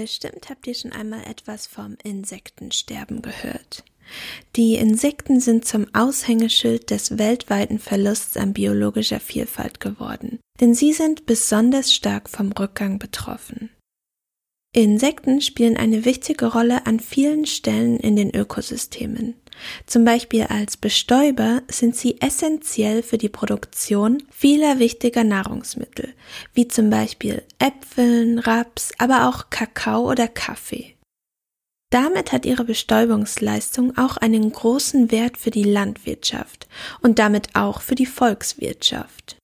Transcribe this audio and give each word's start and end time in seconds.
Bestimmt 0.00 0.48
habt 0.48 0.64
ihr 0.68 0.74
schon 0.74 0.92
einmal 0.92 1.24
etwas 1.24 1.66
vom 1.66 1.96
Insektensterben 2.04 3.20
gehört. 3.20 3.82
Die 4.54 4.76
Insekten 4.76 5.40
sind 5.40 5.64
zum 5.64 5.92
Aushängeschild 5.92 6.90
des 6.90 7.18
weltweiten 7.18 7.80
Verlusts 7.80 8.36
an 8.36 8.52
biologischer 8.52 9.18
Vielfalt 9.18 9.80
geworden, 9.80 10.38
denn 10.60 10.72
sie 10.72 10.92
sind 10.92 11.26
besonders 11.26 11.92
stark 11.92 12.30
vom 12.30 12.52
Rückgang 12.52 13.00
betroffen. 13.00 13.70
Insekten 14.72 15.40
spielen 15.40 15.76
eine 15.76 16.04
wichtige 16.04 16.46
Rolle 16.46 16.86
an 16.86 17.00
vielen 17.00 17.44
Stellen 17.44 17.98
in 17.98 18.14
den 18.14 18.32
Ökosystemen. 18.32 19.34
Zum 19.86 20.04
Beispiel 20.04 20.44
als 20.44 20.76
Bestäuber 20.76 21.62
sind 21.70 21.96
sie 21.96 22.20
essentiell 22.20 23.02
für 23.02 23.18
die 23.18 23.28
Produktion 23.28 24.22
vieler 24.30 24.78
wichtiger 24.78 25.24
Nahrungsmittel, 25.24 26.14
wie 26.54 26.68
zum 26.68 26.90
Beispiel 26.90 27.42
Äpfeln, 27.58 28.38
Raps, 28.38 28.92
aber 28.98 29.28
auch 29.28 29.50
Kakao 29.50 30.10
oder 30.10 30.28
Kaffee. 30.28 30.94
Damit 31.90 32.32
hat 32.32 32.44
ihre 32.44 32.64
Bestäubungsleistung 32.64 33.96
auch 33.96 34.18
einen 34.18 34.52
großen 34.52 35.10
Wert 35.10 35.38
für 35.38 35.50
die 35.50 35.64
Landwirtschaft 35.64 36.68
und 37.00 37.18
damit 37.18 37.54
auch 37.54 37.80
für 37.80 37.94
die 37.94 38.06
Volkswirtschaft. 38.06 39.38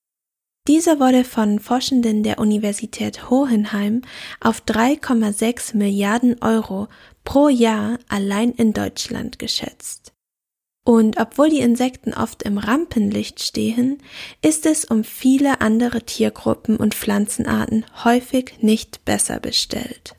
Dieser 0.66 0.98
wurde 0.98 1.24
von 1.24 1.58
Forschenden 1.58 2.22
der 2.22 2.38
Universität 2.38 3.28
Hohenheim 3.28 4.00
auf 4.41 4.62
3,6 4.62 5.77
Milliarden 5.77 6.42
Euro 6.42 6.88
pro 7.24 7.48
Jahr 7.48 7.98
allein 8.08 8.52
in 8.52 8.72
Deutschland 8.72 9.38
geschätzt. 9.38 10.03
Und 10.84 11.18
obwohl 11.18 11.48
die 11.48 11.60
Insekten 11.60 12.12
oft 12.12 12.42
im 12.42 12.58
Rampenlicht 12.58 13.42
stehen, 13.42 14.02
ist 14.42 14.66
es 14.66 14.84
um 14.84 15.02
viele 15.02 15.60
andere 15.60 16.02
Tiergruppen 16.02 16.76
und 16.76 16.94
Pflanzenarten 16.94 17.86
häufig 18.04 18.56
nicht 18.60 19.04
besser 19.04 19.41
bestellt. 19.41 20.16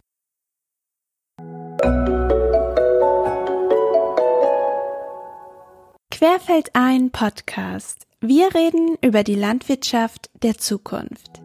Querfeldein 6.09 7.11
Podcast 7.11 8.05
wir 8.27 8.55
reden 8.55 8.97
über 9.01 9.23
die 9.23 9.35
Landwirtschaft 9.35 10.31
der 10.41 10.57
Zukunft. 10.57 11.43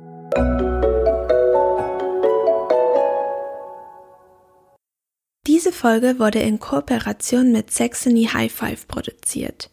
Diese 5.61 5.73
Folge 5.73 6.19
wurde 6.19 6.39
in 6.39 6.59
Kooperation 6.59 7.53
mit 7.53 7.71
Saxony 7.71 8.25
High 8.33 8.51
Five 8.51 8.89
produziert. 8.89 9.69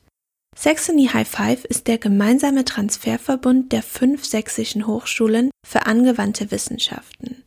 Saxony 0.54 1.08
High 1.14 1.26
Five 1.26 1.64
ist 1.64 1.88
der 1.88 1.98
gemeinsame 1.98 2.66
Transferverbund 2.66 3.72
der 3.72 3.84
fünf 3.84 4.26
sächsischen 4.26 4.86
Hochschulen 4.86 5.50
für 5.66 5.86
angewandte 5.86 6.52
Wissenschaften, 6.52 7.46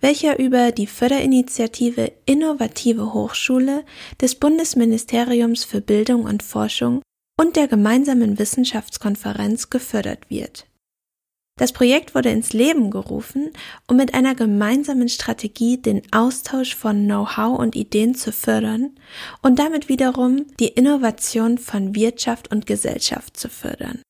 welcher 0.00 0.38
über 0.38 0.70
die 0.70 0.86
Förderinitiative 0.86 2.12
Innovative 2.26 3.12
Hochschule 3.12 3.84
des 4.20 4.36
Bundesministeriums 4.36 5.64
für 5.64 5.80
Bildung 5.80 6.22
und 6.22 6.44
Forschung 6.44 7.02
und 7.40 7.56
der 7.56 7.66
gemeinsamen 7.66 8.38
Wissenschaftskonferenz 8.38 9.68
gefördert 9.68 10.30
wird. 10.30 10.69
Das 11.60 11.72
Projekt 11.72 12.14
wurde 12.14 12.30
ins 12.30 12.54
Leben 12.54 12.90
gerufen, 12.90 13.50
um 13.86 13.98
mit 13.98 14.14
einer 14.14 14.34
gemeinsamen 14.34 15.10
Strategie 15.10 15.76
den 15.76 16.00
Austausch 16.10 16.74
von 16.74 17.04
Know-how 17.04 17.58
und 17.58 17.76
Ideen 17.76 18.14
zu 18.14 18.32
fördern 18.32 18.98
und 19.42 19.58
damit 19.58 19.90
wiederum 19.90 20.46
die 20.58 20.68
Innovation 20.68 21.58
von 21.58 21.94
Wirtschaft 21.94 22.50
und 22.50 22.66
Gesellschaft 22.66 23.36
zu 23.36 23.50
fördern. 23.50 24.00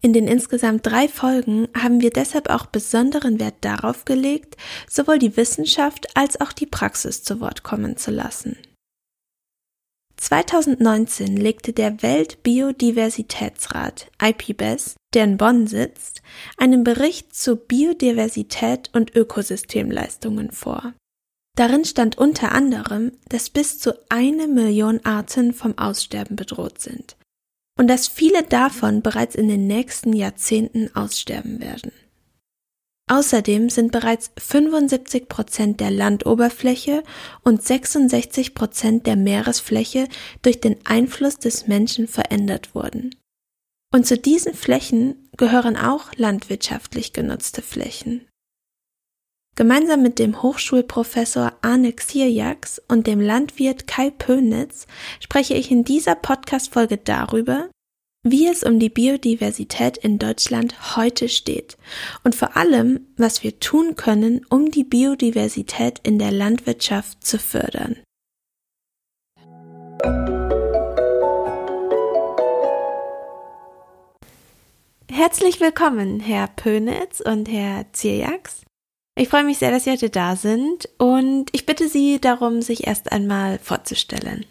In 0.00 0.14
den 0.14 0.26
insgesamt 0.26 0.86
drei 0.86 1.06
Folgen 1.06 1.68
haben 1.78 2.00
wir 2.00 2.08
deshalb 2.08 2.48
auch 2.48 2.64
besonderen 2.64 3.40
Wert 3.40 3.56
darauf 3.60 4.06
gelegt, 4.06 4.56
sowohl 4.88 5.18
die 5.18 5.36
Wissenschaft 5.36 6.16
als 6.16 6.40
auch 6.40 6.52
die 6.52 6.64
Praxis 6.64 7.22
zu 7.22 7.40
Wort 7.40 7.62
kommen 7.62 7.98
zu 7.98 8.10
lassen. 8.10 8.56
2019 10.16 11.36
legte 11.36 11.74
der 11.74 12.02
Weltbiodiversitätsrat 12.02 14.10
IPBES, 14.22 14.94
der 15.14 15.24
in 15.24 15.36
Bonn 15.36 15.66
sitzt, 15.66 16.22
einen 16.56 16.84
Bericht 16.84 17.34
zu 17.34 17.56
Biodiversität 17.56 18.90
und 18.92 19.14
Ökosystemleistungen 19.14 20.50
vor. 20.50 20.94
Darin 21.56 21.84
stand 21.84 22.18
unter 22.18 22.52
anderem, 22.52 23.12
dass 23.28 23.50
bis 23.50 23.78
zu 23.78 23.94
eine 24.08 24.48
Million 24.48 25.00
Arten 25.04 25.54
vom 25.54 25.78
Aussterben 25.78 26.36
bedroht 26.36 26.80
sind 26.80 27.16
und 27.78 27.88
dass 27.88 28.08
viele 28.08 28.42
davon 28.42 29.02
bereits 29.02 29.34
in 29.34 29.48
den 29.48 29.66
nächsten 29.66 30.12
Jahrzehnten 30.12 30.94
aussterben 30.94 31.60
werden. 31.60 31.92
Außerdem 33.06 33.68
sind 33.68 33.92
bereits 33.92 34.30
75 34.38 35.28
Prozent 35.28 35.80
der 35.80 35.90
Landoberfläche 35.90 37.02
und 37.42 37.62
66 37.62 38.54
Prozent 38.54 39.06
der 39.06 39.16
Meeresfläche 39.16 40.08
durch 40.40 40.60
den 40.60 40.76
Einfluss 40.84 41.38
des 41.38 41.66
Menschen 41.66 42.08
verändert 42.08 42.74
worden. 42.74 43.14
Und 43.94 44.08
zu 44.08 44.18
diesen 44.18 44.54
Flächen 44.54 45.28
gehören 45.36 45.76
auch 45.76 46.12
landwirtschaftlich 46.16 47.12
genutzte 47.12 47.62
Flächen. 47.62 48.26
Gemeinsam 49.54 50.02
mit 50.02 50.18
dem 50.18 50.42
Hochschulprofessor 50.42 51.52
Arne 51.62 51.92
Xirjaks 51.92 52.82
und 52.88 53.06
dem 53.06 53.20
Landwirt 53.20 53.86
Kai 53.86 54.10
Pönitz 54.10 54.88
spreche 55.20 55.54
ich 55.54 55.70
in 55.70 55.84
dieser 55.84 56.16
Podcast-Folge 56.16 56.96
darüber, 56.96 57.70
wie 58.24 58.48
es 58.48 58.64
um 58.64 58.80
die 58.80 58.88
Biodiversität 58.88 59.96
in 59.96 60.18
Deutschland 60.18 60.96
heute 60.96 61.28
steht 61.28 61.76
und 62.24 62.34
vor 62.34 62.56
allem, 62.56 63.06
was 63.16 63.44
wir 63.44 63.60
tun 63.60 63.94
können, 63.94 64.44
um 64.50 64.72
die 64.72 64.82
Biodiversität 64.82 66.00
in 66.02 66.18
der 66.18 66.32
Landwirtschaft 66.32 67.24
zu 67.24 67.38
fördern. 67.38 68.02
Herzlich 75.16 75.60
willkommen, 75.60 76.18
Herr 76.18 76.48
Pönitz 76.48 77.20
und 77.20 77.48
Herr 77.48 77.86
Zierjaks. 77.92 78.64
Ich 79.16 79.28
freue 79.28 79.44
mich 79.44 79.58
sehr, 79.58 79.70
dass 79.70 79.84
Sie 79.84 79.92
heute 79.92 80.10
da 80.10 80.34
sind 80.34 80.88
und 80.98 81.50
ich 81.52 81.66
bitte 81.66 81.88
Sie 81.88 82.20
darum, 82.20 82.62
sich 82.62 82.88
erst 82.88 83.12
einmal 83.12 83.60
vorzustellen. 83.60 84.44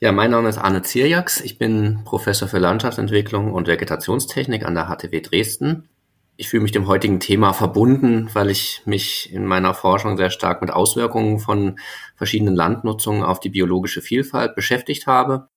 Ja, 0.00 0.12
mein 0.12 0.30
Name 0.30 0.50
ist 0.50 0.58
Arne 0.58 0.82
Zierjaks. 0.82 1.40
Ich 1.40 1.56
bin 1.56 2.04
Professor 2.04 2.48
für 2.48 2.58
Landschaftsentwicklung 2.58 3.54
und 3.54 3.66
Vegetationstechnik 3.66 4.66
an 4.66 4.74
der 4.74 4.94
HTW 4.94 5.22
Dresden. 5.22 5.88
Ich 6.36 6.50
fühle 6.50 6.64
mich 6.64 6.72
dem 6.72 6.86
heutigen 6.86 7.18
Thema 7.18 7.54
verbunden, 7.54 8.28
weil 8.34 8.50
ich 8.50 8.82
mich 8.84 9.32
in 9.32 9.46
meiner 9.46 9.72
Forschung 9.72 10.18
sehr 10.18 10.28
stark 10.28 10.60
mit 10.60 10.70
Auswirkungen 10.70 11.38
von 11.38 11.80
verschiedenen 12.14 12.54
Landnutzungen 12.54 13.22
auf 13.22 13.40
die 13.40 13.48
biologische 13.48 14.02
Vielfalt 14.02 14.54
beschäftigt 14.54 15.06
habe. 15.06 15.48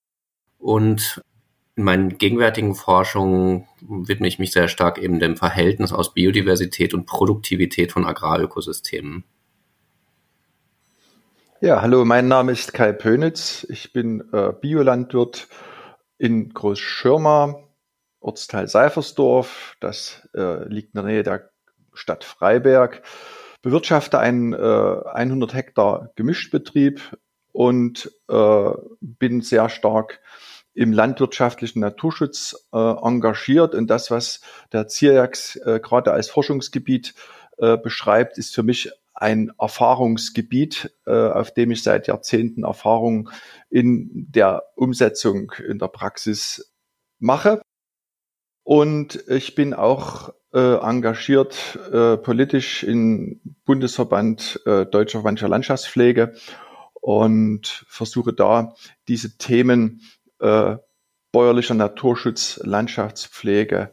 Und 0.57 1.21
in 1.75 1.83
meinen 1.83 2.17
gegenwärtigen 2.17 2.75
Forschungen 2.75 3.67
widme 3.81 4.27
ich 4.27 4.39
mich 4.39 4.51
sehr 4.51 4.67
stark 4.67 4.97
eben 4.97 5.19
dem 5.19 5.37
Verhältnis 5.37 5.93
aus 5.93 6.13
Biodiversität 6.13 6.93
und 6.93 7.05
Produktivität 7.05 7.91
von 7.91 8.05
Agrarökosystemen. 8.05 9.23
Ja, 11.61 11.81
hallo, 11.81 12.05
mein 12.05 12.27
Name 12.27 12.51
ist 12.51 12.73
Kai 12.73 12.91
Pönitz. 12.91 13.65
Ich 13.69 13.93
bin 13.93 14.23
äh, 14.33 14.51
Biolandwirt 14.51 15.47
in 16.17 16.49
Großschirma, 16.53 17.63
Ortsteil 18.19 18.67
Seifersdorf. 18.67 19.75
Das 19.79 20.27
äh, 20.33 20.67
liegt 20.67 20.95
in 20.95 21.01
der 21.01 21.03
Nähe 21.03 21.23
der 21.23 21.51
Stadt 21.93 22.23
Freiberg. 22.23 23.03
Bewirtschafte 23.61 24.17
einen 24.17 24.53
äh, 24.53 24.57
100 24.57 25.53
Hektar 25.53 26.11
Gemischtbetrieb 26.15 27.15
und 27.51 28.11
äh, 28.27 28.71
bin 29.01 29.41
sehr 29.41 29.69
stark 29.69 30.19
im 30.73 30.93
landwirtschaftlichen 30.93 31.79
Naturschutz 31.79 32.67
äh, 32.73 32.77
engagiert. 32.77 33.75
Und 33.75 33.87
das, 33.87 34.11
was 34.11 34.41
der 34.71 34.87
ZIRJAX 34.87 35.57
äh, 35.57 35.79
gerade 35.81 36.11
als 36.13 36.29
Forschungsgebiet 36.29 37.13
äh, 37.57 37.77
beschreibt, 37.77 38.37
ist 38.37 38.55
für 38.55 38.63
mich 38.63 38.91
ein 39.13 39.51
Erfahrungsgebiet, 39.59 40.95
äh, 41.05 41.11
auf 41.11 41.53
dem 41.53 41.71
ich 41.71 41.83
seit 41.83 42.07
Jahrzehnten 42.07 42.63
Erfahrung 42.63 43.29
in 43.69 44.09
der 44.31 44.63
Umsetzung 44.75 45.51
in 45.67 45.77
der 45.77 45.89
Praxis 45.89 46.73
mache. 47.19 47.61
Und 48.63 49.23
ich 49.27 49.55
bin 49.55 49.73
auch 49.73 50.33
äh, 50.53 50.75
engagiert 50.77 51.77
äh, 51.91 52.17
politisch 52.17 52.83
im 52.83 53.41
Bundesverband 53.65 54.61
Deutscher 54.65 55.19
Verband 55.19 55.41
Landschaftspflege 55.41 56.33
und 56.93 57.85
versuche 57.87 58.33
da 58.33 58.75
diese 59.07 59.37
Themen 59.37 60.01
äh, 60.41 60.77
bäuerlicher 61.31 61.75
Naturschutz, 61.75 62.59
Landschaftspflege, 62.63 63.91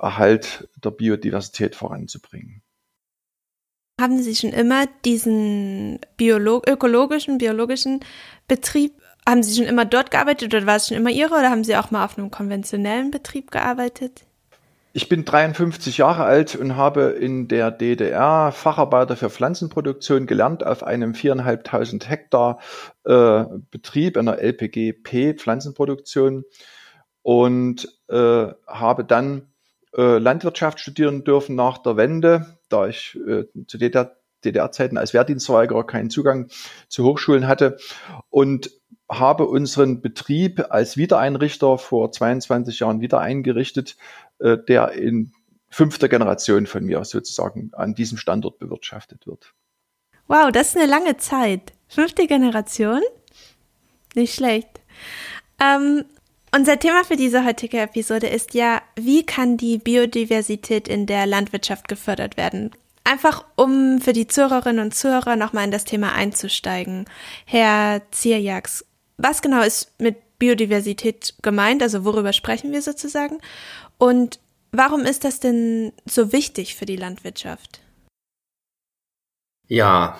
Erhalt 0.00 0.68
der 0.76 0.90
Biodiversität 0.90 1.74
voranzubringen. 1.74 2.62
Haben 4.00 4.22
Sie 4.22 4.36
schon 4.36 4.52
immer 4.52 4.86
diesen 5.04 6.00
Biolog 6.16 6.68
ökologischen, 6.68 7.38
biologischen 7.38 8.00
Betrieb, 8.46 8.92
haben 9.28 9.42
Sie 9.42 9.56
schon 9.56 9.66
immer 9.66 9.84
dort 9.84 10.12
gearbeitet 10.12 10.54
oder 10.54 10.66
war 10.66 10.76
es 10.76 10.88
schon 10.88 10.96
immer 10.96 11.10
Ihre 11.10 11.34
oder 11.34 11.50
haben 11.50 11.64
Sie 11.64 11.76
auch 11.76 11.90
mal 11.90 12.04
auf 12.04 12.16
einem 12.16 12.30
konventionellen 12.30 13.10
Betrieb 13.10 13.50
gearbeitet? 13.50 14.27
Ich 14.98 15.08
bin 15.08 15.24
53 15.24 15.98
Jahre 15.98 16.24
alt 16.24 16.56
und 16.56 16.74
habe 16.74 17.02
in 17.02 17.46
der 17.46 17.70
DDR 17.70 18.50
Facharbeiter 18.50 19.14
für 19.14 19.30
Pflanzenproduktion 19.30 20.26
gelernt 20.26 20.66
auf 20.66 20.82
einem 20.82 21.14
viereinhalbtausend 21.14 22.10
Hektar 22.10 22.58
äh, 23.04 23.44
Betrieb 23.70 24.16
einer 24.16 24.40
LPG-P 24.40 25.34
Pflanzenproduktion 25.34 26.42
und 27.22 27.86
äh, 28.08 28.48
habe 28.66 29.04
dann 29.04 29.52
äh, 29.96 30.18
Landwirtschaft 30.18 30.80
studieren 30.80 31.22
dürfen 31.22 31.54
nach 31.54 31.78
der 31.78 31.96
Wende, 31.96 32.58
da 32.68 32.88
ich 32.88 33.16
äh, 33.24 33.44
zu 33.68 33.78
DDR 33.78 34.16
DDR-Zeiten 34.44 34.98
als 34.98 35.14
Wehrdienstverweigerer 35.14 35.84
keinen 35.84 36.10
Zugang 36.10 36.48
zu 36.88 37.04
Hochschulen 37.04 37.46
hatte 37.46 37.76
und 38.30 38.70
habe 39.10 39.46
unseren 39.46 40.02
Betrieb 40.02 40.66
als 40.70 40.96
Wiedereinrichter 40.96 41.78
vor 41.78 42.12
22 42.12 42.80
Jahren 42.80 43.00
wieder 43.00 43.20
eingerichtet, 43.20 43.96
äh, 44.38 44.58
der 44.68 44.92
in 44.92 45.32
fünfter 45.70 46.08
Generation 46.08 46.66
von 46.66 46.84
mir 46.84 47.04
sozusagen 47.04 47.70
an 47.74 47.94
diesem 47.94 48.18
Standort 48.18 48.58
bewirtschaftet 48.58 49.26
wird. 49.26 49.54
Wow, 50.26 50.50
das 50.52 50.68
ist 50.68 50.76
eine 50.76 50.86
lange 50.86 51.16
Zeit. 51.16 51.72
Fünfte 51.88 52.26
Generation? 52.26 53.00
Nicht 54.14 54.34
schlecht. 54.34 54.68
Ähm, 55.60 56.04
unser 56.54 56.78
Thema 56.78 57.04
für 57.04 57.16
diese 57.16 57.44
heutige 57.44 57.78
Episode 57.80 58.26
ist 58.26 58.54
ja, 58.54 58.82
wie 58.96 59.24
kann 59.24 59.56
die 59.56 59.78
Biodiversität 59.78 60.88
in 60.88 61.06
der 61.06 61.26
Landwirtschaft 61.26 61.88
gefördert 61.88 62.36
werden? 62.36 62.70
Einfach 63.04 63.44
um 63.56 64.00
für 64.00 64.12
die 64.12 64.26
Zuhörerinnen 64.26 64.84
und 64.84 64.94
Zuhörer 64.94 65.36
nochmal 65.36 65.64
in 65.64 65.70
das 65.70 65.84
Thema 65.84 66.12
einzusteigen. 66.12 67.06
Herr 67.46 68.02
Zierjaks, 68.10 68.84
was 69.16 69.42
genau 69.42 69.62
ist 69.62 69.98
mit 70.00 70.16
Biodiversität 70.38 71.34
gemeint? 71.42 71.82
Also 71.82 72.04
worüber 72.04 72.32
sprechen 72.32 72.72
wir 72.72 72.82
sozusagen? 72.82 73.38
Und 73.98 74.38
warum 74.72 75.02
ist 75.02 75.24
das 75.24 75.40
denn 75.40 75.92
so 76.06 76.32
wichtig 76.32 76.76
für 76.76 76.86
die 76.86 76.96
Landwirtschaft? 76.96 77.80
Ja, 79.70 80.18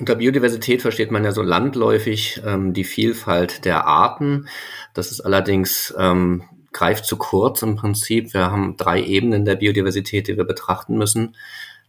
unter 0.00 0.16
Biodiversität 0.16 0.82
versteht 0.82 1.12
man 1.12 1.22
ja 1.22 1.30
so 1.30 1.42
landläufig 1.42 2.42
ähm, 2.44 2.72
die 2.72 2.82
Vielfalt 2.82 3.64
der 3.64 3.86
Arten. 3.86 4.48
Das 4.92 5.12
ist 5.12 5.20
allerdings 5.20 5.94
ähm, 5.96 6.42
greift 6.72 7.04
zu 7.04 7.16
kurz 7.16 7.62
im 7.62 7.76
Prinzip. 7.76 8.34
Wir 8.34 8.50
haben 8.50 8.76
drei 8.76 9.00
Ebenen 9.00 9.44
der 9.44 9.54
Biodiversität, 9.54 10.26
die 10.26 10.36
wir 10.36 10.44
betrachten 10.44 10.98
müssen. 10.98 11.36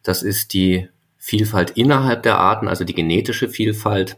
Das 0.03 0.21
ist 0.21 0.53
die 0.53 0.87
Vielfalt 1.17 1.71
innerhalb 1.71 2.21
der 2.23 2.37
Arten, 2.37 2.67
also 2.67 2.83
die 2.83 2.93
genetische 2.93 3.49
Vielfalt. 3.49 4.17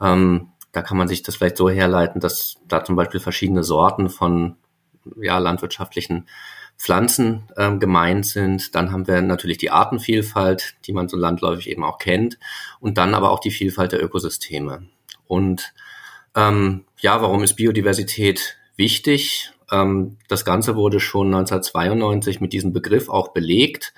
Ähm, 0.00 0.48
da 0.72 0.82
kann 0.82 0.98
man 0.98 1.08
sich 1.08 1.22
das 1.22 1.36
vielleicht 1.36 1.56
so 1.56 1.70
herleiten, 1.70 2.20
dass 2.20 2.56
da 2.66 2.84
zum 2.84 2.96
Beispiel 2.96 3.20
verschiedene 3.20 3.62
Sorten 3.62 4.10
von 4.10 4.56
ja, 5.20 5.38
landwirtschaftlichen 5.38 6.26
Pflanzen 6.78 7.44
ähm, 7.56 7.80
gemeint 7.80 8.26
sind. 8.26 8.74
Dann 8.74 8.92
haben 8.92 9.06
wir 9.06 9.22
natürlich 9.22 9.58
die 9.58 9.70
Artenvielfalt, 9.70 10.74
die 10.86 10.92
man 10.92 11.08
so 11.08 11.16
landläufig 11.16 11.70
eben 11.70 11.84
auch 11.84 11.98
kennt. 11.98 12.38
Und 12.80 12.98
dann 12.98 13.14
aber 13.14 13.30
auch 13.30 13.40
die 13.40 13.50
Vielfalt 13.50 13.92
der 13.92 14.02
Ökosysteme. 14.02 14.86
Und 15.26 15.72
ähm, 16.34 16.84
ja, 16.98 17.22
warum 17.22 17.42
ist 17.42 17.54
Biodiversität 17.54 18.58
wichtig? 18.76 19.52
Ähm, 19.70 20.18
das 20.28 20.44
Ganze 20.44 20.76
wurde 20.76 21.00
schon 21.00 21.28
1992 21.28 22.40
mit 22.40 22.52
diesem 22.52 22.72
Begriff 22.72 23.08
auch 23.08 23.28
belegt. 23.28 23.94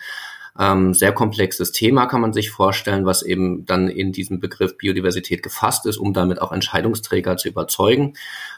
Ähm, 0.58 0.92
sehr 0.92 1.12
komplexes 1.12 1.70
Thema 1.70 2.06
kann 2.06 2.20
man 2.20 2.32
sich 2.32 2.50
vorstellen, 2.50 3.06
was 3.06 3.22
eben 3.22 3.64
dann 3.64 3.88
in 3.88 4.10
diesem 4.10 4.40
Begriff 4.40 4.76
Biodiversität 4.76 5.42
gefasst 5.42 5.86
ist, 5.86 5.98
um 5.98 6.12
damit 6.12 6.42
auch 6.42 6.50
Entscheidungsträger 6.50 7.36
zu 7.36 7.48
überzeugen. 7.48 8.14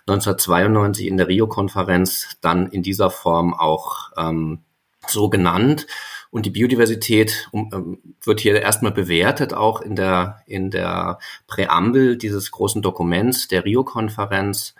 1992 0.06 1.06
in 1.06 1.18
der 1.18 1.28
Rio-Konferenz 1.28 2.38
dann 2.40 2.68
in 2.68 2.82
dieser 2.82 3.10
Form 3.10 3.52
auch 3.52 4.12
ähm, 4.16 4.60
so 5.06 5.28
genannt. 5.28 5.86
Und 6.30 6.46
die 6.46 6.50
Biodiversität 6.50 7.48
um, 7.50 7.70
ähm, 7.72 7.98
wird 8.22 8.40
hier 8.40 8.60
erstmal 8.62 8.92
bewertet, 8.92 9.52
auch 9.52 9.82
in 9.82 9.96
der, 9.96 10.42
in 10.46 10.70
der 10.70 11.18
Präambel 11.48 12.16
dieses 12.16 12.50
großen 12.50 12.80
Dokuments 12.82 13.48
der 13.48 13.64
Rio-Konferenz. 13.64 14.74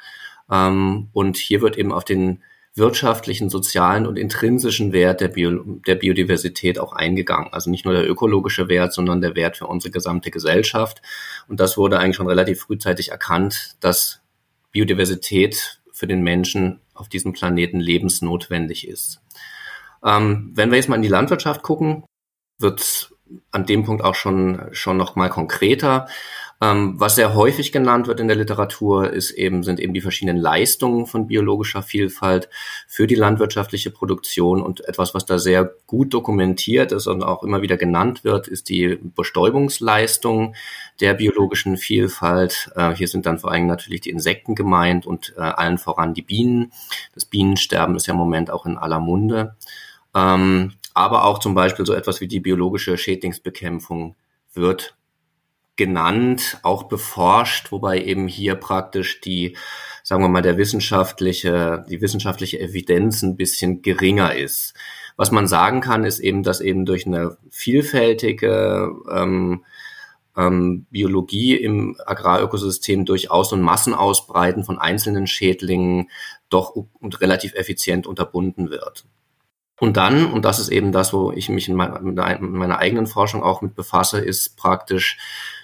Ähm, 0.51 1.09
und 1.13 1.37
hier 1.37 1.61
wird 1.61 1.77
eben 1.77 1.93
auf 1.93 2.05
den 2.05 2.43
wirtschaftlichen, 2.75 3.51
sozialen 3.51 4.07
und 4.07 4.19
intrinsischen 4.19 4.93
Wert 4.93 5.21
der, 5.21 5.29
Bio, 5.29 5.81
der 5.87 5.97
Biodiversität 5.97 6.79
auch 6.79 6.93
eingegangen. 6.93 7.53
Also 7.53 7.71
nicht 7.71 7.85
nur 7.85 7.95
der 7.95 8.09
ökologische 8.09 8.69
Wert, 8.69 8.93
sondern 8.93 9.21
der 9.21 9.35
Wert 9.35 9.57
für 9.57 9.67
unsere 9.67 9.91
gesamte 9.91 10.31
Gesellschaft. 10.31 11.03
Und 11.49 11.61
das 11.61 11.77
wurde 11.77 11.99
eigentlich 11.99 12.17
schon 12.17 12.29
relativ 12.29 12.61
frühzeitig 12.63 13.11
erkannt, 13.11 13.77
dass 13.81 14.21
Biodiversität 14.71 15.81
für 15.93 16.07
den 16.07 16.23
Menschen 16.23 16.81
auf 16.95 17.09
diesem 17.09 17.33
Planeten 17.33 17.81
lebensnotwendig 17.81 18.87
ist. 18.87 19.21
Ähm, 20.05 20.53
wenn 20.55 20.71
wir 20.71 20.77
jetzt 20.77 20.89
mal 20.89 20.97
in 20.97 21.03
die 21.03 21.09
Landwirtschaft 21.09 21.63
gucken, 21.63 22.05
wird 22.59 23.13
an 23.50 23.67
dem 23.67 23.85
Punkt 23.85 24.03
auch 24.03 24.15
schon, 24.15 24.62
schon 24.73 24.97
noch 24.97 25.17
mal 25.17 25.29
konkreter. 25.29 26.06
Ähm, 26.62 26.97
was 26.99 27.15
sehr 27.15 27.35
häufig 27.35 27.73
genannt 27.73 28.06
wird 28.06 28.21
in 28.21 28.29
der 28.29 28.37
Literatur, 28.37 29.11
ist 29.11 29.31
eben, 29.31 29.62
sind 29.62 29.81
eben 29.81 29.94
die 29.94 30.03
verschiedenen 30.03 30.37
Leistungen 30.37 31.06
von 31.06 31.27
biologischer 31.27 31.82
Vielfalt 31.82 32.50
für 32.87 33.06
die 33.06 33.15
landwirtschaftliche 33.15 33.91
Produktion. 33.91 34.61
Und 34.61 34.87
etwas, 34.87 35.15
was 35.15 35.25
da 35.25 35.38
sehr 35.38 35.73
gut 35.87 36.12
dokumentiert 36.12 36.93
ist 36.93 37.06
und 37.06 37.23
auch 37.23 37.43
immer 37.43 37.62
wieder 37.62 37.79
genannt 37.79 38.25
wird, 38.25 38.47
ist 38.47 38.69
die 38.69 38.99
Bestäubungsleistung 39.03 40.55
der 41.00 41.15
biologischen 41.15 41.79
Vielfalt. 41.79 42.71
Äh, 42.76 42.94
hier 42.94 43.09
sind 43.09 43.25
dann 43.25 43.38
vor 43.38 43.53
allem 43.53 43.67
natürlich 43.67 44.03
die 44.03 44.11
Insekten 44.11 44.55
gemeint 44.55 45.06
und 45.06 45.33
äh, 45.38 45.41
allen 45.41 45.79
voran 45.79 46.12
die 46.12 46.23
Bienen. 46.23 46.73
Das 47.15 47.25
Bienensterben 47.25 47.97
ist 47.97 48.06
ja 48.06 48.12
im 48.12 48.19
Moment 48.19 48.50
auch 48.50 48.67
in 48.67 48.76
aller 48.76 49.00
Munde. 49.00 49.56
Ähm, 50.15 50.73
aber 50.95 51.25
auch 51.25 51.39
zum 51.39 51.55
Beispiel 51.55 51.87
so 51.87 51.95
etwas 51.95 52.21
wie 52.21 52.29
die 52.29 52.41
biologische 52.41 52.97
Schädlingsbekämpfung 52.97 54.17
wird 54.53 54.97
genannt, 55.77 56.59
auch 56.63 56.85
beforscht, 56.85 57.73
wobei 57.73 58.03
eben 58.03 58.29
hier 58.29 58.55
praktisch 58.55 59.21
die, 59.23 59.57
sagen 60.03 60.23
wir 60.23 60.29
mal, 60.29 60.43
der 60.43 60.59
wissenschaftliche, 60.59 61.87
die 61.89 62.03
wissenschaftliche 62.03 62.61
Evidenz 62.61 63.23
ein 63.23 63.37
bisschen 63.37 63.81
geringer 63.81 64.35
ist. 64.35 64.75
Was 65.17 65.31
man 65.31 65.47
sagen 65.47 65.81
kann, 65.81 66.05
ist 66.05 66.19
eben, 66.19 66.43
dass 66.43 66.61
eben 66.61 66.85
durch 66.85 67.07
eine 67.07 67.39
vielfältige 67.51 68.91
ähm, 69.11 69.65
ähm, 70.37 70.87
Biologie 70.91 71.57
im 71.57 71.97
Agrarökosystem 72.05 73.05
durchaus 73.05 73.53
ein 73.53 73.63
Massenausbreiten 73.63 74.65
von 74.65 74.79
einzelnen 74.79 75.27
Schädlingen 75.27 76.11
doch 76.50 76.75
und 76.75 77.21
relativ 77.21 77.55
effizient 77.55 78.07
unterbunden 78.07 78.71
wird. 78.71 79.05
Und 79.81 79.97
dann, 79.97 80.27
und 80.27 80.45
das 80.45 80.59
ist 80.59 80.69
eben 80.69 80.93
das, 80.93 81.13
wo 81.13 81.33
ich 81.33 81.49
mich 81.49 81.69
in 81.69 81.75
meiner 81.75 82.79
eigenen 82.79 83.07
Forschung 83.07 83.43
auch 83.43 83.63
mit 83.63 83.75
befasse, 83.75 84.21
ist 84.21 84.57
praktisch 84.57 85.19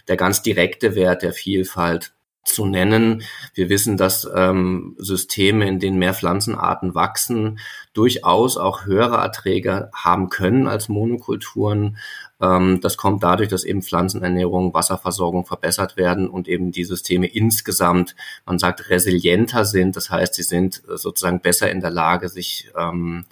der 0.08 0.16
ganz 0.16 0.42
direkte 0.42 0.94
Wert 0.94 1.22
der 1.22 1.34
Vielfalt 1.34 2.12
zu 2.42 2.64
nennen. 2.64 3.24
Wir 3.54 3.68
wissen, 3.68 3.96
dass 3.96 4.26
ähm, 4.34 4.94
Systeme, 4.98 5.68
in 5.68 5.80
denen 5.80 5.98
mehr 5.98 6.14
Pflanzenarten 6.14 6.94
wachsen, 6.94 7.58
durchaus 7.92 8.56
auch 8.56 8.86
höhere 8.86 9.16
Erträge 9.16 9.90
haben 9.92 10.30
können 10.30 10.66
als 10.66 10.88
Monokulturen. 10.88 11.98
Ähm, 12.40 12.80
das 12.80 12.96
kommt 12.96 13.22
dadurch, 13.22 13.48
dass 13.48 13.64
eben 13.64 13.82
Pflanzenernährung, 13.82 14.72
Wasserversorgung 14.72 15.44
verbessert 15.44 15.96
werden 15.96 16.28
und 16.30 16.48
eben 16.48 16.70
die 16.70 16.84
Systeme 16.84 17.26
insgesamt, 17.26 18.14
man 18.46 18.58
sagt, 18.58 18.88
resilienter 18.88 19.64
sind. 19.64 19.96
Das 19.96 20.10
heißt, 20.10 20.34
sie 20.34 20.44
sind 20.44 20.82
sozusagen 20.86 21.40
besser 21.40 21.70
in 21.70 21.80
der 21.80 21.90
Lage, 21.90 22.28
sich 22.28 22.70
ähm, 22.78 23.26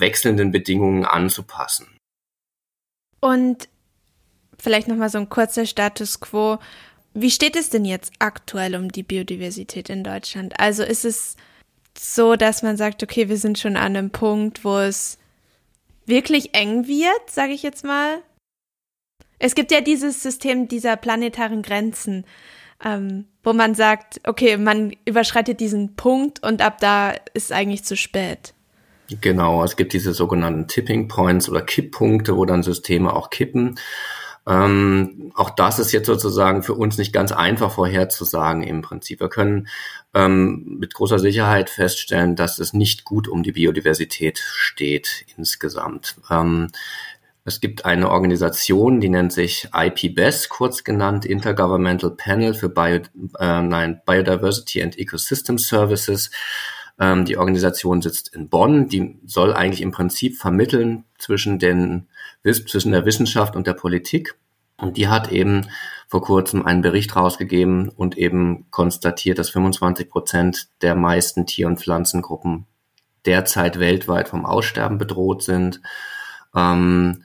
wechselnden 0.00 0.50
Bedingungen 0.50 1.04
anzupassen. 1.04 1.96
Und 3.20 3.68
vielleicht 4.58 4.88
nochmal 4.88 5.10
so 5.10 5.18
ein 5.18 5.28
kurzer 5.28 5.66
Status 5.66 6.20
quo. 6.20 6.58
Wie 7.12 7.30
steht 7.30 7.56
es 7.56 7.70
denn 7.70 7.84
jetzt 7.84 8.12
aktuell 8.18 8.76
um 8.76 8.90
die 8.90 9.02
Biodiversität 9.02 9.90
in 9.90 10.04
Deutschland? 10.04 10.58
Also 10.58 10.82
ist 10.82 11.04
es 11.04 11.36
so, 11.98 12.36
dass 12.36 12.62
man 12.62 12.76
sagt, 12.76 13.02
okay, 13.02 13.28
wir 13.28 13.36
sind 13.36 13.58
schon 13.58 13.76
an 13.76 13.96
einem 13.96 14.10
Punkt, 14.10 14.64
wo 14.64 14.78
es 14.78 15.18
wirklich 16.06 16.54
eng 16.54 16.86
wird, 16.86 17.30
sage 17.30 17.52
ich 17.52 17.62
jetzt 17.62 17.84
mal. 17.84 18.22
Es 19.38 19.54
gibt 19.54 19.72
ja 19.72 19.80
dieses 19.80 20.22
System 20.22 20.68
dieser 20.68 20.96
planetaren 20.96 21.62
Grenzen, 21.62 22.26
ähm, 22.84 23.26
wo 23.42 23.52
man 23.52 23.74
sagt, 23.74 24.20
okay, 24.24 24.56
man 24.56 24.94
überschreitet 25.04 25.60
diesen 25.60 25.96
Punkt 25.96 26.42
und 26.42 26.62
ab 26.62 26.78
da 26.80 27.14
ist 27.34 27.52
eigentlich 27.52 27.84
zu 27.84 27.96
spät. 27.96 28.54
Genau, 29.20 29.64
es 29.64 29.76
gibt 29.76 29.92
diese 29.92 30.14
sogenannten 30.14 30.68
Tipping 30.68 31.08
Points 31.08 31.48
oder 31.48 31.62
Kipppunkte, 31.62 32.36
wo 32.36 32.44
dann 32.44 32.62
Systeme 32.62 33.12
auch 33.12 33.30
kippen. 33.30 33.78
Ähm, 34.46 35.32
auch 35.34 35.50
das 35.50 35.78
ist 35.78 35.92
jetzt 35.92 36.06
sozusagen 36.06 36.62
für 36.62 36.74
uns 36.74 36.96
nicht 36.98 37.12
ganz 37.12 37.30
einfach 37.30 37.72
vorherzusagen 37.72 38.62
im 38.62 38.82
Prinzip. 38.82 39.20
Wir 39.20 39.28
können 39.28 39.68
ähm, 40.14 40.76
mit 40.80 40.94
großer 40.94 41.18
Sicherheit 41.18 41.70
feststellen, 41.70 42.36
dass 42.36 42.58
es 42.58 42.72
nicht 42.72 43.04
gut 43.04 43.28
um 43.28 43.42
die 43.42 43.52
Biodiversität 43.52 44.38
steht 44.38 45.26
insgesamt. 45.36 46.16
Ähm, 46.30 46.68
es 47.44 47.60
gibt 47.60 47.84
eine 47.84 48.10
Organisation, 48.10 49.00
die 49.00 49.08
nennt 49.08 49.32
sich 49.32 49.68
IPBES, 49.74 50.48
kurz 50.48 50.84
genannt 50.84 51.24
Intergovernmental 51.24 52.10
Panel 52.10 52.54
für 52.54 52.68
Bio, 52.68 53.00
äh, 53.38 53.62
nein, 53.62 54.00
Biodiversity 54.04 54.82
and 54.82 54.98
Ecosystem 54.98 55.58
Services. 55.58 56.30
Ähm, 57.00 57.24
die 57.24 57.38
Organisation 57.38 58.02
sitzt 58.02 58.34
in 58.34 58.48
Bonn. 58.48 58.88
Die 58.88 59.18
soll 59.24 59.54
eigentlich 59.54 59.80
im 59.80 59.90
Prinzip 59.90 60.36
vermitteln 60.36 61.04
zwischen 61.18 61.58
den, 61.58 62.08
zwischen 62.44 62.92
der 62.92 63.06
Wissenschaft 63.06 63.56
und 63.56 63.66
der 63.66 63.74
Politik. 63.74 64.36
Und 64.76 64.96
die 64.96 65.08
hat 65.08 65.32
eben 65.32 65.66
vor 66.06 66.22
kurzem 66.22 66.64
einen 66.64 66.82
Bericht 66.82 67.16
rausgegeben 67.16 67.88
und 67.88 68.18
eben 68.18 68.70
konstatiert, 68.70 69.38
dass 69.38 69.50
25 69.50 70.08
Prozent 70.08 70.68
der 70.82 70.94
meisten 70.94 71.46
Tier- 71.46 71.66
und 71.66 71.80
Pflanzengruppen 71.80 72.66
derzeit 73.26 73.78
weltweit 73.78 74.28
vom 74.28 74.46
Aussterben 74.46 74.98
bedroht 74.98 75.42
sind. 75.42 75.80
Ähm, 76.54 77.22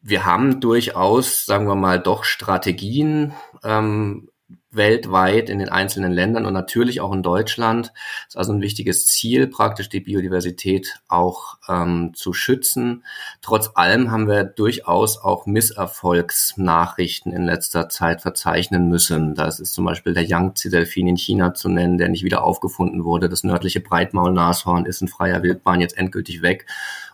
wir 0.00 0.24
haben 0.24 0.60
durchaus, 0.60 1.44
sagen 1.44 1.66
wir 1.66 1.74
mal, 1.74 2.00
doch 2.00 2.24
Strategien, 2.24 3.32
ähm, 3.64 4.28
weltweit 4.70 5.48
in 5.48 5.58
den 5.58 5.70
einzelnen 5.70 6.12
Ländern 6.12 6.44
und 6.44 6.52
natürlich 6.52 7.00
auch 7.00 7.12
in 7.12 7.22
Deutschland. 7.22 7.92
Es 8.22 8.34
ist 8.34 8.36
also 8.36 8.52
ein 8.52 8.60
wichtiges 8.60 9.06
Ziel, 9.06 9.46
praktisch 9.46 9.88
die 9.88 10.00
Biodiversität 10.00 11.00
auch 11.08 11.56
ähm, 11.68 12.12
zu 12.14 12.34
schützen. 12.34 13.04
Trotz 13.40 13.70
allem 13.74 14.10
haben 14.10 14.28
wir 14.28 14.44
durchaus 14.44 15.18
auch 15.18 15.46
Misserfolgsnachrichten 15.46 17.32
in 17.32 17.44
letzter 17.44 17.88
Zeit 17.88 18.20
verzeichnen 18.20 18.88
müssen. 18.88 19.34
Das 19.34 19.58
ist 19.58 19.72
zum 19.72 19.86
Beispiel 19.86 20.12
der 20.12 20.24
Yangtze-Delfin 20.24 21.08
in 21.08 21.16
China 21.16 21.54
zu 21.54 21.70
nennen, 21.70 21.96
der 21.96 22.10
nicht 22.10 22.24
wieder 22.24 22.44
aufgefunden 22.44 23.04
wurde. 23.04 23.30
Das 23.30 23.44
nördliche 23.44 23.80
Breitmaulnashorn 23.80 24.84
ist 24.84 25.00
in 25.00 25.08
freier 25.08 25.42
Wildbahn 25.42 25.80
jetzt 25.80 25.96
endgültig 25.96 26.42
weg. 26.42 26.66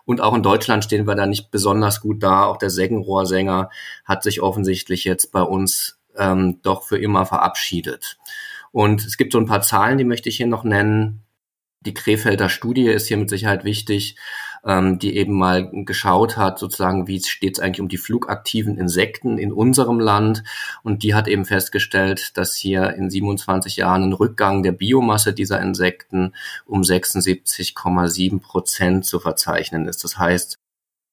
Und 0.05 0.21
auch 0.21 0.35
in 0.35 0.43
Deutschland 0.43 0.85
stehen 0.85 1.07
wir 1.07 1.15
da 1.15 1.27
nicht 1.27 1.51
besonders 1.51 2.01
gut 2.01 2.23
da. 2.23 2.45
Auch 2.45 2.59
der 2.59 2.71
Seggenrohrsänger 2.71 3.71
hat 4.05 4.23
sich 4.23 4.43
offensichtlich 4.43 5.05
jetzt 5.05 5.33
bei 5.33 5.43
uns 5.43 5.99
ähm, 6.17 6.61
doch 6.63 6.85
für 6.85 6.99
immer 6.99 7.27
verabschiedet. 7.27 8.19
Und 8.73 9.05
es 9.05 9.17
gibt 9.17 9.33
so 9.33 9.39
ein 9.39 9.47
paar 9.47 9.63
Zahlen, 9.63 9.99
die 9.99 10.05
möchte 10.05 10.29
ich 10.29 10.37
hier 10.37 10.47
noch 10.47 10.65
nennen. 10.65 11.23
Die 11.81 11.95
Krefelder 11.95 12.49
Studie 12.49 12.87
ist 12.87 13.07
hier 13.07 13.19
mit 13.19 13.31
Sicherheit 13.31 13.65
wichtig, 13.65 14.17
ähm, 14.65 14.99
die 14.99 15.17
eben 15.17 15.35
mal 15.35 15.71
geschaut 15.85 16.37
hat, 16.37 16.59
sozusagen, 16.59 17.07
wie 17.07 17.21
steht 17.23 17.59
es 17.59 17.63
eigentlich 17.63 17.81
um 17.81 17.89
die 17.89 17.99
flugaktiven 17.99 18.79
Insekten 18.79 19.39
in 19.39 19.53
unserem 19.53 20.01
Land. 20.01 20.43
Und 20.83 21.03
die 21.03 21.15
hat 21.15 21.29
eben 21.29 21.45
festgestellt, 21.45 22.37
dass 22.37 22.57
hier 22.57 22.95
in 22.95 23.11
27 23.11 23.77
Jahren 23.77 24.05
ein 24.05 24.13
Rückgang 24.13 24.63
der 24.63 24.73
Biomasse 24.73 25.35
dieser 25.35 25.61
Insekten 25.61 26.35
um 26.67 26.83
76,7 26.83 28.41
Prozent 28.41 29.05
zu 29.05 29.21
verzeichnen 29.21 29.87
ist. 29.87 30.03
Das 30.03 30.19
heißt, 30.19 30.59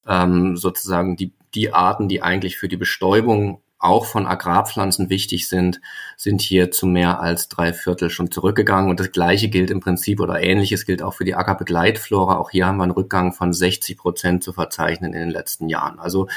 ähm, 0.08 0.58
sozusagen 0.58 1.16
die, 1.16 1.34
die 1.54 1.74
Arten, 1.74 2.08
die 2.08 2.22
eigentlich 2.22 2.58
für 2.58 2.68
die 2.68 2.78
Bestäubung 2.78 3.62
auch 3.82 4.06
von 4.06 4.28
Agrarpflanzen 4.28 5.10
wichtig 5.10 5.48
sind, 5.48 5.82
sind 6.16 6.42
hier 6.42 6.72
zu 6.72 6.86
mehr 6.86 7.20
als 7.20 7.50
drei 7.50 7.74
Viertel 7.74 8.10
schon 8.10 8.32
zurückgegangen. 8.32 8.90
Und 8.90 9.00
das 9.00 9.12
Gleiche 9.12 9.50
gilt 9.50 9.72
im 9.72 9.80
Prinzip 9.80 10.20
oder 10.20 10.42
Ähnliches 10.42 10.86
gilt 10.86 11.02
auch 11.02 11.14
für 11.16 11.26
die 11.26 11.36
Ackerbegleitflora. 11.36 12.38
Auch 12.38 12.52
hier 12.52 12.68
haben 12.68 12.78
wir 12.78 12.84
einen 12.84 12.92
Rückgang 12.92 13.34
von 13.34 13.54
60 13.54 13.98
Prozent 13.98 14.44
zu 14.44 14.54
verzeichnen 14.54 15.14
in 15.14 15.20
den 15.20 15.32
letzten 15.32 15.68
Jahren. 15.68 16.00
Also 16.00 16.28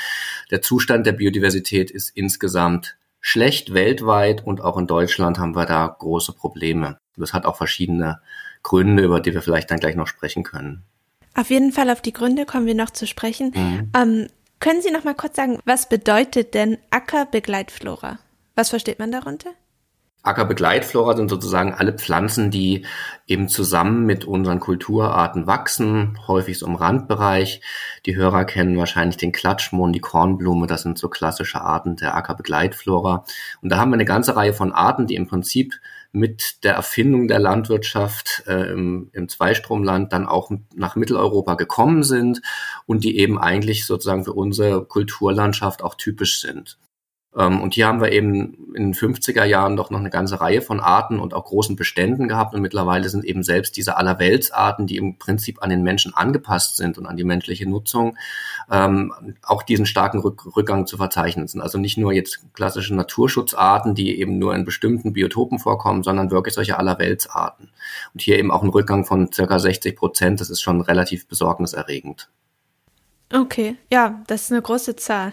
der 0.50 0.62
Zustand 0.62 1.06
der 1.06 1.12
Biodiversität 1.12 1.90
ist 1.90 2.10
insgesamt 2.16 2.96
schlecht 3.20 3.72
weltweit 3.72 4.46
und 4.46 4.60
auch 4.60 4.76
in 4.76 4.86
Deutschland 4.86 5.38
haben 5.38 5.56
wir 5.56 5.66
da 5.66 5.86
große 5.86 6.32
Probleme. 6.32 6.98
Das 7.16 7.32
hat 7.32 7.46
auch 7.46 7.56
verschiedene 7.56 8.20
Gründe, 8.62 9.02
über 9.02 9.20
die 9.20 9.34
wir 9.34 9.42
vielleicht 9.42 9.70
dann 9.70 9.80
gleich 9.80 9.96
noch 9.96 10.06
sprechen 10.06 10.42
können. 10.42 10.82
Auf 11.34 11.50
jeden 11.50 11.72
Fall 11.72 11.90
auf 11.90 12.00
die 12.00 12.12
Gründe 12.12 12.46
kommen 12.46 12.66
wir 12.66 12.74
noch 12.74 12.90
zu 12.90 13.06
sprechen. 13.06 13.52
Mhm. 13.54 13.90
Ähm, 13.96 14.26
können 14.64 14.80
Sie 14.80 14.90
noch 14.90 15.04
mal 15.04 15.14
kurz 15.14 15.36
sagen, 15.36 15.58
was 15.66 15.90
bedeutet 15.90 16.54
denn 16.54 16.78
Ackerbegleitflora? 16.88 18.18
Was 18.54 18.70
versteht 18.70 18.98
man 18.98 19.12
darunter? 19.12 19.50
Ackerbegleitflora 20.22 21.14
sind 21.18 21.28
sozusagen 21.28 21.74
alle 21.74 21.92
Pflanzen, 21.92 22.50
die 22.50 22.86
eben 23.26 23.50
zusammen 23.50 24.06
mit 24.06 24.24
unseren 24.24 24.60
Kulturarten 24.60 25.46
wachsen, 25.46 26.18
häufig 26.28 26.58
so 26.58 26.64
im 26.64 26.76
Randbereich. 26.76 27.60
Die 28.06 28.16
Hörer 28.16 28.46
kennen 28.46 28.78
wahrscheinlich 28.78 29.18
den 29.18 29.32
Klatschmohn, 29.32 29.92
die 29.92 30.00
Kornblume, 30.00 30.66
das 30.66 30.80
sind 30.80 30.96
so 30.96 31.10
klassische 31.10 31.60
Arten 31.60 31.96
der 31.96 32.14
Ackerbegleitflora. 32.14 33.26
Und 33.60 33.68
da 33.68 33.76
haben 33.76 33.90
wir 33.90 33.96
eine 33.96 34.06
ganze 34.06 34.34
Reihe 34.34 34.54
von 34.54 34.72
Arten, 34.72 35.06
die 35.06 35.16
im 35.16 35.26
Prinzip 35.26 35.74
mit 36.14 36.62
der 36.62 36.74
Erfindung 36.74 37.26
der 37.26 37.40
Landwirtschaft 37.40 38.44
äh, 38.46 38.72
im, 38.72 39.10
im 39.12 39.28
Zweistromland 39.28 40.12
dann 40.12 40.26
auch 40.26 40.52
nach 40.74 40.94
Mitteleuropa 40.94 41.54
gekommen 41.54 42.04
sind 42.04 42.40
und 42.86 43.02
die 43.02 43.18
eben 43.18 43.36
eigentlich 43.36 43.84
sozusagen 43.84 44.24
für 44.24 44.32
unsere 44.32 44.84
Kulturlandschaft 44.84 45.82
auch 45.82 45.96
typisch 45.96 46.40
sind. 46.40 46.78
Ähm, 47.36 47.60
und 47.60 47.74
hier 47.74 47.86
haben 47.86 48.00
wir 48.00 48.12
eben 48.12 48.74
in 48.74 48.92
den 48.92 48.94
50er 48.94 49.44
Jahren 49.44 49.76
doch 49.76 49.90
noch 49.90 49.98
eine 49.98 50.10
ganze 50.10 50.40
Reihe 50.40 50.62
von 50.62 50.80
Arten 50.80 51.18
und 51.18 51.34
auch 51.34 51.44
großen 51.44 51.76
Beständen 51.76 52.28
gehabt. 52.28 52.54
Und 52.54 52.62
mittlerweile 52.62 53.08
sind 53.08 53.24
eben 53.24 53.42
selbst 53.42 53.76
diese 53.76 53.96
Allerweltsarten, 53.96 54.86
die 54.86 54.96
im 54.96 55.18
Prinzip 55.18 55.62
an 55.62 55.70
den 55.70 55.82
Menschen 55.82 56.14
angepasst 56.14 56.76
sind 56.76 56.98
und 56.98 57.06
an 57.06 57.16
die 57.16 57.24
menschliche 57.24 57.68
Nutzung, 57.68 58.16
ähm, 58.70 59.12
auch 59.42 59.62
diesen 59.62 59.86
starken 59.86 60.20
Rück 60.20 60.56
Rückgang 60.56 60.86
zu 60.86 60.96
verzeichnen 60.96 61.48
sind. 61.48 61.60
Also 61.60 61.78
nicht 61.78 61.98
nur 61.98 62.12
jetzt 62.12 62.40
klassische 62.54 62.94
Naturschutzarten, 62.94 63.94
die 63.94 64.18
eben 64.18 64.38
nur 64.38 64.54
in 64.54 64.64
bestimmten 64.64 65.12
Biotopen 65.12 65.58
vorkommen, 65.58 66.02
sondern 66.02 66.30
wirklich 66.30 66.54
solche 66.54 66.78
Allerweltsarten. 66.78 67.70
Und 68.12 68.22
hier 68.22 68.38
eben 68.38 68.50
auch 68.50 68.62
ein 68.62 68.70
Rückgang 68.70 69.04
von 69.04 69.32
circa 69.32 69.58
60 69.58 69.96
Prozent. 69.96 70.40
Das 70.40 70.50
ist 70.50 70.60
schon 70.60 70.80
relativ 70.80 71.26
besorgniserregend. 71.26 72.28
Okay, 73.32 73.76
ja, 73.90 74.22
das 74.26 74.42
ist 74.42 74.52
eine 74.52 74.62
große 74.62 74.96
Zahl. 74.96 75.32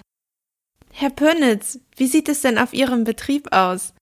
Herr 0.93 1.09
Pönitz, 1.09 1.79
wie 1.95 2.07
sieht 2.07 2.29
es 2.29 2.41
denn 2.41 2.57
auf 2.57 2.73
Ihrem 2.73 3.03
Betrieb 3.03 3.51
aus? 3.51 3.93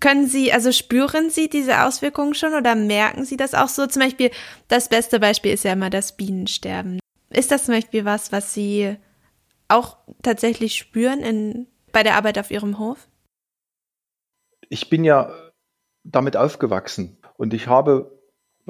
Können 0.00 0.26
Sie, 0.26 0.52
also 0.52 0.72
spüren 0.72 1.30
Sie 1.30 1.48
diese 1.48 1.84
Auswirkungen 1.84 2.34
schon 2.34 2.54
oder 2.54 2.74
merken 2.74 3.24
Sie 3.24 3.36
das 3.36 3.54
auch 3.54 3.68
so? 3.68 3.86
Zum 3.86 4.02
Beispiel, 4.02 4.30
das 4.68 4.88
beste 4.88 5.20
Beispiel 5.20 5.52
ist 5.52 5.64
ja 5.64 5.74
immer 5.74 5.90
das 5.90 6.16
Bienensterben. 6.16 7.00
Ist 7.28 7.50
das 7.50 7.66
zum 7.66 7.74
Beispiel 7.74 8.04
was, 8.04 8.32
was 8.32 8.54
Sie 8.54 8.96
auch 9.68 9.98
tatsächlich 10.22 10.74
spüren 10.74 11.20
in, 11.20 11.66
bei 11.92 12.02
der 12.02 12.16
Arbeit 12.16 12.38
auf 12.38 12.50
Ihrem 12.50 12.78
Hof? 12.78 13.08
Ich 14.68 14.88
bin 14.88 15.04
ja 15.04 15.32
damit 16.02 16.36
aufgewachsen 16.36 17.18
und 17.36 17.52
ich 17.52 17.66
habe 17.66 18.19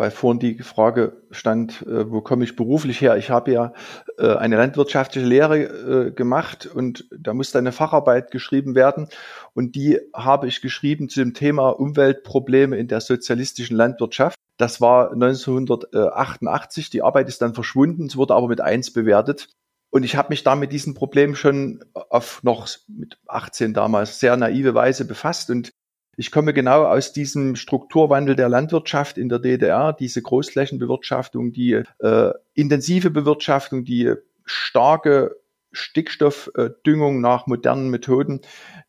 weil 0.01 0.11
vorhin 0.11 0.41
die 0.41 0.63
Frage 0.63 1.21
stand, 1.31 1.83
äh, 1.83 2.11
wo 2.11 2.23
komme 2.23 2.45
ich 2.45 2.57
beruflich 2.57 3.03
her? 3.03 3.19
Ich 3.19 3.29
habe 3.29 3.53
ja 3.53 3.75
äh, 4.17 4.35
eine 4.35 4.57
landwirtschaftliche 4.57 5.27
Lehre 5.27 5.59
äh, 5.59 6.11
gemacht 6.11 6.65
und 6.65 7.05
da 7.15 7.35
musste 7.35 7.59
eine 7.59 7.71
Facharbeit 7.71 8.31
geschrieben 8.31 8.75
werden 8.75 9.11
und 9.53 9.75
die 9.75 9.99
habe 10.15 10.49
ich 10.49 10.63
geschrieben 10.63 11.11
zu 11.11 11.21
dem 11.21 11.35
Thema 11.35 11.69
Umweltprobleme 11.69 12.79
in 12.79 12.89
der 12.89 13.03
sozialistischen 13.03 13.77
Landwirtschaft. 13.77 14.39
Das 14.57 14.81
war 14.81 15.13
1988, 15.13 16.89
die 16.89 17.03
Arbeit 17.03 17.29
ist 17.29 17.43
dann 17.43 17.53
verschwunden, 17.53 18.07
es 18.07 18.17
wurde 18.17 18.35
aber 18.35 18.49
mit 18.49 18.63
eins 18.63 18.95
bewertet. 18.95 19.51
Und 19.91 20.05
ich 20.05 20.17
habe 20.17 20.31
mich 20.31 20.43
da 20.45 20.55
mit 20.55 20.73
diesen 20.73 20.95
Problemen 20.95 21.37
schon 21.37 21.85
auf 21.93 22.43
noch 22.43 22.69
mit 22.89 23.19
18 23.27 23.75
damals 23.75 24.19
sehr 24.19 24.39
naive 24.39 24.73
Weise 24.73 25.05
befasst 25.05 25.51
und 25.51 25.73
ich 26.21 26.31
komme 26.31 26.53
genau 26.53 26.85
aus 26.85 27.15
diesem 27.15 27.57
Strukturwandel 27.57 28.37
der 28.37 28.51
Landwirtschaft 28.51 29.17
in 29.17 29.31
der 29.31 29.39
DDR, 29.39 29.95
diese 29.95 30.21
Großflächenbewirtschaftung, 30.21 31.51
die 31.51 31.83
äh, 31.99 32.33
intensive 32.53 33.09
Bewirtschaftung, 33.09 33.87
die 33.87 34.13
starke 34.45 35.37
Stickstoffdüngung 35.73 37.23
nach 37.23 37.47
modernen 37.47 37.89
Methoden, 37.89 38.43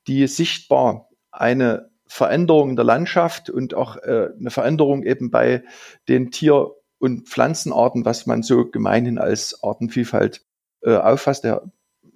die 0.08 0.28
sichtbar 0.28 1.08
eine 1.32 1.90
Veränderung 2.06 2.72
in 2.72 2.76
der 2.76 2.84
Landschaft 2.84 3.50
und 3.50 3.76
auch 3.76 3.96
äh, 3.96 4.32
eine 4.38 4.52
Veränderung 4.52 5.04
eben 5.04 5.32
bei 5.32 5.64
den 6.10 6.32
Tier- 6.32 6.72
und 7.00 7.30
Pflanzenarten, 7.30 8.04
was 8.04 8.26
man 8.26 8.44
so 8.44 8.70
gemeinhin 8.70 9.18
als 9.18 9.64
Artenvielfalt 9.64 10.46
äh, 10.82 10.96
auffasst. 10.98 11.46
Der 11.46 11.64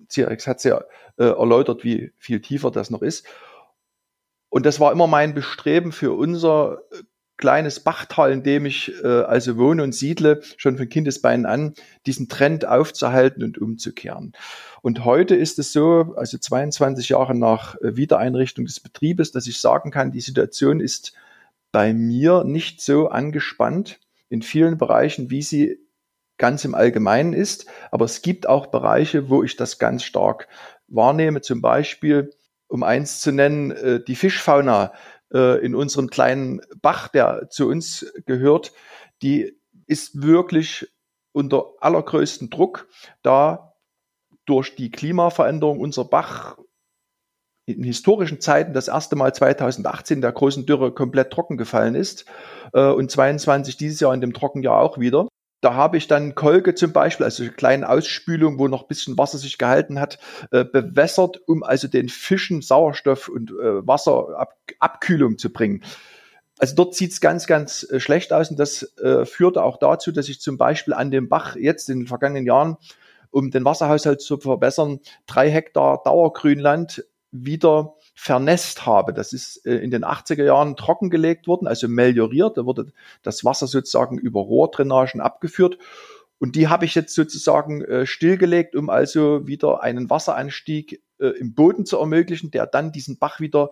Cirex 0.10 0.46
hat 0.46 0.60
sehr 0.60 0.86
äh, 1.16 1.24
erläutert, 1.24 1.86
wie 1.86 2.12
viel 2.18 2.42
tiefer 2.42 2.70
das 2.70 2.90
noch 2.90 3.02
ist. 3.02 3.26
Und 4.56 4.66
das 4.66 4.80
war 4.80 4.94
immer 4.94 5.06
mein 5.06 5.34
Bestreben 5.34 5.92
für 5.92 6.14
unser 6.14 6.78
äh, 6.94 7.04
kleines 7.36 7.82
Bachtal, 7.82 8.32
in 8.32 8.42
dem 8.42 8.66
ich 8.66 8.90
äh, 9.04 9.06
also 9.06 9.58
wohne 9.58 9.84
und 9.84 9.94
siedle, 9.94 10.44
schon 10.56 10.78
von 10.78 10.88
Kindesbeinen 10.88 11.46
an, 11.46 11.74
diesen 12.06 12.30
Trend 12.30 12.66
aufzuhalten 12.66 13.44
und 13.44 13.58
umzukehren. 13.58 14.32
Und 14.82 15.04
heute 15.04 15.36
ist 15.36 15.60
es 15.60 15.74
so, 15.74 16.16
also 16.16 16.38
22 16.38 17.10
Jahre 17.10 17.36
nach 17.36 17.76
äh, 17.82 17.98
Wiedereinrichtung 17.98 18.64
des 18.64 18.80
Betriebes, 18.80 19.34
dass 19.34 19.46
ich 19.46 19.60
sagen 19.60 19.92
kann, 19.92 20.14
die 20.14 20.22
Situation 20.22 20.80
ist 20.80 21.12
bei 21.74 21.94
mir 21.94 22.46
nicht 22.46 22.80
so 22.80 23.10
angespannt 23.10 24.00
in 24.30 24.42
vielen 24.42 24.78
Bereichen, 24.78 25.30
wie 25.30 25.42
sie 25.42 25.80
ganz 26.38 26.64
im 26.64 26.76
Allgemeinen 26.76 27.34
ist. 27.34 27.66
Aber 27.92 28.06
es 28.06 28.22
gibt 28.22 28.48
auch 28.48 28.68
Bereiche, 28.68 29.30
wo 29.30 29.44
ich 29.44 29.58
das 29.58 29.80
ganz 29.80 30.06
stark 30.06 30.48
wahrnehme. 30.88 31.42
Zum 31.42 31.62
Beispiel 31.62 32.32
um 32.68 32.84
eins 32.84 33.22
zu 33.22 33.32
nennen, 33.32 33.72
äh, 33.72 34.04
die 34.04 34.16
Fischfauna 34.16 34.94
äh, 35.34 35.64
in 35.64 35.76
unserem 35.76 36.10
kleinen 36.10 36.62
Bach, 36.82 37.08
der 37.08 37.50
zu 37.50 37.68
uns 37.68 38.12
gehört, 38.26 38.74
die 39.22 39.60
ist 39.88 40.22
wirklich 40.22 40.88
unter 41.32 41.74
allergrößten 41.80 42.50
Druck, 42.50 42.88
da 43.22 43.74
durch 44.46 44.76
die 44.76 44.92
Klimaveränderung 44.92 45.80
unser 45.80 46.06
Bach 46.06 46.58
in 47.66 47.84
historischen 47.84 48.40
Zeiten 48.40 48.74
das 48.74 48.88
erste 48.88 49.16
Mal 49.16 49.34
2018 49.34 50.22
der 50.22 50.32
großen 50.32 50.66
Dürre 50.66 50.94
komplett 50.94 51.32
trocken 51.32 51.58
gefallen 51.58 51.96
ist 51.96 52.26
äh, 52.74 52.92
und 52.92 53.10
22 53.10 53.76
dieses 53.76 54.00
Jahr 54.00 54.14
in 54.14 54.22
dem 54.22 54.34
Trockenjahr 54.34 54.80
auch 54.80 55.00
wieder. 55.00 55.28
Da 55.62 55.74
habe 55.74 55.98
ich 55.98 56.08
dann 56.08 56.36
Kolge 56.36 56.76
zum 56.76 56.94
Beispiel, 56.94 57.24
also 57.24 57.44
eine 57.44 57.52
kleine 57.52 57.90
Ausspülung, 57.90 58.60
wo 58.60 58.68
noch 58.68 58.84
ein 58.84 58.88
bisschen 58.88 59.18
Wasser 59.18 59.38
sich 59.38 59.58
gehalten 59.58 60.00
hat, 60.00 60.20
äh, 60.52 60.64
bewässert, 60.64 61.42
um 61.48 61.64
also 61.64 61.88
den 61.88 62.10
Fischen 62.10 62.62
Sauerstoff 62.62 63.30
und 63.30 63.52
äh, 63.52 63.88
Wasserabkühlung 63.88 65.38
zu 65.38 65.52
bringen. 65.52 65.84
Also 66.58 66.76
dort 66.76 66.96
sieht 66.96 67.12
es 67.12 67.22
ganz, 67.22 67.48
ganz 67.48 67.86
äh, 67.90 68.00
schlecht 68.00 68.32
aus 68.32 68.50
und 68.50 68.60
das 68.60 68.98
äh, 68.98 69.26
führte 69.26 69.64
auch 69.64 69.78
dazu, 69.78 70.12
dass 70.12 70.30
ich 70.30 70.40
zum 70.40 70.58
Beispiel 70.58 70.94
an 70.94 71.12
dem 71.12 71.28
Bach 71.28 71.56
jetzt 71.56 71.90
in 71.90 72.02
den 72.02 72.08
vergangenen 72.08 72.46
Jahren, 72.46 72.78
um 73.32 73.52
den 73.52 73.66
Wasserhaushalt 73.66 74.22
zu 74.22 74.38
verbessern, 74.38 75.00
drei 75.26 75.50
Hektar 75.50 76.02
Dauergrünland 76.04 77.06
wieder 77.32 77.96
vernässt 78.16 78.86
habe. 78.86 79.14
Das 79.14 79.34
ist 79.34 79.66
äh, 79.66 79.76
in 79.76 79.92
den 79.92 80.06
80er 80.06 80.44
Jahren 80.44 80.76
trockengelegt 80.78 81.48
worden, 81.48 81.68
also 81.68 81.88
melioriert. 81.88 82.58
Da 82.58 82.66
wurde 82.66 82.88
das 83.22 83.44
Wasser 83.44 83.68
sozusagen 83.68 84.18
über 84.18 84.40
Rohrdrainagen 84.40 85.22
abgeführt. 85.22 85.78
Und 86.40 86.56
die 86.56 86.68
habe 86.68 86.86
ich 86.86 86.96
jetzt 86.96 87.14
sozusagen 87.14 87.84
äh, 87.84 88.06
stillgelegt, 88.06 88.76
um 88.76 88.90
also 88.90 89.46
wieder 89.48 89.84
einen 89.84 90.10
Wasseranstieg 90.10 91.04
äh, 91.20 91.28
im 91.28 91.54
Boden 91.54 91.86
zu 91.86 91.98
ermöglichen, 91.98 92.52
der 92.52 92.66
dann 92.66 92.92
diesen 92.92 93.20
Bach 93.20 93.40
wieder 93.40 93.72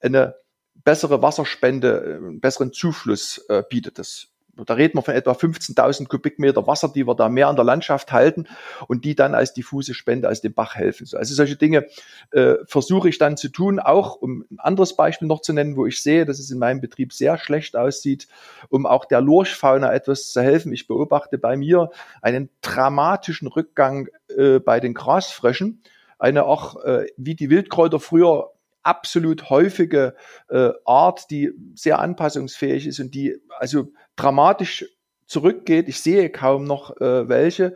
eine 0.00 0.34
bessere 0.74 1.22
Wasserspende, 1.22 2.18
einen 2.20 2.40
besseren 2.40 2.72
Zufluss 2.72 3.46
bietet. 3.70 3.98
Das 3.98 4.33
da 4.56 4.74
reden 4.74 4.98
wir 4.98 5.02
von 5.02 5.14
etwa 5.14 5.32
15.000 5.32 6.08
Kubikmeter 6.08 6.66
Wasser, 6.66 6.88
die 6.88 7.06
wir 7.06 7.14
da 7.14 7.28
mehr 7.28 7.48
an 7.48 7.56
der 7.56 7.64
Landschaft 7.64 8.12
halten 8.12 8.46
und 8.88 9.04
die 9.04 9.14
dann 9.14 9.34
als 9.34 9.54
diffuse 9.54 9.94
Spende 9.94 10.28
aus 10.28 10.40
dem 10.40 10.54
Bach 10.54 10.74
helfen. 10.74 11.06
Also 11.16 11.34
solche 11.34 11.56
Dinge 11.56 11.86
äh, 12.32 12.54
versuche 12.66 13.08
ich 13.08 13.18
dann 13.18 13.36
zu 13.36 13.48
tun, 13.48 13.78
auch 13.80 14.16
um 14.16 14.44
ein 14.50 14.58
anderes 14.58 14.96
Beispiel 14.96 15.28
noch 15.28 15.40
zu 15.40 15.52
nennen, 15.52 15.76
wo 15.76 15.86
ich 15.86 16.02
sehe, 16.02 16.24
dass 16.24 16.38
es 16.38 16.50
in 16.50 16.58
meinem 16.58 16.80
Betrieb 16.80 17.12
sehr 17.12 17.38
schlecht 17.38 17.76
aussieht, 17.76 18.28
um 18.68 18.86
auch 18.86 19.04
der 19.04 19.20
Lurchfauna 19.20 19.92
etwas 19.92 20.32
zu 20.32 20.40
helfen. 20.40 20.72
Ich 20.72 20.86
beobachte 20.86 21.38
bei 21.38 21.56
mir 21.56 21.90
einen 22.22 22.48
dramatischen 22.62 23.48
Rückgang 23.48 24.08
äh, 24.36 24.58
bei 24.60 24.80
den 24.80 24.94
Grasfröschen 24.94 25.82
eine 26.18 26.44
auch 26.44 26.82
äh, 26.84 27.06
wie 27.16 27.34
die 27.34 27.50
Wildkräuter 27.50 28.00
früher 28.00 28.53
absolut 28.84 29.50
häufige 29.50 30.14
äh, 30.48 30.70
Art, 30.84 31.30
die 31.30 31.52
sehr 31.74 31.98
anpassungsfähig 31.98 32.86
ist 32.86 33.00
und 33.00 33.14
die 33.14 33.36
also 33.58 33.92
dramatisch 34.16 34.86
zurückgeht. 35.26 35.88
Ich 35.88 36.00
sehe 36.00 36.30
kaum 36.30 36.64
noch 36.64 36.96
äh, 37.00 37.28
welche. 37.28 37.74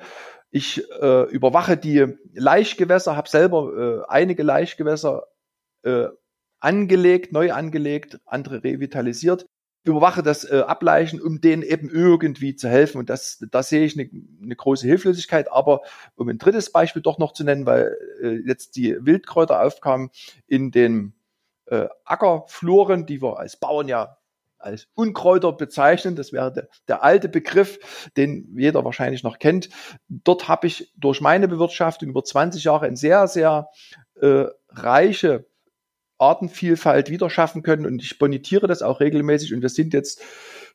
Ich 0.51 0.83
äh, 1.01 1.25
überwache 1.31 1.77
die 1.77 2.07
Laichgewässer, 2.35 3.17
habe 3.17 3.29
selber 3.29 4.05
äh, 4.07 4.13
einige 4.13 4.43
Laichgewässer 4.43 5.25
äh, 5.83 6.07
angelegt, 6.61 7.33
neu 7.33 7.53
angelegt, 7.53 8.19
andere 8.25 8.65
revitalisiert 8.65 9.47
überwache 9.89 10.23
das 10.23 10.45
äh, 10.45 10.63
Ableichen, 10.67 11.21
um 11.21 11.41
denen 11.41 11.63
eben 11.63 11.91
irgendwie 11.91 12.55
zu 12.55 12.69
helfen. 12.69 12.99
Und 12.99 13.11
das, 13.11 13.45
da 13.51 13.63
sehe 13.63 13.85
ich 13.85 13.99
eine, 13.99 14.09
eine 14.43 14.57
große 14.57 14.87
Hilflosigkeit. 14.87 15.51
Aber 15.51 15.83
um 16.15 16.29
ein 16.29 16.39
drittes 16.39 16.71
Beispiel 16.71 17.03
doch 17.03 17.19
noch 17.19 17.33
zu 17.33 17.45
nennen, 17.45 17.67
weil 17.67 17.97
äh, 18.23 18.41
jetzt 18.47 18.77
die 18.77 18.97
Wildkräuter 19.01 19.63
aufkamen 19.63 20.11
in 20.47 20.71
den 20.71 21.15
äh, 21.67 21.87
Ackerfluren, 22.05 23.07
die 23.07 23.21
wir 23.23 23.39
als 23.39 23.57
Bauern 23.57 23.89
ja 23.89 24.19
als 24.59 24.89
Unkräuter 24.95 25.53
bezeichnen. 25.53 26.17
Das 26.17 26.33
wäre 26.33 26.53
der, 26.53 26.69
der 26.89 27.05
alte 27.05 27.29
Begriff, 27.29 28.11
den 28.17 28.55
jeder 28.57 28.85
wahrscheinlich 28.85 29.23
noch 29.23 29.39
kennt. 29.39 29.69
Dort 30.09 30.49
habe 30.49 30.67
ich 30.67 30.93
durch 30.97 31.21
meine 31.21 31.49
Bewirtschaftung 31.49 32.09
über 32.09 32.25
20 32.25 32.65
Jahre 32.65 32.87
ein 32.87 32.97
sehr, 32.97 33.29
sehr 33.29 33.69
äh, 34.21 34.47
reiche 34.71 35.47
Artenvielfalt 36.19 37.11
wieder 37.11 37.31
schaffen 37.31 37.63
können. 37.63 37.87
Und 37.87 38.03
ich 38.03 38.19
bonitiere 38.19 38.67
das 38.67 38.83
auch 38.83 39.01
regelmäßig. 39.01 39.55
Und 39.55 39.63
wir 39.63 39.69
sind 39.69 39.95
jetzt 39.95 40.21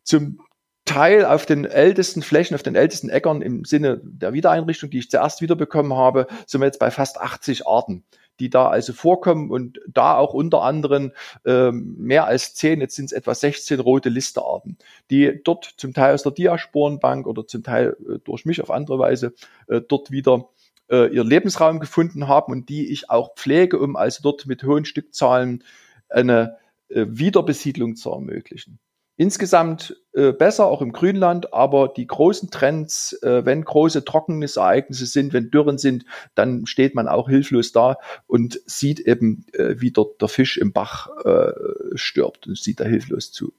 zum 0.04 0.40
Teil 0.86 1.26
auf 1.26 1.46
den 1.46 1.66
ältesten 1.66 2.22
Flächen, 2.22 2.56
auf 2.56 2.64
den 2.64 2.76
ältesten 2.76 3.10
Äckern 3.10 3.42
im 3.42 3.64
Sinne 3.64 4.02
der 4.04 4.34
Wiedereinrichtung, 4.34 4.90
die 4.90 5.00
ich 5.00 5.10
zuerst 5.10 5.42
wiederbekommen 5.42 5.94
habe, 5.94 6.28
sind 6.46 6.60
wir 6.60 6.66
jetzt 6.66 6.80
bei 6.80 6.92
fast 6.92 7.22
80 7.22 7.66
Arten, 7.68 8.04
die 8.42 8.50
da 8.50 8.68
also 8.68 8.92
vorkommen 8.92 9.50
und 9.50 9.80
da 9.88 10.18
auch 10.18 10.34
unter 10.34 10.62
anderem 10.62 11.14
ähm, 11.46 11.96
mehr 11.98 12.26
als 12.26 12.54
10, 12.56 12.82
jetzt 12.82 12.98
sind 12.98 13.06
es 13.06 13.12
etwa 13.14 13.34
16 13.34 13.80
rote 13.80 14.10
Listearten, 14.10 14.78
die 15.10 15.40
dort 15.42 15.74
zum 15.78 15.94
Teil 15.94 16.14
aus 16.14 16.24
der 16.24 16.34
Diasporenbank 16.34 17.28
oder 17.28 17.48
zum 17.48 17.64
Teil 17.64 17.96
äh, 18.10 18.20
durch 18.20 18.44
mich 18.44 18.62
auf 18.62 18.70
andere 18.70 19.00
Weise 19.00 19.34
äh, 19.68 19.80
dort 19.80 20.12
wieder 20.12 20.50
äh, 20.94 21.08
ihren 21.08 21.28
Lebensraum 21.28 21.80
gefunden 21.80 22.28
haben 22.28 22.52
und 22.52 22.70
die 22.70 22.92
ich 22.92 23.10
auch 23.10 23.36
pflege, 23.36 23.80
um 23.80 23.96
also 23.96 24.22
dort 24.22 24.46
mit 24.46 24.64
hohen 24.64 24.86
Stückzahlen 24.86 25.64
eine 26.08 26.58
äh, 26.90 27.06
Wiederbesiedlung 27.10 27.96
zu 27.96 28.12
ermöglichen. 28.12 28.80
Insgesamt 29.16 29.96
äh, 30.14 30.32
besser, 30.32 30.66
auch 30.66 30.82
im 30.82 30.92
Grünland, 30.92 31.54
aber 31.54 31.88
die 31.88 32.08
großen 32.08 32.50
Trends, 32.50 33.14
äh, 33.22 33.46
wenn 33.46 33.64
große 33.64 34.06
Trockennisereignisse 34.06 35.06
sind, 35.06 35.34
wenn 35.34 35.52
Dürren 35.52 35.78
sind, 35.78 36.06
dann 36.36 36.66
steht 36.66 36.96
man 36.96 37.08
auch 37.08 37.30
hilflos 37.30 37.72
da 37.72 37.98
und 38.26 38.60
sieht 38.66 39.00
eben, 39.00 39.46
äh, 39.54 39.76
wie 39.78 39.92
dort 39.92 40.20
der 40.22 40.30
Fisch 40.30 40.58
im 40.58 40.74
Bach 40.74 41.10
äh, 41.26 41.52
stirbt 41.96 42.48
und 42.48 42.58
sieht 42.58 42.80
da 42.80 42.86
hilflos 42.86 43.32
zu. 43.32 43.54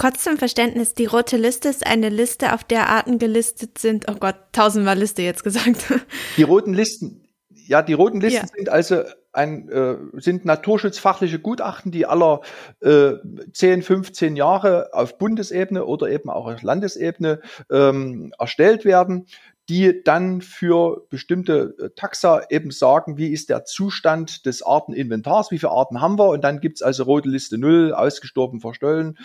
Kurz 0.00 0.24
zum 0.24 0.38
Verständnis, 0.38 0.94
die 0.94 1.06
rote 1.06 1.36
Liste 1.36 1.68
ist 1.68 1.86
eine 1.86 2.08
Liste, 2.08 2.54
auf 2.54 2.64
der 2.64 2.88
Arten 2.88 3.18
gelistet 3.18 3.78
sind. 3.78 4.06
Oh 4.10 4.14
Gott, 4.14 4.36
tausendmal 4.52 4.98
Liste 4.98 5.22
jetzt 5.22 5.44
gesagt. 5.44 5.92
Die 6.36 6.42
roten 6.42 6.74
Listen, 6.74 7.22
ja, 7.66 7.82
die 7.82 7.92
roten 7.92 8.20
Listen 8.20 8.46
ja. 8.46 8.56
sind 8.56 8.68
also 8.68 9.02
ein, 9.32 9.68
äh, 9.70 9.96
sind 10.14 10.44
naturschutzfachliche 10.44 11.38
Gutachten, 11.38 11.90
die 11.90 12.06
aller 12.06 12.42
äh, 12.80 13.14
10, 13.52 13.82
15 13.82 14.36
Jahre 14.36 14.90
auf 14.92 15.18
Bundesebene 15.18 15.84
oder 15.86 16.10
eben 16.10 16.28
auch 16.28 16.46
auf 16.46 16.62
Landesebene 16.62 17.40
ähm, 17.70 18.34
erstellt 18.38 18.84
werden, 18.84 19.26
die 19.68 20.02
dann 20.04 20.42
für 20.42 21.06
bestimmte 21.08 21.74
äh, 21.78 21.90
Taxa 21.96 22.42
eben 22.50 22.70
sagen, 22.70 23.16
wie 23.16 23.32
ist 23.32 23.48
der 23.48 23.64
Zustand 23.64 24.44
des 24.44 24.62
Arteninventars, 24.62 25.50
wie 25.50 25.58
viele 25.58 25.72
Arten 25.72 26.00
haben 26.00 26.18
wir 26.18 26.28
und 26.28 26.42
dann 26.44 26.60
gibt's 26.60 26.82
also 26.82 27.04
rote 27.04 27.28
Liste 27.28 27.56
0, 27.58 27.94
ausgestorben, 27.94 28.60
verstollen, 28.60 29.16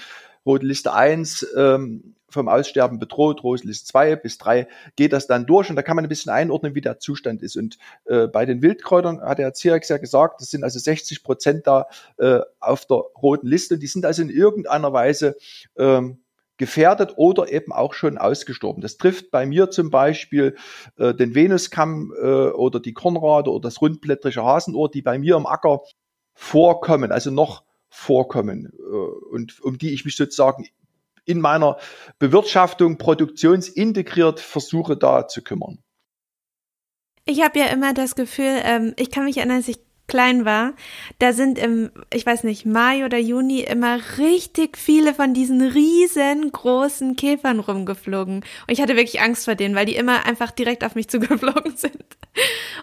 Rote 0.48 0.66
Liste 0.66 0.94
1 0.94 1.46
ähm, 1.56 2.16
vom 2.30 2.50
Aussterben 2.50 3.00
bedroht, 3.00 3.44
Rote 3.44 3.68
Liste 3.68 3.88
2 3.88 4.16
bis 4.16 4.38
3 4.38 4.68
geht 4.96 5.14
das 5.14 5.28
dann 5.28 5.46
durch 5.46 5.70
und 5.70 5.76
da 5.76 5.82
kann 5.82 5.96
man 5.96 6.06
ein 6.06 6.10
bisschen 6.10 6.32
einordnen, 6.32 6.74
wie 6.74 6.82
der 6.82 7.00
Zustand 7.00 7.44
ist. 7.44 7.56
Und 7.56 7.78
äh, 8.06 8.28
bei 8.28 8.46
den 8.46 8.62
Wildkräutern 8.62 9.22
hat 9.22 9.38
der 9.38 9.54
Zirex 9.54 9.90
ja 9.90 9.98
gesagt, 9.98 10.42
das 10.42 10.50
sind 10.50 10.64
also 10.64 10.80
60 10.80 11.24
Prozent 11.24 11.68
da 11.68 11.88
äh, 12.18 12.40
auf 12.60 12.86
der 12.86 12.98
roten 13.22 13.48
Liste. 13.48 13.78
Die 13.78 13.88
sind 13.88 14.06
also 14.06 14.22
in 14.22 14.30
irgendeiner 14.30 14.92
Weise 14.92 15.36
ähm, 15.78 16.20
gefährdet 16.58 17.14
oder 17.18 17.52
eben 17.52 17.72
auch 17.72 17.94
schon 17.94 18.18
ausgestorben. 18.18 18.82
Das 18.82 18.98
trifft 18.98 19.32
bei 19.32 19.46
mir 19.46 19.70
zum 19.70 19.92
Beispiel 19.92 20.56
äh, 20.98 21.14
den 21.14 21.36
Venuskamm 21.36 22.14
äh, 22.20 22.26
oder 22.26 22.80
die 22.80 22.94
Kornrade 22.94 23.52
oder 23.52 23.68
das 23.68 23.82
rundblättrige 23.82 24.44
Hasenohr, 24.44 24.90
die 24.90 25.02
bei 25.02 25.20
mir 25.20 25.36
im 25.36 25.46
Acker 25.46 25.82
vorkommen, 26.34 27.12
also 27.12 27.32
noch 27.32 27.67
vorkommen 27.98 28.72
äh, 28.78 29.34
und 29.34 29.60
um 29.62 29.78
die 29.78 29.94
ich 29.94 30.06
mich 30.06 30.16
sozusagen 30.16 30.68
in 31.26 31.42
meiner 31.42 31.78
Bewirtschaftung 32.20 32.98
produktionsintegriert 32.98 34.40
versuche 34.40 34.96
da 34.96 35.28
zu 35.28 35.42
kümmern. 35.42 35.80
Ich 37.26 37.44
habe 37.44 37.60
ja 37.60 37.66
immer 37.66 37.94
das 37.94 38.16
Gefühl, 38.16 38.62
ähm, 38.64 38.94
ich 38.98 39.12
kann 39.12 39.26
mich 39.26 39.38
erinnern, 39.38 39.58
als 39.58 39.68
ich 39.68 39.80
klein 40.08 40.46
war, 40.46 40.74
da 41.20 41.34
sind 41.34 41.60
im, 41.60 41.92
ich 42.14 42.26
weiß 42.26 42.44
nicht, 42.44 42.66
Mai 42.66 43.04
oder 43.04 43.18
Juni 43.18 43.60
immer 43.60 44.00
richtig 44.18 44.78
viele 44.78 45.14
von 45.14 45.34
diesen 45.34 45.62
riesengroßen 45.62 47.18
Käfern 47.18 47.60
rumgeflogen. 47.60 48.38
Und 48.38 48.70
ich 48.70 48.80
hatte 48.80 48.96
wirklich 48.96 49.20
Angst 49.20 49.44
vor 49.46 49.56
denen, 49.56 49.76
weil 49.76 49.86
die 49.86 49.98
immer 49.98 50.26
einfach 50.26 50.52
direkt 50.52 50.86
auf 50.86 50.96
mich 50.96 51.10
zugeflogen 51.10 51.76
sind. 51.76 52.06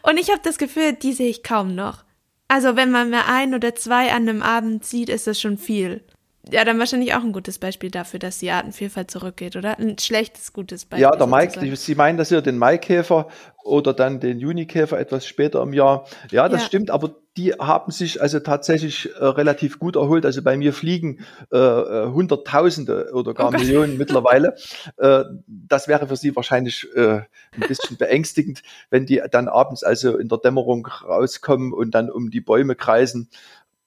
Und 0.03 0.19
ich 0.19 0.29
habe 0.29 0.41
das 0.43 0.59
Gefühl, 0.59 0.93
die 0.93 1.15
sehe 1.15 1.31
ich 1.31 1.43
kaum 1.43 1.75
noch. 1.75 2.05
Also 2.49 2.77
wenn 2.77 2.91
man 2.91 3.11
mehr 3.11 3.27
ein 3.29 3.55
oder 3.55 3.75
zwei 3.75 4.13
an 4.13 4.29
einem 4.29 4.43
Abend 4.43 4.85
sieht, 4.85 5.09
ist 5.09 5.27
das 5.27 5.41
schon 5.41 5.59
viel. 5.59 6.05
Ja, 6.51 6.65
dann 6.65 6.79
wahrscheinlich 6.79 7.15
auch 7.15 7.23
ein 7.23 7.33
gutes 7.33 7.59
Beispiel 7.59 7.91
dafür, 7.91 8.19
dass 8.19 8.39
die 8.39 8.51
Artenvielfalt 8.51 9.11
zurückgeht, 9.11 9.57
oder? 9.57 9.79
Ein 9.79 9.99
schlechtes, 9.99 10.53
gutes 10.53 10.85
Beispiel. 10.85 11.03
Ja, 11.03 11.17
der 11.17 11.27
Mike, 11.27 11.77
Sie 11.77 11.95
meinen 11.95 12.19
das 12.19 12.29
hier 12.29 12.43
den 12.43 12.59
Maikäfer 12.59 13.29
oder 13.63 13.95
dann 13.95 14.21
den 14.21 14.39
Junikäfer 14.39 14.99
etwas 14.99 15.27
später 15.27 15.63
im 15.63 15.73
Jahr. 15.73 16.07
Ja, 16.31 16.49
das 16.49 16.63
ja. 16.63 16.67
stimmt, 16.67 16.91
aber 16.91 17.15
die 17.37 17.53
haben 17.55 17.91
sich 17.91 18.21
also 18.21 18.39
tatsächlich 18.41 19.11
äh, 19.17 19.25
relativ 19.25 19.79
gut 19.79 19.97
erholt. 19.97 20.25
Also 20.25 20.43
bei 20.43 20.57
mir 20.57 20.73
fliegen 20.73 21.25
äh, 21.51 21.57
äh 21.57 22.13
Hunderttausende 22.13 23.11
oder 23.13 23.35
gar 23.35 23.49
oh 23.49 23.51
Millionen 23.53 23.97
mittlerweile. 23.99 24.55
Äh, 24.99 25.25
das 25.47 25.89
wäre 25.89 26.07
für 26.07 26.17
Sie 26.17 26.37
wahrscheinlich 26.37 26.87
äh, 26.95 27.23
ein 27.53 27.69
bisschen 27.69 27.97
beängstigend, 27.97 28.63
wenn 28.91 29.07
die 29.07 29.23
dann 29.31 29.49
abends 29.49 29.83
also 29.83 30.17
in 30.17 30.29
der 30.29 30.39
Dämmerung 30.39 30.87
rauskommen 30.87 31.73
und 31.73 31.93
dann 31.93 32.11
um 32.11 32.31
die 32.31 32.41
Bäume 32.41 32.77
kreisen. 32.77 33.31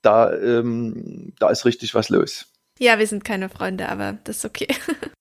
Da, 0.02 0.34
ähm, 0.34 1.34
da 1.40 1.50
ist 1.50 1.66
richtig 1.66 1.94
was 1.96 2.10
los. 2.10 2.46
Ja, 2.80 3.00
wir 3.00 3.08
sind 3.08 3.24
keine 3.24 3.50
Freunde, 3.50 3.90
aber 3.90 4.18
das 4.24 4.38
ist 4.38 4.46
okay. 4.46 4.68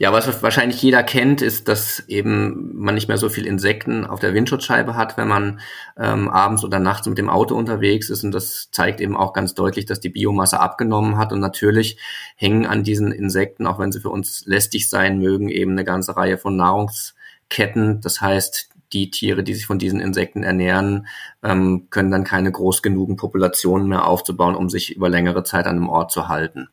Ja, 0.00 0.12
was 0.12 0.42
wahrscheinlich 0.44 0.80
jeder 0.80 1.02
kennt, 1.02 1.42
ist, 1.42 1.66
dass 1.66 2.04
eben 2.06 2.70
man 2.76 2.94
nicht 2.94 3.08
mehr 3.08 3.18
so 3.18 3.28
viel 3.28 3.44
Insekten 3.46 4.06
auf 4.06 4.20
der 4.20 4.32
Windschutzscheibe 4.32 4.94
hat, 4.94 5.16
wenn 5.16 5.26
man 5.26 5.60
ähm, 5.96 6.28
abends 6.28 6.62
oder 6.62 6.78
nachts 6.78 7.08
mit 7.08 7.18
dem 7.18 7.28
Auto 7.28 7.56
unterwegs 7.56 8.08
ist. 8.08 8.22
Und 8.22 8.30
das 8.30 8.68
zeigt 8.70 9.00
eben 9.00 9.16
auch 9.16 9.32
ganz 9.32 9.54
deutlich, 9.54 9.86
dass 9.86 9.98
die 9.98 10.08
Biomasse 10.08 10.60
abgenommen 10.60 11.16
hat. 11.16 11.32
Und 11.32 11.40
natürlich 11.40 11.98
hängen 12.36 12.64
an 12.64 12.84
diesen 12.84 13.10
Insekten, 13.10 13.66
auch 13.66 13.80
wenn 13.80 13.90
sie 13.90 13.98
für 14.00 14.10
uns 14.10 14.46
lästig 14.46 14.88
sein 14.88 15.18
mögen, 15.18 15.48
eben 15.48 15.72
eine 15.72 15.84
ganze 15.84 16.16
Reihe 16.16 16.38
von 16.38 16.54
Nahrungsketten. 16.54 18.00
Das 18.00 18.20
heißt, 18.20 18.67
die 18.92 19.10
Tiere, 19.10 19.42
die 19.42 19.54
sich 19.54 19.66
von 19.66 19.78
diesen 19.78 20.00
Insekten 20.00 20.42
ernähren, 20.42 21.06
ähm, 21.42 21.88
können 21.90 22.10
dann 22.10 22.24
keine 22.24 22.50
groß 22.50 22.82
genugen 22.82 23.16
Populationen 23.16 23.88
mehr 23.88 24.06
aufzubauen, 24.06 24.54
um 24.54 24.68
sich 24.68 24.94
über 24.94 25.08
längere 25.08 25.44
Zeit 25.44 25.66
an 25.66 25.76
einem 25.76 25.88
Ort 25.88 26.10
zu 26.10 26.28
halten 26.28 26.68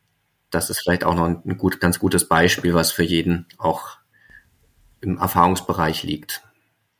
das 0.55 0.69
ist 0.69 0.79
vielleicht 0.79 1.03
auch 1.03 1.15
noch 1.15 1.25
ein 1.25 1.57
gut, 1.57 1.79
ganz 1.79 1.99
gutes 1.99 2.27
Beispiel, 2.27 2.73
was 2.73 2.91
für 2.91 3.03
jeden 3.03 3.45
auch 3.57 3.97
im 5.01 5.17
Erfahrungsbereich 5.17 6.03
liegt. 6.03 6.41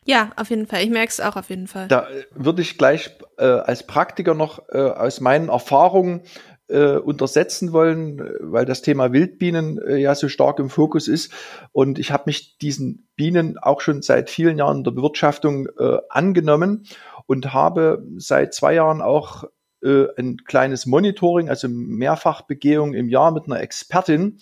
Ja, 0.06 0.32
auf 0.36 0.52
jeden 0.52 0.68
Fall. 0.68 0.84
Ich 0.84 0.92
merke 0.92 1.10
es 1.10 1.20
auch 1.20 1.36
auf 1.36 1.50
jeden 1.50 1.68
Fall. 1.68 1.88
Da 1.88 2.08
würde 2.32 2.62
ich 2.62 2.78
gleich 2.78 3.10
äh, 3.38 3.46
als 3.46 3.88
Praktiker 3.88 4.36
noch 4.36 4.70
äh, 4.70 4.78
aus 4.78 5.20
meinen 5.20 5.50
Erfahrungen 5.50 6.22
äh, 6.68 6.98
untersetzen 6.98 7.74
wollen, 7.74 8.22
weil 8.40 8.66
das 8.66 8.82
Thema 8.82 9.14
Wildbienen 9.14 9.80
äh, 9.80 9.98
ja 9.98 10.16
so 10.16 10.30
stark 10.30 10.60
im 10.60 10.70
Fokus 10.70 11.08
ist. 11.08 11.32
Und 11.72 12.00
ich 12.00 12.12
habe 12.12 12.24
mich 12.28 12.58
diesen 12.58 13.08
Bienen 13.16 13.58
auch 13.58 13.82
schon 13.82 14.02
seit 14.02 14.30
vielen 14.30 14.58
Jahren 14.58 14.78
in 14.78 14.84
der 14.84 14.92
Bewirtschaftung 14.92 15.68
äh, 15.78 15.98
angenommen 16.10 16.88
und 17.28 17.54
habe 17.54 18.04
seit 18.18 18.54
zwei 18.54 18.74
Jahren 18.74 19.02
auch 19.02 19.46
äh, 19.84 20.08
ein 20.18 20.38
kleines 20.38 20.86
Monitoring, 20.86 21.50
also 21.50 21.68
Mehrfachbegehung 21.70 22.94
im 22.94 23.10
Jahr 23.10 23.32
mit 23.32 23.46
einer 23.46 23.62
Expertin. 23.62 24.40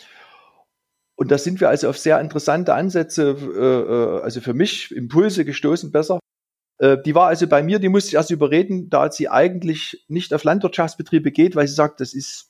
Und 1.15 1.31
da 1.31 1.37
sind 1.37 1.61
wir 1.61 1.69
also 1.69 1.89
auf 1.89 1.97
sehr 1.97 2.19
interessante 2.19 2.73
Ansätze, 2.73 3.35
äh, 3.55 4.19
äh 4.19 4.21
also 4.23 4.41
für 4.41 4.53
mich 4.53 4.95
Impulse 4.95 5.45
gestoßen 5.45 5.91
besser. 5.91 6.19
Äh, 6.77 6.97
die 7.05 7.15
war 7.15 7.27
also 7.27 7.47
bei 7.47 7.63
mir, 7.63 7.79
die 7.79 7.89
musste 7.89 8.09
ich 8.09 8.15
erst 8.15 8.31
überreden, 8.31 8.89
da 8.89 9.11
sie 9.11 9.29
eigentlich 9.29 10.03
nicht 10.07 10.33
auf 10.33 10.43
Landwirtschaftsbetriebe 10.43 11.31
geht, 11.31 11.55
weil 11.55 11.67
sie 11.67 11.75
sagt, 11.75 11.99
das 11.99 12.13
ist 12.13 12.49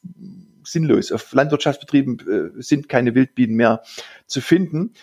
sinnlos. 0.63 1.11
Auf 1.11 1.33
Landwirtschaftsbetrieben 1.33 2.19
äh, 2.57 2.61
sind 2.61 2.89
keine 2.89 3.15
Wildbienen 3.15 3.55
mehr 3.55 3.81
zu 4.25 4.41
finden. 4.41 4.93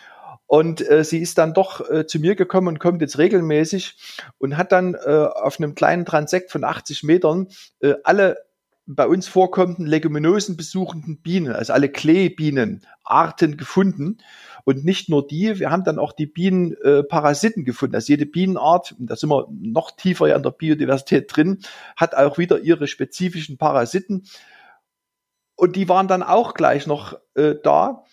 Und 0.47 0.89
äh, 0.91 1.05
sie 1.05 1.19
ist 1.19 1.39
dann 1.39 1.55
doch 1.55 1.89
äh, 1.89 2.07
zu 2.07 2.19
mir 2.19 2.35
gekommen 2.35 2.67
und 2.67 2.81
kommt 2.81 3.01
jetzt 3.03 3.19
regelmäßig 3.19 3.97
und 4.39 4.57
hat 4.57 4.73
dann 4.73 4.95
äh, 4.95 5.29
auf 5.33 5.61
einem 5.61 5.77
kleinen 5.77 6.05
Transekt 6.05 6.51
von 6.51 6.65
80 6.65 7.05
Metern 7.05 7.47
äh, 7.79 7.95
alle 8.03 8.37
bei 8.95 9.07
uns 9.07 9.29
vorkommenden 9.29 9.87
Leguminosen 9.87 10.57
besuchenden 10.57 11.21
Bienen, 11.21 11.53
also 11.53 11.73
alle 11.73 11.89
Kleebienen, 11.89 12.87
Arten 13.05 13.57
gefunden. 13.57 14.19
Und 14.65 14.85
nicht 14.85 15.09
nur 15.09 15.27
die, 15.27 15.59
wir 15.59 15.71
haben 15.71 15.85
dann 15.85 15.99
auch 15.99 16.13
die 16.13 16.27
Bienenparasiten 16.27 17.63
äh, 17.63 17.65
gefunden. 17.65 17.95
Also 17.95 18.13
jede 18.13 18.27
Bienenart, 18.27 18.95
da 18.99 19.17
sind 19.17 19.31
wir 19.31 19.49
noch 19.51 19.93
tiefer 19.93 20.29
ja 20.29 20.37
in 20.37 20.43
der 20.43 20.51
Biodiversität 20.51 21.35
drin, 21.35 21.61
hat 21.97 22.15
auch 22.15 22.39
wieder 22.39 22.61
ihre 22.61 22.87
spezifischen 22.87 23.59
Parasiten. 23.59 24.27
Und 25.57 25.77
die 25.77 25.89
waren 25.89 26.09
dann 26.09 26.23
auch 26.23 26.55
gleich 26.55 26.87
noch 26.87 27.19
äh, 27.35 27.55
da. 27.63 28.05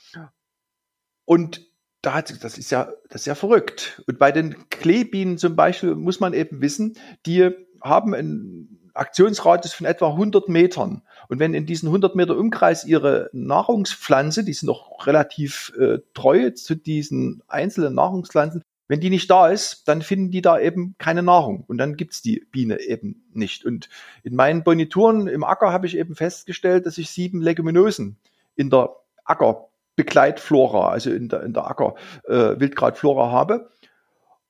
Und 1.26 1.68
da 2.02 2.14
hat, 2.14 2.44
das 2.44 2.58
ist 2.58 2.72
ja, 2.72 2.92
das 3.10 3.22
ist 3.22 3.26
ja 3.28 3.36
verrückt. 3.36 4.02
Und 4.08 4.18
bei 4.18 4.32
den 4.32 4.70
Kleebienen 4.70 5.38
zum 5.38 5.56
Beispiel 5.56 5.96
muss 5.96 6.20
man 6.20 6.34
eben 6.34 6.62
wissen, 6.62 6.98
die 7.26 7.50
haben 7.82 8.14
einen 8.14 8.87
Aktionsradius 9.00 9.74
von 9.74 9.86
etwa 9.86 10.10
100 10.10 10.50
Metern. 10.50 11.02
Und 11.30 11.40
wenn 11.40 11.54
in 11.54 11.66
diesen 11.66 11.88
100 11.88 12.16
Meter 12.16 12.38
Umkreis 12.38 12.86
ihre 12.86 13.30
Nahrungspflanze, 13.34 14.44
die 14.44 14.54
sind 14.54 14.68
noch 14.68 15.06
relativ 15.06 15.74
äh, 15.80 16.00
treu 16.14 16.52
zu 16.52 16.76
diesen 16.76 17.42
einzelnen 17.48 17.96
Nahrungspflanzen, 17.96 18.64
wenn 18.88 19.02
die 19.02 19.10
nicht 19.10 19.30
da 19.30 19.50
ist, 19.50 19.88
dann 19.88 20.02
finden 20.02 20.32
die 20.32 20.42
da 20.42 20.60
eben 20.60 20.96
keine 20.98 21.22
Nahrung 21.22 21.66
und 21.68 21.78
dann 21.78 21.98
gibt's 21.98 22.22
die 22.22 22.46
Biene 22.52 22.80
eben 22.80 23.26
nicht. 23.34 23.66
Und 23.66 23.90
in 24.24 24.36
meinen 24.36 24.64
Bonituren 24.64 25.28
im 25.28 25.44
Acker 25.44 25.74
habe 25.74 25.88
ich 25.88 25.98
eben 25.98 26.16
festgestellt, 26.16 26.86
dass 26.86 26.98
ich 26.98 27.10
sieben 27.10 27.42
Leguminosen 27.42 28.18
in 28.56 28.70
der 28.70 28.96
Acker 29.26 29.68
Begleitflora, 29.98 30.90
also 30.90 31.12
in 31.12 31.28
der, 31.28 31.44
in 31.44 31.54
der 31.54 31.68
Acker 31.68 31.96
äh, 32.28 32.56
habe. 32.56 33.72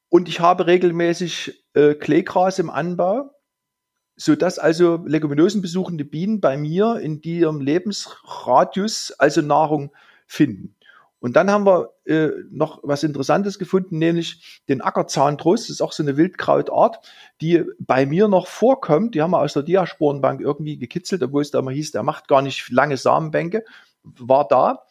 Und 0.09 0.29
ich 0.29 0.39
habe 0.39 0.67
regelmäßig 0.67 1.63
äh, 1.73 1.95
Kleegras 1.95 2.59
im 2.59 2.69
Anbau, 2.69 3.31
so 4.17 4.35
dass 4.35 4.59
also 4.59 5.03
Leguminosen 5.05 5.61
besuchende 5.61 6.03
Bienen 6.03 6.41
bei 6.41 6.57
mir 6.57 6.99
in 6.99 7.21
ihrem 7.21 7.61
Lebensradius 7.61 9.11
also 9.17 9.41
Nahrung 9.41 9.91
finden. 10.25 10.73
Und 11.19 11.35
dann 11.35 11.49
haben 11.49 11.65
wir 11.65 11.93
äh, 12.05 12.29
noch 12.51 12.79
was 12.83 13.03
Interessantes 13.03 13.57
gefunden, 13.57 13.97
nämlich 13.97 14.61
den 14.69 14.81
Ackerzahndruss. 14.81 15.61
Das 15.61 15.69
ist 15.71 15.81
auch 15.81 15.91
so 15.91 16.03
eine 16.03 16.15
Wildkrautart, 16.15 16.99
die 17.41 17.63
bei 17.79 18.05
mir 18.05 18.27
noch 18.27 18.47
vorkommt. 18.47 19.15
Die 19.15 19.21
haben 19.21 19.31
wir 19.31 19.39
aus 19.39 19.53
der 19.53 19.63
Diasporenbank 19.63 20.41
irgendwie 20.41 20.77
gekitzelt, 20.77 21.23
obwohl 21.23 21.41
es 21.41 21.51
da 21.51 21.59
immer 21.59 21.71
hieß, 21.71 21.91
der 21.91 22.03
macht 22.03 22.27
gar 22.27 22.41
nicht 22.41 22.69
lange 22.69 22.97
Samenbänke. 22.97 23.65
War 24.03 24.47
da. 24.47 24.85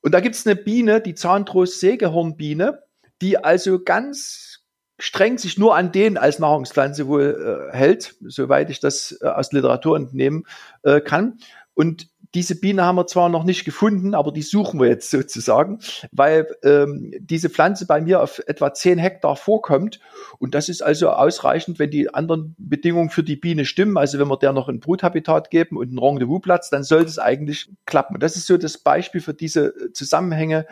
Und 0.00 0.12
da 0.12 0.20
gibt 0.20 0.34
es 0.34 0.46
eine 0.46 0.56
Biene, 0.56 1.00
die 1.00 1.14
Zahntrost-Sägehornbiene, 1.14 2.82
die 3.20 3.38
also 3.38 3.78
ganz 3.82 4.51
streng 4.98 5.38
sich 5.38 5.58
nur 5.58 5.74
an 5.74 5.92
den 5.92 6.16
als 6.16 6.38
Nahrungspflanze 6.38 7.06
wohl 7.08 7.70
äh, 7.72 7.76
hält, 7.76 8.14
soweit 8.20 8.70
ich 8.70 8.80
das 8.80 9.18
äh, 9.20 9.26
aus 9.26 9.52
Literatur 9.52 9.96
entnehmen 9.96 10.44
äh, 10.82 11.00
kann. 11.00 11.38
Und 11.74 12.08
diese 12.34 12.58
Biene 12.58 12.84
haben 12.84 12.96
wir 12.96 13.06
zwar 13.06 13.28
noch 13.28 13.44
nicht 13.44 13.64
gefunden, 13.64 14.14
aber 14.14 14.32
die 14.32 14.42
suchen 14.42 14.80
wir 14.80 14.88
jetzt 14.88 15.10
sozusagen, 15.10 15.80
weil 16.12 16.46
ähm, 16.62 17.12
diese 17.18 17.50
Pflanze 17.50 17.86
bei 17.86 18.00
mir 18.00 18.22
auf 18.22 18.40
etwa 18.46 18.72
10 18.72 18.98
Hektar 18.98 19.36
vorkommt. 19.36 20.00
Und 20.38 20.54
das 20.54 20.68
ist 20.68 20.82
also 20.82 21.10
ausreichend, 21.10 21.78
wenn 21.78 21.90
die 21.90 22.12
anderen 22.12 22.54
Bedingungen 22.58 23.10
für 23.10 23.22
die 23.22 23.36
Biene 23.36 23.64
stimmen. 23.64 23.98
Also 23.98 24.18
wenn 24.18 24.28
wir 24.28 24.38
der 24.38 24.52
noch 24.52 24.68
ein 24.68 24.80
Bruthabitat 24.80 25.50
geben 25.50 25.76
und 25.76 25.88
einen 25.88 25.98
Rendezvousplatz, 25.98 26.70
dann 26.70 26.84
sollte 26.84 27.08
es 27.08 27.18
eigentlich 27.18 27.70
klappen. 27.86 28.18
Das 28.18 28.36
ist 28.36 28.46
so 28.46 28.56
das 28.56 28.78
Beispiel 28.78 29.20
für 29.20 29.34
diese 29.34 29.92
Zusammenhänge, 29.92 30.66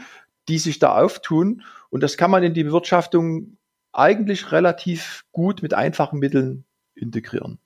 die 0.49 0.59
sich 0.59 0.79
da 0.79 0.99
auftun. 0.99 1.63
Und 1.91 2.03
das 2.03 2.17
kann 2.17 2.31
man 2.31 2.43
in 2.43 2.55
die 2.55 2.65
Bewirtschaftung 2.65 3.57
eigentlich 3.93 4.53
relativ 4.53 5.25
gut 5.33 5.63
mit 5.63 5.75
einfachen 5.75 6.19
Mitteln 6.19 6.65
integrieren. 6.95 7.59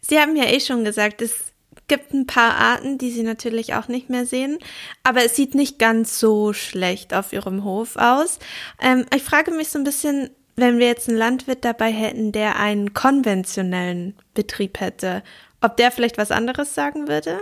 Sie 0.00 0.18
haben 0.18 0.36
ja 0.36 0.44
eh 0.44 0.60
schon 0.60 0.84
gesagt, 0.84 1.22
es 1.22 1.52
gibt 1.88 2.12
ein 2.12 2.26
paar 2.26 2.54
Arten, 2.54 2.98
die 2.98 3.10
sie 3.10 3.22
natürlich 3.22 3.74
auch 3.74 3.88
nicht 3.88 4.10
mehr 4.10 4.26
sehen, 4.26 4.58
aber 5.04 5.24
es 5.24 5.36
sieht 5.36 5.54
nicht 5.54 5.78
ganz 5.78 6.18
so 6.18 6.52
schlecht 6.52 7.14
auf 7.14 7.32
ihrem 7.32 7.64
Hof 7.64 7.96
aus. 7.96 8.38
Ähm, 8.80 9.06
ich 9.14 9.22
frage 9.22 9.50
mich 9.52 9.68
so 9.68 9.78
ein 9.78 9.84
bisschen, 9.84 10.30
wenn 10.56 10.78
wir 10.78 10.86
jetzt 10.86 11.08
einen 11.08 11.18
Landwirt 11.18 11.64
dabei 11.64 11.92
hätten, 11.92 12.32
der 12.32 12.56
einen 12.56 12.94
konventionellen 12.94 14.16
Betrieb 14.34 14.80
hätte, 14.80 15.22
ob 15.60 15.76
der 15.76 15.90
vielleicht 15.90 16.18
was 16.18 16.30
anderes 16.30 16.74
sagen 16.74 17.08
würde? 17.08 17.38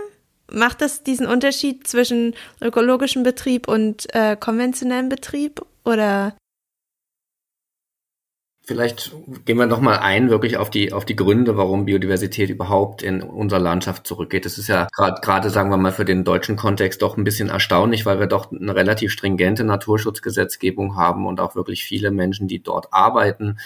Macht 0.51 0.81
das 0.81 1.03
diesen 1.03 1.25
Unterschied 1.25 1.87
zwischen 1.87 2.35
ökologischem 2.61 3.23
Betrieb 3.23 3.67
und 3.67 4.13
äh, 4.13 4.35
konventionellem 4.35 5.09
Betrieb 5.09 5.65
oder 5.83 6.35
Vielleicht 8.67 9.11
gehen 9.45 9.57
wir 9.59 9.67
noch 9.67 9.79
mal 9.79 9.97
ein 9.99 10.31
wirklich 10.31 10.57
auf 10.57 10.71
die 10.71 10.91
auf 10.91 11.05
die 11.05 11.15
Gründe, 11.15 11.55
warum 11.55 11.85
Biodiversität 11.85 12.49
überhaupt 12.49 13.03
in 13.03 13.21
unserer 13.21 13.59
Landschaft 13.59 14.07
zurückgeht. 14.07 14.43
Das 14.43 14.57
ist 14.57 14.67
ja 14.67 14.87
gerade 14.91 15.21
gerade 15.21 15.49
sagen 15.51 15.69
wir 15.69 15.77
mal 15.77 15.91
für 15.91 16.03
den 16.03 16.23
deutschen 16.23 16.55
Kontext 16.55 17.03
doch 17.03 17.15
ein 17.15 17.23
bisschen 17.23 17.49
erstaunlich, 17.49 18.07
weil 18.07 18.19
wir 18.19 18.25
doch 18.25 18.51
eine 18.51 18.75
relativ 18.75 19.11
stringente 19.11 19.63
Naturschutzgesetzgebung 19.63 20.95
haben 20.95 21.27
und 21.27 21.39
auch 21.39 21.55
wirklich 21.55 21.83
viele 21.83 22.09
Menschen, 22.09 22.47
die 22.47 22.63
dort 22.63 22.91
arbeiten. 22.91 23.59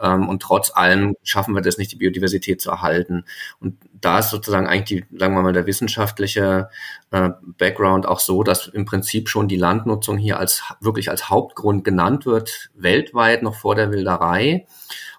Ähm, 0.00 0.28
und 0.28 0.42
trotz 0.42 0.70
allem 0.74 1.14
schaffen 1.22 1.54
wir 1.54 1.62
das 1.62 1.78
nicht, 1.78 1.92
die 1.92 1.96
Biodiversität 1.96 2.60
zu 2.60 2.70
erhalten. 2.70 3.24
Und 3.60 3.76
da 4.00 4.20
ist 4.20 4.30
sozusagen 4.30 4.66
eigentlich 4.66 5.04
die, 5.08 5.18
sagen 5.18 5.34
wir 5.34 5.42
mal, 5.42 5.52
der 5.52 5.66
wissenschaftliche 5.66 6.68
äh, 7.10 7.30
Background 7.58 8.06
auch 8.06 8.20
so, 8.20 8.42
dass 8.42 8.68
im 8.68 8.84
Prinzip 8.84 9.28
schon 9.28 9.48
die 9.48 9.56
Landnutzung 9.56 10.18
hier 10.18 10.38
als 10.38 10.62
wirklich 10.80 11.10
als 11.10 11.28
Hauptgrund 11.28 11.84
genannt 11.84 12.26
wird, 12.26 12.70
weltweit 12.74 13.42
noch 13.42 13.54
vor 13.54 13.74
der 13.74 13.90
Wilderei. 13.90 14.66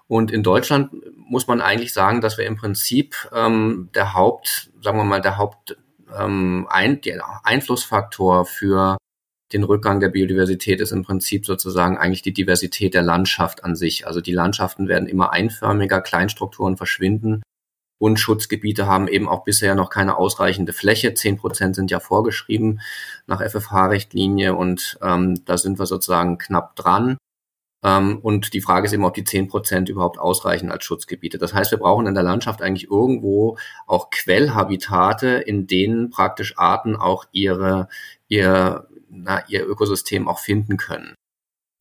Und 0.08 0.32
in 0.32 0.42
Deutschland 0.42 0.90
muss 1.16 1.46
man 1.46 1.60
eigentlich 1.60 1.92
sagen, 1.92 2.20
dass 2.20 2.36
wir 2.36 2.46
im 2.46 2.56
Prinzip 2.56 3.28
ähm, 3.32 3.90
der 3.94 4.14
Haupt, 4.14 4.70
sagen 4.82 4.98
wir 4.98 5.04
mal, 5.04 5.20
der 5.20 5.38
Haupt 5.38 5.76
ähm, 6.18 6.66
ein, 6.68 7.00
der 7.00 7.22
Einflussfaktor 7.44 8.44
für 8.44 8.96
den 9.52 9.64
Rückgang 9.64 10.00
der 10.00 10.08
Biodiversität 10.08 10.80
ist 10.80 10.92
im 10.92 11.02
Prinzip 11.02 11.46
sozusagen 11.46 11.98
eigentlich 11.98 12.22
die 12.22 12.32
Diversität 12.32 12.94
der 12.94 13.02
Landschaft 13.02 13.64
an 13.64 13.76
sich. 13.76 14.06
Also 14.06 14.20
die 14.20 14.32
Landschaften 14.32 14.88
werden 14.88 15.08
immer 15.08 15.32
einförmiger, 15.32 16.00
Kleinstrukturen 16.00 16.76
verschwinden 16.76 17.42
und 18.00 18.18
Schutzgebiete 18.18 18.86
haben 18.86 19.08
eben 19.08 19.28
auch 19.28 19.44
bisher 19.44 19.74
noch 19.74 19.90
keine 19.90 20.16
ausreichende 20.16 20.72
Fläche. 20.72 21.12
Zehn 21.12 21.36
Prozent 21.36 21.76
sind 21.76 21.90
ja 21.90 22.00
vorgeschrieben 22.00 22.80
nach 23.26 23.42
FFH-Richtlinie 23.42 24.54
und 24.56 24.98
ähm, 25.02 25.44
da 25.44 25.58
sind 25.58 25.78
wir 25.78 25.84
sozusagen 25.84 26.38
knapp 26.38 26.76
dran. 26.76 27.18
Ähm, 27.84 28.18
und 28.22 28.54
die 28.54 28.62
Frage 28.62 28.86
ist 28.86 28.94
eben, 28.94 29.04
ob 29.04 29.12
die 29.12 29.24
zehn 29.24 29.48
Prozent 29.48 29.90
überhaupt 29.90 30.18
ausreichen 30.18 30.70
als 30.72 30.84
Schutzgebiete. 30.84 31.36
Das 31.36 31.52
heißt, 31.52 31.72
wir 31.72 31.78
brauchen 31.78 32.06
in 32.06 32.14
der 32.14 32.22
Landschaft 32.22 32.62
eigentlich 32.62 32.90
irgendwo 32.90 33.58
auch 33.86 34.08
Quellhabitate, 34.08 35.28
in 35.28 35.66
denen 35.66 36.08
praktisch 36.08 36.56
Arten 36.56 36.96
auch 36.96 37.26
ihre, 37.32 37.88
ihr, 38.28 38.88
na, 39.10 39.44
ihr 39.48 39.66
Ökosystem 39.66 40.28
auch 40.28 40.38
finden 40.38 40.76
können. 40.76 41.14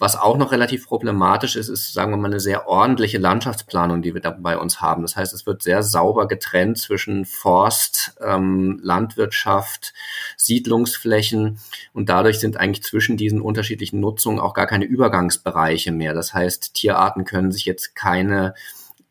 Was 0.02 0.16
auch 0.16 0.38
noch 0.38 0.54
relativ 0.54 0.88
problematisch 0.88 1.58
ist, 1.58 1.68
ist, 1.68 1.94
sagen 1.94 2.14
wir 2.14 2.18
mal, 2.18 2.30
eine 2.30 2.40
sehr 2.40 2.70
ordentliche 2.70 3.18
Landschaftsplanung, 3.18 4.02
die 4.02 4.14
wir 4.14 4.22
da 4.22 4.30
bei 4.32 4.58
uns 4.58 4.80
haben. 4.80 5.02
Das 5.02 5.18
heißt, 5.18 5.34
es 5.34 5.46
wird 5.46 5.62
sehr 5.62 5.84
sauber 5.84 6.26
getrennt 6.26 6.78
zwischen 6.78 7.26
Forst, 7.26 8.16
ähm, 8.26 8.80
Landwirtschaft, 8.82 9.94
Siedlungsflächen 10.38 11.60
und 11.92 12.08
dadurch 12.08 12.40
sind 12.40 12.56
eigentlich 12.56 12.84
zwischen 12.84 13.18
diesen 13.18 13.42
unterschiedlichen 13.42 14.00
Nutzungen 14.00 14.40
auch 14.40 14.54
gar 14.54 14.68
keine 14.68 14.86
Übergangsbereiche 14.86 15.92
mehr. 15.92 16.14
Das 16.14 16.34
heißt, 16.34 16.76
Tierarten 16.76 17.26
können 17.26 17.52
sich 17.52 17.66
jetzt 17.66 17.94
keine 17.94 18.54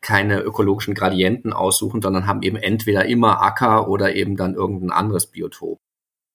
keine 0.01 0.39
ökologischen 0.39 0.93
Gradienten 0.93 1.51
aussuchen, 1.53 2.01
sondern 2.01 2.25
haben 2.25 2.41
eben 2.41 2.55
entweder 2.55 3.05
immer 3.05 3.41
Acker 3.41 3.89
oder 3.89 4.15
eben 4.15 4.37
dann 4.37 4.55
irgendein 4.55 4.91
anderes 4.91 5.27
Biotop. 5.27 5.77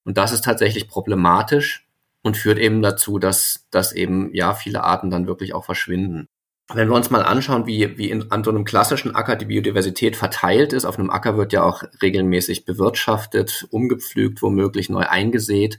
Und 0.05 0.17
das 0.17 0.31
ist 0.31 0.45
tatsächlich 0.45 0.87
problematisch, 0.87 1.85
und 2.25 2.37
führt 2.37 2.57
eben 2.57 2.81
dazu, 2.81 3.19
dass, 3.19 3.67
dass 3.69 3.91
eben 3.91 4.33
ja 4.33 4.55
viele 4.55 4.83
Arten 4.83 5.11
dann 5.11 5.27
wirklich 5.27 5.53
auch 5.53 5.63
verschwinden. 5.63 6.27
Wenn 6.73 6.89
wir 6.89 6.95
uns 6.95 7.11
mal 7.11 7.21
anschauen, 7.21 7.67
wie, 7.67 7.99
wie 7.99 8.09
in, 8.09 8.31
an 8.31 8.43
so 8.43 8.49
einem 8.49 8.65
klassischen 8.65 9.15
Acker 9.15 9.35
die 9.35 9.45
Biodiversität 9.45 10.15
verteilt 10.15 10.73
ist, 10.73 10.85
auf 10.85 10.97
einem 10.97 11.11
Acker 11.11 11.37
wird 11.37 11.53
ja 11.53 11.61
auch 11.61 11.83
regelmäßig 12.01 12.65
bewirtschaftet, 12.65 13.67
umgepflügt, 13.69 14.41
womöglich 14.41 14.89
neu 14.89 15.03
eingesät. 15.03 15.77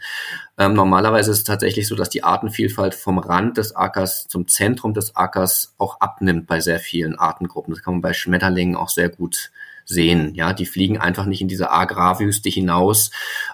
Ähm, 0.57 0.75
normalerweise 0.75 1.33
ist 1.33 1.39
es 1.39 1.45
tatsächlich 1.45 1.89
so, 1.89 1.97
dass 1.97 2.11
die 2.11 2.23
Artenvielfalt 2.23 2.95
vom 2.95 3.19
Rand 3.19 3.57
des 3.57 3.75
Ackers 3.75 4.29
zum 4.29 4.47
Zentrum 4.47 4.95
des 4.95 5.17
Ackers 5.17 5.75
auch 5.79 5.99
abnimmt 5.99 6.47
bei 6.47 6.61
sehr 6.61 6.79
vielen 6.79 7.19
Artengruppen. 7.19 7.75
Das 7.75 7.83
kann 7.83 7.95
man 7.95 8.03
bei 8.03 8.13
Schmetterlingen 8.13 8.77
auch 8.77 8.91
sehr 8.91 9.09
gut 9.09 9.51
sehen. 9.87 10.35
Ja, 10.35 10.53
die 10.53 10.67
fliegen 10.67 10.99
einfach 10.99 11.25
nicht 11.25 11.41
in 11.41 11.49
diese 11.49 11.71
Agrarwüste 11.71 12.51
hinaus, 12.51 13.11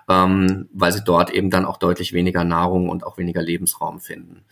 ähm, 0.09 0.68
weil 0.73 0.92
sie 0.92 1.05
dort 1.05 1.31
eben 1.31 1.51
dann 1.51 1.64
auch 1.64 1.77
deutlich 1.77 2.12
weniger 2.12 2.42
Nahrung 2.42 2.88
und 2.88 3.05
auch 3.05 3.18
weniger 3.18 3.42
Lebensraum 3.42 4.01
finden. 4.01 4.45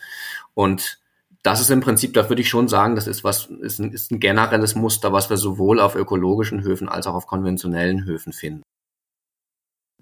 Und 0.55 1.01
das 1.43 1.61
ist 1.61 1.71
im 1.71 1.81
Prinzip, 1.81 2.13
da 2.13 2.29
würde 2.29 2.43
ich 2.43 2.49
schon 2.49 2.69
sagen, 2.69 2.95
das 2.95 3.07
ist 3.07 3.25
was, 3.25 3.47
ist 3.47 3.79
ein, 3.79 3.93
ist 3.93 4.13
ein 4.13 4.21
generelles 4.21 4.75
Muster, 4.75 5.13
was 5.13 5.31
wir 5.31 5.39
sowohl 5.39 5.81
auf 5.81 5.97
ökologischen 5.97 6.63
Höfen 6.63 6.89
als 6.89 7.07
auch 7.07 7.15
auf 7.15 7.27
konventionellen 7.27 8.05
Höfen 8.05 8.33
finden. 8.33 8.63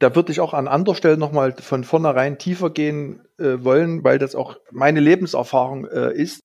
Da 0.01 0.15
würde 0.15 0.31
ich 0.33 0.41
auch 0.41 0.55
an 0.55 0.69
anderer 0.69 0.95
Stelle 0.95 1.17
nochmal 1.17 1.55
von 1.57 1.85
vornherein 1.85 2.39
tiefer 2.39 2.71
gehen 2.71 3.21
äh, 3.39 3.63
wollen, 3.65 4.05
weil 4.05 4.19
das 4.19 4.35
auch 4.35 4.57
meine 4.71 5.01
Lebenserfahrung 5.01 5.87
äh, 5.87 6.13
ist, 6.13 6.41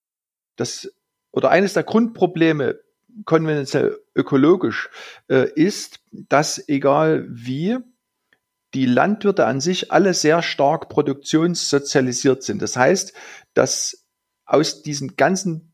dass 0.57 0.91
oder 1.31 1.49
eines 1.49 1.73
der 1.73 1.83
Grundprobleme 1.83 2.79
konventionell 3.25 3.97
ökologisch 4.15 4.89
äh, 5.29 5.49
ist, 5.53 5.99
dass 6.11 6.67
egal 6.67 7.25
wie, 7.29 7.77
die 8.73 8.85
Landwirte 8.85 9.45
an 9.45 9.61
sich 9.61 9.91
alle 9.91 10.13
sehr 10.13 10.41
stark 10.41 10.89
produktionssozialisiert 10.89 12.43
sind. 12.43 12.61
Das 12.61 12.75
heißt, 12.75 13.13
dass 13.53 14.07
aus 14.45 14.81
diesem 14.81 15.15
ganzen 15.15 15.73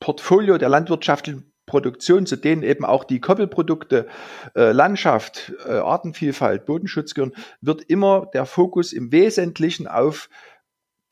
Portfolio 0.00 0.56
der 0.58 0.68
landwirtschaftlichen 0.68 1.52
Produktion, 1.66 2.26
zu 2.26 2.36
denen 2.36 2.62
eben 2.62 2.84
auch 2.84 3.04
die 3.04 3.20
Koppelprodukte, 3.20 4.06
äh, 4.54 4.72
Landschaft, 4.72 5.52
äh, 5.66 5.72
Artenvielfalt, 5.72 6.64
Bodenschutz 6.64 7.14
gehören, 7.14 7.34
wird 7.60 7.82
immer 7.82 8.26
der 8.32 8.46
Fokus 8.46 8.92
im 8.92 9.12
Wesentlichen 9.12 9.86
auf 9.86 10.30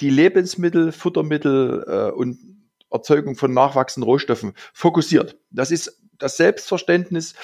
die 0.01 0.11
Lebensmittel, 0.11 0.93
Futtermittel 0.93 1.85
äh, 1.87 2.11
und 2.13 2.56
Erzeugung 2.97 3.37
von 3.37 3.53
nachwachsenden 3.53 4.09
Rohstoffen 4.09 4.53
fokussiert. 4.73 5.37
Das 5.51 5.71
ist 5.71 6.01
das 6.19 6.37
Selbstverständnis 6.37 7.35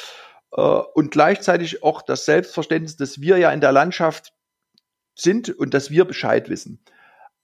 äh, 0.53 0.61
und 0.61 1.11
gleichzeitig 1.11 1.83
auch 1.83 2.03
das 2.03 2.25
Selbstverständnis, 2.25 2.97
dass 2.97 3.21
wir 3.21 3.39
ja 3.39 3.51
in 3.51 3.61
der 3.61 3.73
Landschaft 3.73 4.33
sind 5.15 5.51
und 5.51 5.75
dass 5.75 5.91
wir 5.91 6.05
Bescheid 6.05 6.49
wissen. 6.49 6.81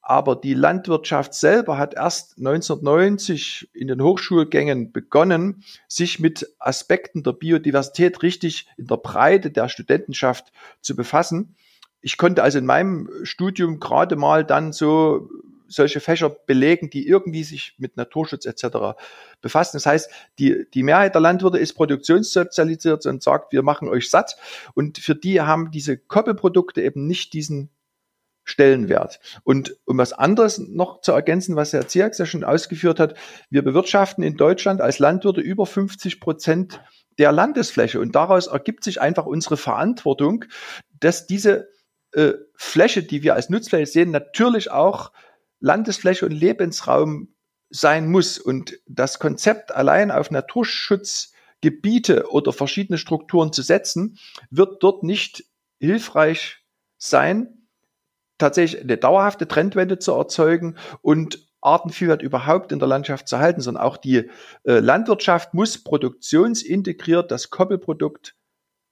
Aber 0.01 0.37
die 0.37 0.55
Landwirtschaft 0.55 1.35
selber 1.35 1.77
hat 1.77 1.93
erst 1.93 2.39
1990 2.39 3.69
in 3.75 3.89
den 3.89 4.03
Hochschulgängen 4.03 4.91
begonnen, 4.91 5.65
sich 5.87 6.19
mit 6.19 6.49
Aspekten 6.59 7.23
der 7.23 7.33
Biodiversität 7.33 8.23
richtig 8.23 8.69
in 8.79 8.87
der 8.87 8.97
Breite 8.97 9.51
der 9.51 9.69
Studentenschaft 9.69 10.51
zu 10.81 10.97
befassen. 10.97 11.57
Ich 12.01 12.17
konnte 12.17 12.43
also 12.43 12.59
in 12.59 12.65
meinem 12.65 13.11
Studium 13.25 13.81
gerade 13.81 14.17
mal 14.17 14.47
dann 14.47 14.73
so 14.73 15.29
solche 15.69 16.01
Fächer 16.01 16.31
belegen, 16.31 16.91
die 16.91 17.07
irgendwie 17.07 17.45
sich 17.45 17.75
mit 17.79 17.97
Naturschutz 17.97 18.47
etc. 18.47 18.99
befassen. 19.41 19.77
Das 19.77 19.87
heißt, 19.87 20.11
die, 20.39 20.67
die 20.73 20.83
Mehrheit 20.83 21.15
der 21.15 21.21
Landwirte 21.21 21.59
ist 21.59 21.75
produktionssozialisiert 21.75 23.07
und 23.07 23.23
sagt, 23.23 23.53
wir 23.53 23.63
machen 23.63 23.89
euch 23.89 24.11
satt. 24.11 24.37
Und 24.75 24.99
für 24.99 25.15
die 25.15 25.41
haben 25.41 25.71
diese 25.71 25.97
Koppelprodukte 25.97 26.83
eben 26.83 27.07
nicht 27.07 27.33
diesen 27.33 27.71
Stellenwert. 28.45 29.21
Und 29.45 29.77
um 29.85 29.99
was 29.99 30.15
anderes 30.15 30.59
noch 30.59 31.03
zu 31.03 31.13
ergänzen, 31.13 31.55
was 31.55 31.75
Herr 31.75 31.87
Ziax 31.87 32.17
ja 32.17 32.25
schon 32.25 32.45
ausgeführt 32.45 32.99
hat, 32.99 33.15
wir 33.51 33.63
bewirtschaften 33.63 34.25
in 34.25 34.37
Deutschland 34.37 34.81
als 34.81 34.99
Landwirte 34.99 35.43
über 35.43 35.67
50 35.67 36.19
Prozent 36.19 36.81
der 37.19 37.31
Landesfläche. 37.31 38.01
Und 38.01 38.15
daraus 38.15 38.47
ergibt 38.47 38.85
sich 38.85 39.03
einfach 39.03 39.27
unsere 39.27 39.59
Verantwortung, 39.59 40.47
dass 40.99 41.27
diese 41.27 41.69
äh, 42.13 42.33
Fläche, 42.55 43.03
die 43.03 43.23
wir 43.23 43.35
als 43.35 43.51
Nutzfläche 43.51 43.87
sehen, 43.87 44.11
natürlich 44.11 44.71
auch 44.71 45.13
Landesfläche 45.61 46.27
und 46.27 46.33
Lebensraum 46.33 47.35
sein 47.71 48.11
muss. 48.11 48.39
Und 48.39 48.79
das 48.87 49.19
Konzept 49.19 49.75
allein 49.75 50.11
auf 50.11 50.31
Naturschutzgebiete 50.31 52.31
oder 52.31 52.53
verschiedene 52.53 52.99
Strukturen 52.99 53.53
zu 53.53 53.63
setzen, 53.63 54.19
wird 54.51 54.83
dort 54.83 55.03
nicht 55.03 55.45
hilfreich 55.81 56.65
sein, 56.97 57.69
tatsächlich 58.39 58.83
eine 58.83 58.97
dauerhafte 58.97 59.49
Trendwende 59.49 59.99
zu 59.99 60.13
erzeugen 60.13 60.77
und 61.03 61.47
Artenvielfalt 61.61 62.23
überhaupt 62.23 62.71
in 62.71 62.79
der 62.79 62.89
Landschaft 62.89 63.29
zu 63.29 63.39
halten, 63.39 63.61
sondern 63.61 63.83
auch 63.83 63.97
die 63.97 64.31
äh, 64.65 64.79
Landwirtschaft 64.79 65.55
muss 65.55 65.83
produktionsintegriert 65.83 67.31
das 67.31 67.51
Koppelprodukt 67.51 68.37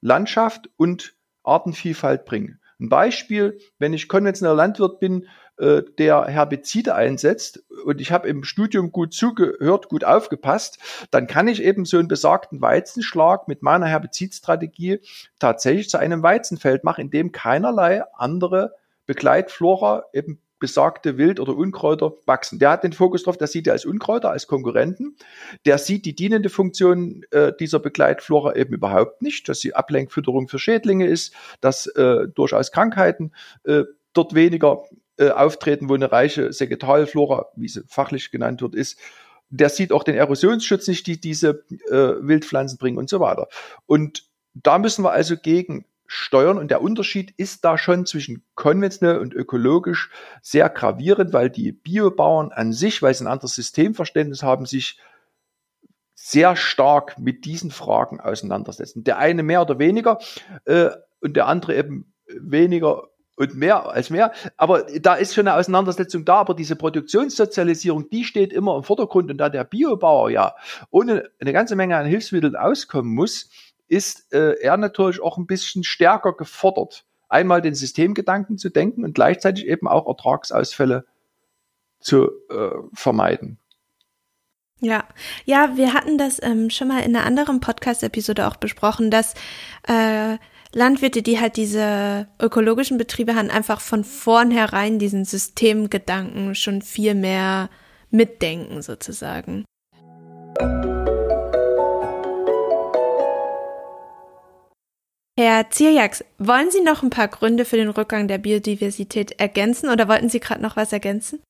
Landschaft 0.00 0.68
und 0.76 1.16
Artenvielfalt 1.44 2.24
bringen. 2.24 2.60
Ein 2.78 2.88
Beispiel, 2.88 3.58
wenn 3.78 3.94
ich 3.94 4.08
konventioneller 4.08 4.56
Landwirt 4.56 5.00
bin, 5.00 5.26
äh, 5.58 5.82
der 5.98 6.26
Herbizide 6.26 6.94
einsetzt 6.94 7.64
und 7.84 8.00
ich 8.00 8.12
habe 8.12 8.28
im 8.28 8.44
Studium 8.44 8.92
gut 8.92 9.14
zugehört, 9.14 9.88
gut 9.88 10.04
aufgepasst, 10.04 10.78
dann 11.10 11.26
kann 11.26 11.48
ich 11.48 11.62
eben 11.62 11.86
so 11.86 11.96
einen 11.98 12.08
besagten 12.08 12.60
Weizenschlag 12.60 13.48
mit 13.48 13.62
meiner 13.62 13.86
Herbizidstrategie 13.86 15.00
tatsächlich 15.38 15.88
zu 15.88 15.98
einem 15.98 16.22
Weizenfeld 16.22 16.84
machen, 16.84 17.02
in 17.02 17.10
dem 17.10 17.32
keinerlei 17.32 18.02
andere 18.14 18.74
Begleitflora 19.06 20.04
eben 20.12 20.42
besagte 20.58 21.18
Wild- 21.18 21.40
oder 21.40 21.56
Unkräuter 21.56 22.14
wachsen. 22.24 22.58
Der 22.58 22.70
hat 22.70 22.84
den 22.84 22.92
Fokus 22.92 23.22
drauf, 23.22 23.36
der 23.36 23.46
sieht 23.46 23.66
ja 23.66 23.72
als 23.72 23.84
Unkräuter, 23.84 24.30
als 24.30 24.46
Konkurrenten. 24.46 25.16
Der 25.64 25.78
sieht 25.78 26.04
die 26.04 26.14
dienende 26.14 26.48
Funktion 26.48 27.24
äh, 27.30 27.52
dieser 27.58 27.78
Begleitflora 27.78 28.56
eben 28.56 28.74
überhaupt 28.74 29.22
nicht, 29.22 29.48
dass 29.48 29.60
sie 29.60 29.74
Ablenkfütterung 29.74 30.48
für 30.48 30.58
Schädlinge 30.58 31.06
ist, 31.06 31.34
dass 31.60 31.86
äh, 31.86 32.28
durchaus 32.34 32.72
Krankheiten 32.72 33.32
äh, 33.64 33.84
dort 34.12 34.34
weniger 34.34 34.84
äh, 35.18 35.30
auftreten, 35.30 35.88
wo 35.88 35.94
eine 35.94 36.10
reiche 36.10 36.52
Segetalflora, 36.52 37.46
wie 37.56 37.68
sie 37.68 37.82
fachlich 37.86 38.30
genannt 38.30 38.62
wird, 38.62 38.74
ist. 38.74 38.98
Der 39.48 39.68
sieht 39.68 39.92
auch 39.92 40.02
den 40.02 40.16
Erosionsschutz 40.16 40.88
nicht, 40.88 41.06
die 41.06 41.20
diese 41.20 41.64
äh, 41.88 42.14
Wildpflanzen 42.20 42.78
bringen 42.78 42.98
und 42.98 43.08
so 43.08 43.20
weiter. 43.20 43.48
Und 43.86 44.24
da 44.54 44.78
müssen 44.78 45.04
wir 45.04 45.12
also 45.12 45.36
gegen 45.36 45.84
steuern. 46.06 46.58
Und 46.58 46.70
der 46.70 46.82
Unterschied 46.82 47.32
ist 47.36 47.64
da 47.64 47.78
schon 47.78 48.06
zwischen 48.06 48.44
konventionell 48.54 49.18
und 49.18 49.34
ökologisch 49.34 50.10
sehr 50.42 50.68
gravierend, 50.68 51.32
weil 51.32 51.50
die 51.50 51.72
Biobauern 51.72 52.52
an 52.52 52.72
sich, 52.72 53.02
weil 53.02 53.14
sie 53.14 53.24
ein 53.24 53.30
anderes 53.30 53.54
Systemverständnis 53.54 54.42
haben, 54.42 54.66
sich 54.66 54.98
sehr 56.14 56.56
stark 56.56 57.18
mit 57.18 57.44
diesen 57.44 57.70
Fragen 57.70 58.20
auseinandersetzen. 58.20 59.04
Der 59.04 59.18
eine 59.18 59.42
mehr 59.42 59.62
oder 59.62 59.78
weniger 59.78 60.18
äh, 60.64 60.90
und 61.20 61.36
der 61.36 61.46
andere 61.46 61.76
eben 61.76 62.12
weniger 62.26 63.04
und 63.36 63.54
mehr 63.54 63.88
als 63.88 64.10
mehr. 64.10 64.32
Aber 64.56 64.86
da 65.00 65.14
ist 65.14 65.34
schon 65.34 65.46
eine 65.46 65.56
Auseinandersetzung 65.56 66.24
da. 66.24 66.36
Aber 66.36 66.54
diese 66.54 66.74
Produktionssozialisierung, 66.74 68.08
die 68.10 68.24
steht 68.24 68.52
immer 68.52 68.76
im 68.76 68.82
Vordergrund. 68.82 69.30
Und 69.30 69.38
da 69.38 69.48
der 69.48 69.64
Biobauer 69.64 70.30
ja 70.30 70.54
ohne 70.90 71.30
eine 71.38 71.52
ganze 71.52 71.76
Menge 71.76 71.96
an 71.96 72.06
Hilfsmitteln 72.06 72.56
auskommen 72.56 73.14
muss, 73.14 73.50
ist 73.88 74.32
äh, 74.32 74.54
er 74.60 74.76
natürlich 74.76 75.20
auch 75.20 75.38
ein 75.38 75.46
bisschen 75.46 75.84
stärker 75.84 76.32
gefordert, 76.32 77.04
einmal 77.28 77.62
den 77.62 77.74
Systemgedanken 77.74 78.58
zu 78.58 78.70
denken 78.70 79.04
und 79.04 79.14
gleichzeitig 79.14 79.66
eben 79.66 79.88
auch 79.88 80.06
Ertragsausfälle 80.06 81.04
zu 82.00 82.30
äh, 82.50 82.70
vermeiden. 82.94 83.58
Ja, 84.80 85.04
ja, 85.46 85.76
wir 85.76 85.94
hatten 85.94 86.18
das 86.18 86.42
ähm, 86.42 86.68
schon 86.68 86.88
mal 86.88 87.00
in 87.02 87.16
einer 87.16 87.24
anderen 87.24 87.60
Podcast-Episode 87.60 88.46
auch 88.46 88.56
besprochen, 88.56 89.10
dass 89.10 89.34
äh, 89.88 90.36
Landwirte, 90.72 91.22
die 91.22 91.40
halt 91.40 91.56
diese 91.56 92.28
ökologischen 92.40 92.98
Betriebe 92.98 93.34
haben, 93.34 93.50
einfach 93.50 93.80
von 93.80 94.04
vornherein 94.04 94.98
diesen 94.98 95.24
Systemgedanken 95.24 96.54
schon 96.54 96.82
viel 96.82 97.14
mehr 97.14 97.70
mitdenken 98.10 98.82
sozusagen. 98.82 99.64
Herr 105.38 105.68
Zierjaks, 105.68 106.24
wollen 106.38 106.70
Sie 106.70 106.80
noch 106.80 107.02
ein 107.02 107.10
paar 107.10 107.28
Gründe 107.28 107.66
für 107.66 107.76
den 107.76 107.90
Rückgang 107.90 108.26
der 108.26 108.38
Biodiversität 108.38 109.32
ergänzen 109.32 109.90
oder 109.90 110.08
wollten 110.08 110.30
Sie 110.30 110.40
gerade 110.40 110.62
noch 110.62 110.76
was 110.76 110.94
ergänzen? 110.94 111.42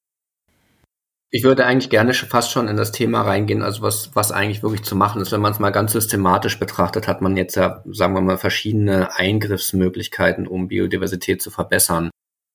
Ich 1.31 1.45
würde 1.45 1.67
eigentlich 1.67 1.91
gerne 1.91 2.13
fast 2.15 2.51
schon 2.51 2.67
in 2.67 2.77
das 2.77 2.91
Thema 2.91 3.23
reingehen, 3.23 3.63
also 3.63 3.83
was, 3.83 4.11
was 4.15 4.33
eigentlich 4.33 4.65
wirklich 4.65 4.83
zu 4.83 4.97
machen 4.97 5.23
ist. 5.23 5.31
Wenn 5.31 5.41
man 5.41 5.53
es 5.53 5.61
mal 5.61 5.71
ganz 5.71 5.93
systematisch 5.93 6.59
betrachtet, 6.59 7.07
hat 7.07 7.21
man 7.21 7.37
jetzt 7.37 7.55
ja, 7.55 7.85
sagen 7.87 8.15
wir 8.15 8.21
mal, 8.21 8.39
verschiedene 8.39 9.15
Eingriffsmöglichkeiten, 9.15 10.49
um 10.49 10.67
Biodiversität 10.67 11.41
zu 11.41 11.51
verbessern. 11.51 12.11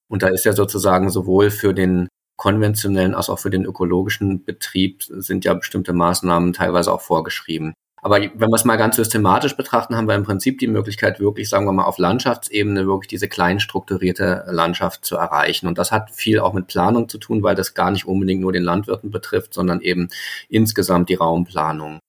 Und 0.10 0.24
da 0.24 0.28
ist 0.28 0.44
ja 0.44 0.52
sozusagen 0.52 1.10
sowohl 1.10 1.50
für 1.50 1.74
den 1.74 2.10
konventionellen 2.38 3.14
als 3.14 3.30
auch 3.30 3.40
für 3.40 3.50
den 3.50 3.66
ökologischen 3.66 4.44
Betrieb 4.44 5.04
sind 5.04 5.46
ja 5.46 5.54
bestimmte 5.54 5.94
Maßnahmen 5.94 6.54
teilweise 6.54 6.92
auch 6.92 7.02
vorgeschrieben. 7.02 7.74
Aber 8.04 8.20
wenn 8.20 8.50
wir 8.50 8.56
es 8.56 8.66
mal 8.66 8.78
ganz 8.78 8.96
systematisch 8.96 9.56
betrachten, 9.56 9.96
haben 9.96 10.08
wir 10.08 10.16
im 10.16 10.24
Prinzip 10.24 10.58
die 10.58 10.68
Möglichkeit, 10.68 11.20
wirklich, 11.20 11.50
sagen 11.50 11.66
wir 11.66 11.72
mal, 11.72 11.86
auf 11.86 12.00
Landschaftsebene 12.00 12.88
wirklich 12.88 13.10
diese 13.10 13.28
klein 13.28 13.60
strukturierte 13.60 14.44
Landschaft 14.48 15.06
zu 15.06 15.18
erreichen. 15.18 15.68
Und 15.68 15.78
das 15.78 15.92
hat 15.92 16.10
viel 16.10 16.40
auch 16.40 16.54
mit 16.54 16.66
Planung 16.66 17.10
zu 17.10 17.20
tun, 17.20 17.44
weil 17.44 17.56
das 17.56 17.76
gar 17.76 17.92
nicht 17.92 18.08
unbedingt 18.08 18.42
nur 18.42 18.54
den 18.54 18.64
Landwirten 18.64 19.12
betrifft, 19.12 19.54
sondern 19.54 19.82
eben 19.82 20.10
insgesamt 20.50 21.10
die 21.10 21.16
Raumplanung. 21.16 22.00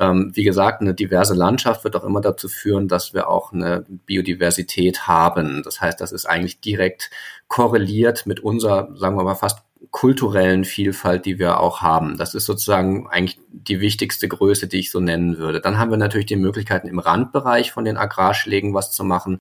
Ähm, 0.00 0.32
wie 0.34 0.44
gesagt, 0.44 0.80
eine 0.80 0.94
diverse 0.94 1.34
Landschaft 1.34 1.84
wird 1.84 1.96
auch 1.96 2.04
immer 2.04 2.22
dazu 2.22 2.48
führen, 2.48 2.88
dass 2.88 3.12
wir 3.12 3.28
auch 3.28 3.52
eine 3.52 3.84
Biodiversität 4.06 5.06
haben. 5.06 5.62
Das 5.64 5.82
heißt, 5.82 6.00
das 6.00 6.12
ist 6.12 6.24
eigentlich 6.24 6.60
direkt 6.60 7.10
korreliert 7.48 8.24
mit 8.24 8.40
unserer, 8.40 8.88
sagen 8.96 9.16
wir 9.16 9.24
mal, 9.24 9.34
fast 9.34 9.62
kulturellen 9.90 10.64
Vielfalt, 10.64 11.26
die 11.26 11.38
wir 11.38 11.60
auch 11.60 11.82
haben. 11.82 12.16
Das 12.16 12.34
ist 12.34 12.46
sozusagen 12.46 13.08
eigentlich 13.08 13.40
die 13.48 13.80
wichtigste 13.80 14.28
Größe, 14.28 14.68
die 14.68 14.78
ich 14.78 14.90
so 14.90 15.00
nennen 15.00 15.38
würde. 15.38 15.60
Dann 15.60 15.78
haben 15.78 15.90
wir 15.90 15.98
natürlich 15.98 16.26
die 16.26 16.36
Möglichkeiten 16.36 16.88
im 16.88 16.98
Randbereich 16.98 17.72
von 17.72 17.84
den 17.84 17.96
Agrarschlägen 17.96 18.74
was 18.74 18.92
zu 18.92 19.04
machen. 19.04 19.38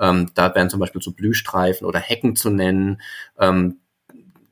Ähm, 0.00 0.30
da 0.34 0.54
wären 0.54 0.70
zum 0.70 0.80
Beispiel 0.80 1.02
so 1.02 1.12
Blühstreifen 1.12 1.86
oder 1.86 1.98
Hecken 1.98 2.36
zu 2.36 2.50
nennen. 2.50 3.00
Ähm, 3.38 3.78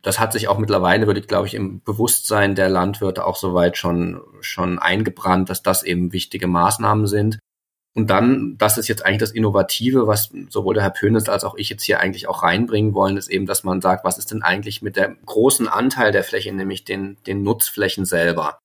das 0.03 0.19
hat 0.19 0.33
sich 0.33 0.49
auch 0.49 0.59
mittlerweile, 0.59 1.07
würde 1.07 1.21
ich 1.21 1.29
glaube 1.29 1.47
ich, 1.47 1.55
im 1.55 1.83
Bewusstsein 1.83 2.55
der 2.55 2.69
Landwirte 2.69 3.27
auch 3.27 3.37
soweit 3.37 3.77
schon, 3.77 4.21
schon 4.41 4.79
eingebrannt, 4.79 5.51
dass 5.51 5.63
das 5.63 5.83
eben 5.83 6.13
wichtige 6.13 6.47
Maßnahmen 6.47 7.07
sind. 7.07 7.39
Und 8.01 8.07
dann, 8.07 8.57
das 8.57 8.79
ist 8.79 8.89
jetzt 8.89 9.05
eigentlich 9.05 9.21
das 9.21 9.33
Innovative, 9.33 10.07
was 10.07 10.31
sowohl 10.49 10.73
der 10.73 10.83
Herr 10.83 10.91
Pönes 10.91 11.29
als 11.29 11.45
auch 11.45 11.55
ich 11.57 11.69
jetzt 11.69 11.83
hier 11.83 12.01
eigentlich 12.01 12.29
auch 12.29 12.43
reinbringen 12.43 12.95
wollen, 12.95 13.19
ist 13.19 13.29
eben, 13.29 13.45
dass 13.45 13.63
man 13.63 13.83
sagt, 13.83 14.07
was 14.07 14.17
ist 14.17 14.31
denn 14.31 14.41
eigentlich 14.43 14.81
mit 14.81 14.97
der 14.97 15.15
großen 15.27 15.69
Anteil 15.69 16.11
der 16.11 16.25
Fläche, 16.25 16.51
nämlich 16.51 16.87
den, 16.87 17.19
den 17.27 17.43
Nutzflächen 17.43 18.07
selber? 18.07 18.59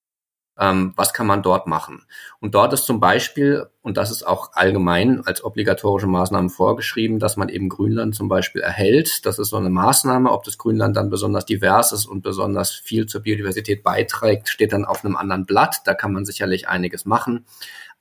Ähm, 0.58 0.94
was 0.96 1.12
kann 1.12 1.28
man 1.28 1.44
dort 1.44 1.68
machen? 1.68 2.04
Und 2.40 2.56
dort 2.56 2.72
ist 2.72 2.86
zum 2.86 3.02
Beispiel, 3.02 3.68
und 3.82 3.98
das 3.98 4.10
ist 4.10 4.26
auch 4.26 4.54
allgemein 4.54 5.22
als 5.26 5.44
obligatorische 5.44 6.08
Maßnahmen 6.08 6.50
vorgeschrieben, 6.50 7.20
dass 7.20 7.36
man 7.36 7.50
eben 7.50 7.68
Grünland 7.68 8.16
zum 8.16 8.30
Beispiel 8.30 8.62
erhält. 8.62 9.26
Das 9.26 9.38
ist 9.38 9.50
so 9.50 9.58
eine 9.58 9.70
Maßnahme. 9.70 10.32
Ob 10.32 10.46
das 10.46 10.58
Grünland 10.58 10.96
dann 10.96 11.10
besonders 11.10 11.46
divers 11.46 11.92
ist 11.92 12.06
und 12.06 12.22
besonders 12.22 12.72
viel 12.72 13.06
zur 13.06 13.24
Biodiversität 13.24 13.84
beiträgt, 13.84 14.48
steht 14.48 14.72
dann 14.72 14.86
auf 14.86 15.04
einem 15.04 15.18
anderen 15.18 15.46
Blatt. 15.46 15.82
Da 15.84 15.94
kann 15.94 16.14
man 16.14 16.24
sicherlich 16.24 16.70
einiges 16.70 17.04
machen. 17.04 17.46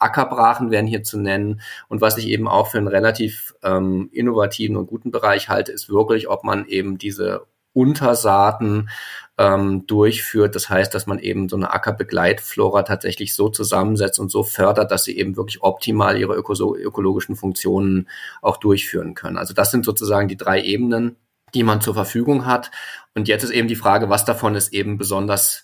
Ackerbrachen 0.04 0.70
wären 0.70 0.86
hier 0.86 1.02
zu 1.02 1.18
nennen. 1.18 1.60
Und 1.88 2.00
was 2.00 2.18
ich 2.18 2.28
eben 2.28 2.46
auch 2.46 2.68
für 2.68 2.78
einen 2.78 2.88
relativ 2.88 3.54
ähm, 3.62 4.10
innovativen 4.12 4.76
und 4.76 4.86
guten 4.86 5.10
Bereich 5.10 5.48
halte, 5.48 5.72
ist 5.72 5.88
wirklich, 5.88 6.28
ob 6.28 6.44
man 6.44 6.66
eben 6.66 6.98
diese 6.98 7.46
Untersaaten 7.72 8.88
ähm, 9.36 9.86
durchführt. 9.86 10.54
Das 10.54 10.68
heißt, 10.68 10.94
dass 10.94 11.06
man 11.06 11.18
eben 11.18 11.48
so 11.48 11.56
eine 11.56 11.72
Ackerbegleitflora 11.72 12.84
tatsächlich 12.84 13.34
so 13.34 13.48
zusammensetzt 13.48 14.20
und 14.20 14.30
so 14.30 14.44
fördert, 14.44 14.90
dass 14.90 15.04
sie 15.04 15.18
eben 15.18 15.36
wirklich 15.36 15.62
optimal 15.62 16.16
ihre 16.16 16.34
öko 16.34 16.54
ökologischen 16.76 17.34
Funktionen 17.34 18.08
auch 18.40 18.58
durchführen 18.58 19.14
können. 19.14 19.36
Also 19.36 19.52
das 19.54 19.72
sind 19.72 19.84
sozusagen 19.84 20.28
die 20.28 20.36
drei 20.36 20.62
Ebenen, 20.62 21.16
die 21.52 21.64
man 21.64 21.80
zur 21.80 21.94
Verfügung 21.94 22.46
hat. 22.46 22.70
Und 23.14 23.28
jetzt 23.28 23.42
ist 23.42 23.50
eben 23.50 23.68
die 23.68 23.76
Frage, 23.76 24.08
was 24.08 24.24
davon 24.24 24.54
ist 24.54 24.72
eben 24.72 24.98
besonders 24.98 25.63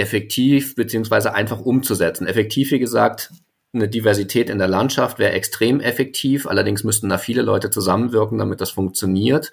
effektiv 0.00 0.74
beziehungsweise 0.74 1.34
einfach 1.34 1.60
umzusetzen. 1.60 2.26
Effektiv, 2.26 2.72
wie 2.72 2.78
gesagt, 2.78 3.32
eine 3.72 3.88
Diversität 3.88 4.50
in 4.50 4.58
der 4.58 4.68
Landschaft 4.68 5.18
wäre 5.18 5.32
extrem 5.32 5.80
effektiv. 5.80 6.46
Allerdings 6.46 6.82
müssten 6.82 7.08
da 7.08 7.18
viele 7.18 7.42
Leute 7.42 7.70
zusammenwirken, 7.70 8.38
damit 8.38 8.60
das 8.60 8.70
funktioniert. 8.70 9.52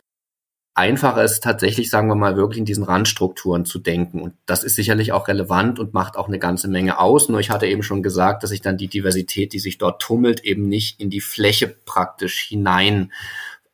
Einfacher 0.73 1.23
ist 1.23 1.43
tatsächlich, 1.43 1.89
sagen 1.89 2.07
wir 2.07 2.15
mal, 2.15 2.37
wirklich 2.37 2.59
in 2.59 2.65
diesen 2.65 2.83
Randstrukturen 2.83 3.65
zu 3.65 3.79
denken. 3.79 4.21
Und 4.21 4.35
das 4.45 4.63
ist 4.63 4.75
sicherlich 4.75 5.11
auch 5.11 5.27
relevant 5.27 5.79
und 5.79 5.95
macht 5.95 6.17
auch 6.17 6.27
eine 6.27 6.37
ganze 6.37 6.67
Menge 6.67 6.99
aus. 6.99 7.29
Nur 7.29 7.39
ich 7.39 7.49
hatte 7.49 7.65
eben 7.65 7.81
schon 7.81 8.03
gesagt, 8.03 8.43
dass 8.43 8.51
sich 8.51 8.61
dann 8.61 8.77
die 8.77 8.87
Diversität, 8.87 9.53
die 9.53 9.59
sich 9.59 9.79
dort 9.79 10.01
tummelt, 10.01 10.43
eben 10.43 10.69
nicht 10.69 10.99
in 10.99 11.09
die 11.09 11.21
Fläche 11.21 11.67
praktisch 11.67 12.41
hinein 12.41 13.11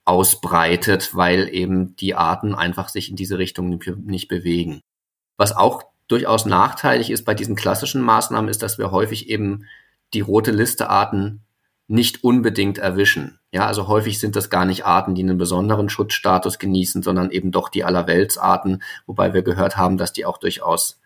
ausbreitet, 0.06 1.14
weil 1.14 1.50
eben 1.54 1.96
die 1.98 2.16
Arten 2.16 2.56
einfach 2.56 2.88
sich 2.88 3.10
in 3.10 3.18
diese 3.18 3.38
Richtung 3.38 3.82
nicht 4.06 4.30
bewegen. 4.30 4.82
Was 5.38 5.56
auch 5.56 5.84
durchaus 6.14 6.46
nachteilig 6.46 7.10
ist 7.10 7.26
bei 7.26 7.34
diesen 7.34 7.56
klassischen 7.56 8.00
Maßnahmen, 8.04 8.48
ist, 8.48 8.62
dass 8.62 8.78
wir 8.78 8.92
häufig 8.92 9.30
eben 9.30 9.66
die 10.14 10.22
rote 10.22 10.52
Liste 10.52 10.88
Arten 10.88 11.42
nicht 11.88 12.24
unbedingt 12.24 12.78
erwischen. 12.78 13.40
Ja, 13.52 13.66
also 13.66 13.88
häufig 13.88 14.20
sind 14.20 14.36
das 14.36 14.52
gar 14.52 14.66
nicht 14.66 14.86
Arten, 14.86 15.16
die 15.16 15.24
einen 15.24 15.40
besonderen 15.40 15.90
Schutzstatus 15.90 16.60
genießen, 16.60 17.02
sondern 17.02 17.32
eben 17.32 17.52
doch 17.52 17.68
die 17.68 17.84
Allerweltsarten, 17.84 18.84
wobei 19.08 19.34
wir 19.34 19.42
gehört 19.42 19.76
haben, 19.76 19.98
dass 19.98 20.14
die 20.14 20.24
auch 20.24 20.38
durchaus, 20.38 21.02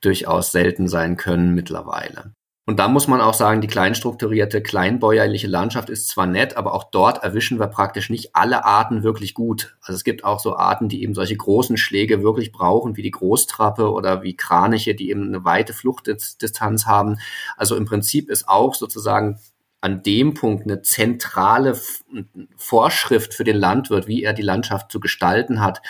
durchaus 0.00 0.52
selten 0.52 0.88
sein 0.88 1.18
können 1.18 1.54
mittlerweile. 1.54 2.32
Und 2.68 2.80
da 2.80 2.88
muss 2.88 3.06
man 3.06 3.20
auch 3.20 3.34
sagen, 3.34 3.60
die 3.60 3.68
kleinstrukturierte, 3.68 4.60
kleinbäuerliche 4.60 5.46
Landschaft 5.46 5.88
ist 5.88 6.08
zwar 6.08 6.26
nett, 6.26 6.56
aber 6.56 6.74
auch 6.74 6.90
dort 6.90 7.22
erwischen 7.22 7.60
wir 7.60 7.68
praktisch 7.68 8.10
nicht 8.10 8.34
alle 8.34 8.64
Arten 8.64 9.04
wirklich 9.04 9.34
gut. 9.34 9.76
Also 9.82 9.94
es 9.94 10.02
gibt 10.02 10.24
auch 10.24 10.40
so 10.40 10.56
Arten, 10.56 10.88
die 10.88 11.04
eben 11.04 11.14
solche 11.14 11.36
großen 11.36 11.76
Schläge 11.76 12.24
wirklich 12.24 12.50
brauchen, 12.50 12.96
wie 12.96 13.02
die 13.02 13.12
Großtrappe 13.12 13.92
oder 13.92 14.24
wie 14.24 14.34
Kraniche, 14.34 14.96
die 14.96 15.10
eben 15.10 15.28
eine 15.28 15.44
weite 15.44 15.74
Fluchtdistanz 15.74 16.86
haben. 16.86 17.18
Also 17.56 17.76
im 17.76 17.84
Prinzip 17.84 18.28
ist 18.28 18.48
auch 18.48 18.74
sozusagen 18.74 19.38
an 19.86 20.02
dem 20.02 20.34
Punkt 20.34 20.64
eine 20.64 20.82
zentrale 20.82 21.78
Vorschrift 22.56 23.34
für 23.34 23.44
den 23.44 23.56
Landwirt, 23.56 24.08
wie 24.08 24.24
er 24.24 24.32
die 24.32 24.42
Landschaft 24.42 24.90
zu 24.90 24.98
gestalten 24.98 25.60
hat, 25.60 25.80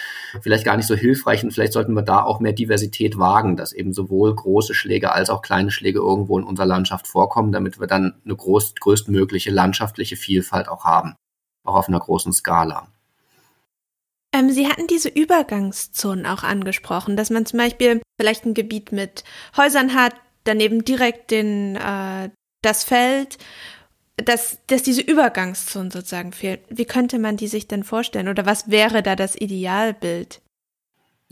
vielleicht 0.43 0.67
gar 0.67 0.77
nicht 0.77 0.87
so 0.87 0.95
hilfreich 0.95 1.43
und 1.43 1.51
vielleicht 1.51 1.73
sollten 1.73 1.95
wir 1.95 2.03
da 2.03 2.23
auch 2.23 2.39
mehr 2.39 2.53
Diversität 2.53 3.19
wagen, 3.19 3.57
dass 3.57 3.73
eben 3.73 3.95
sowohl 3.95 4.35
große 4.35 4.75
Schläge 4.75 5.13
als 5.13 5.31
auch 5.31 5.41
kleine 5.41 5.71
Schläge 5.71 5.99
irgendwo 5.99 6.39
in 6.39 6.45
unserer 6.45 6.67
Landschaft 6.67 7.07
vorkommen, 7.07 7.53
damit 7.53 7.81
wir 7.81 7.87
dann 7.87 8.21
eine 8.25 8.37
groß, 8.37 8.75
größtmögliche 8.75 9.51
landschaftliche 9.51 10.17
Vielfalt 10.17 10.69
auch 10.69 10.85
haben, 10.85 11.15
auch 11.65 11.77
auf 11.77 11.89
einer 11.89 12.01
großen 12.01 12.35
Skala. 12.35 12.89
Ähm, 14.35 14.51
Sie 14.51 14.69
hatten 14.69 14.87
diese 14.87 15.09
Übergangszonen 15.09 16.27
auch 16.27 16.43
angesprochen, 16.43 17.17
dass 17.17 17.31
man 17.31 17.47
zum 17.47 17.61
Beispiel 17.61 18.03
vielleicht 18.21 18.45
ein 18.45 18.53
Gebiet 18.53 18.93
mit 18.93 19.25
Häusern 19.57 19.95
hat, 19.95 20.13
daneben 20.45 20.85
direkt 20.85 21.31
den, 21.31 21.77
äh, 21.77 22.29
das 22.63 22.85
Feld 22.85 23.39
dass, 24.17 24.59
dass 24.67 24.83
diese 24.83 25.03
Übergangszone 25.03 25.91
sozusagen 25.91 26.33
fehlt. 26.33 26.61
Wie 26.71 26.87
könnte 26.87 27.19
man 27.19 27.37
die 27.37 27.49
sich 27.49 27.69
denn 27.69 27.85
vorstellen? 27.85 28.29
Oder 28.29 28.47
was 28.47 28.71
wäre 28.71 29.03
da 29.03 29.15
das 29.15 29.37
Idealbild? 29.37 30.41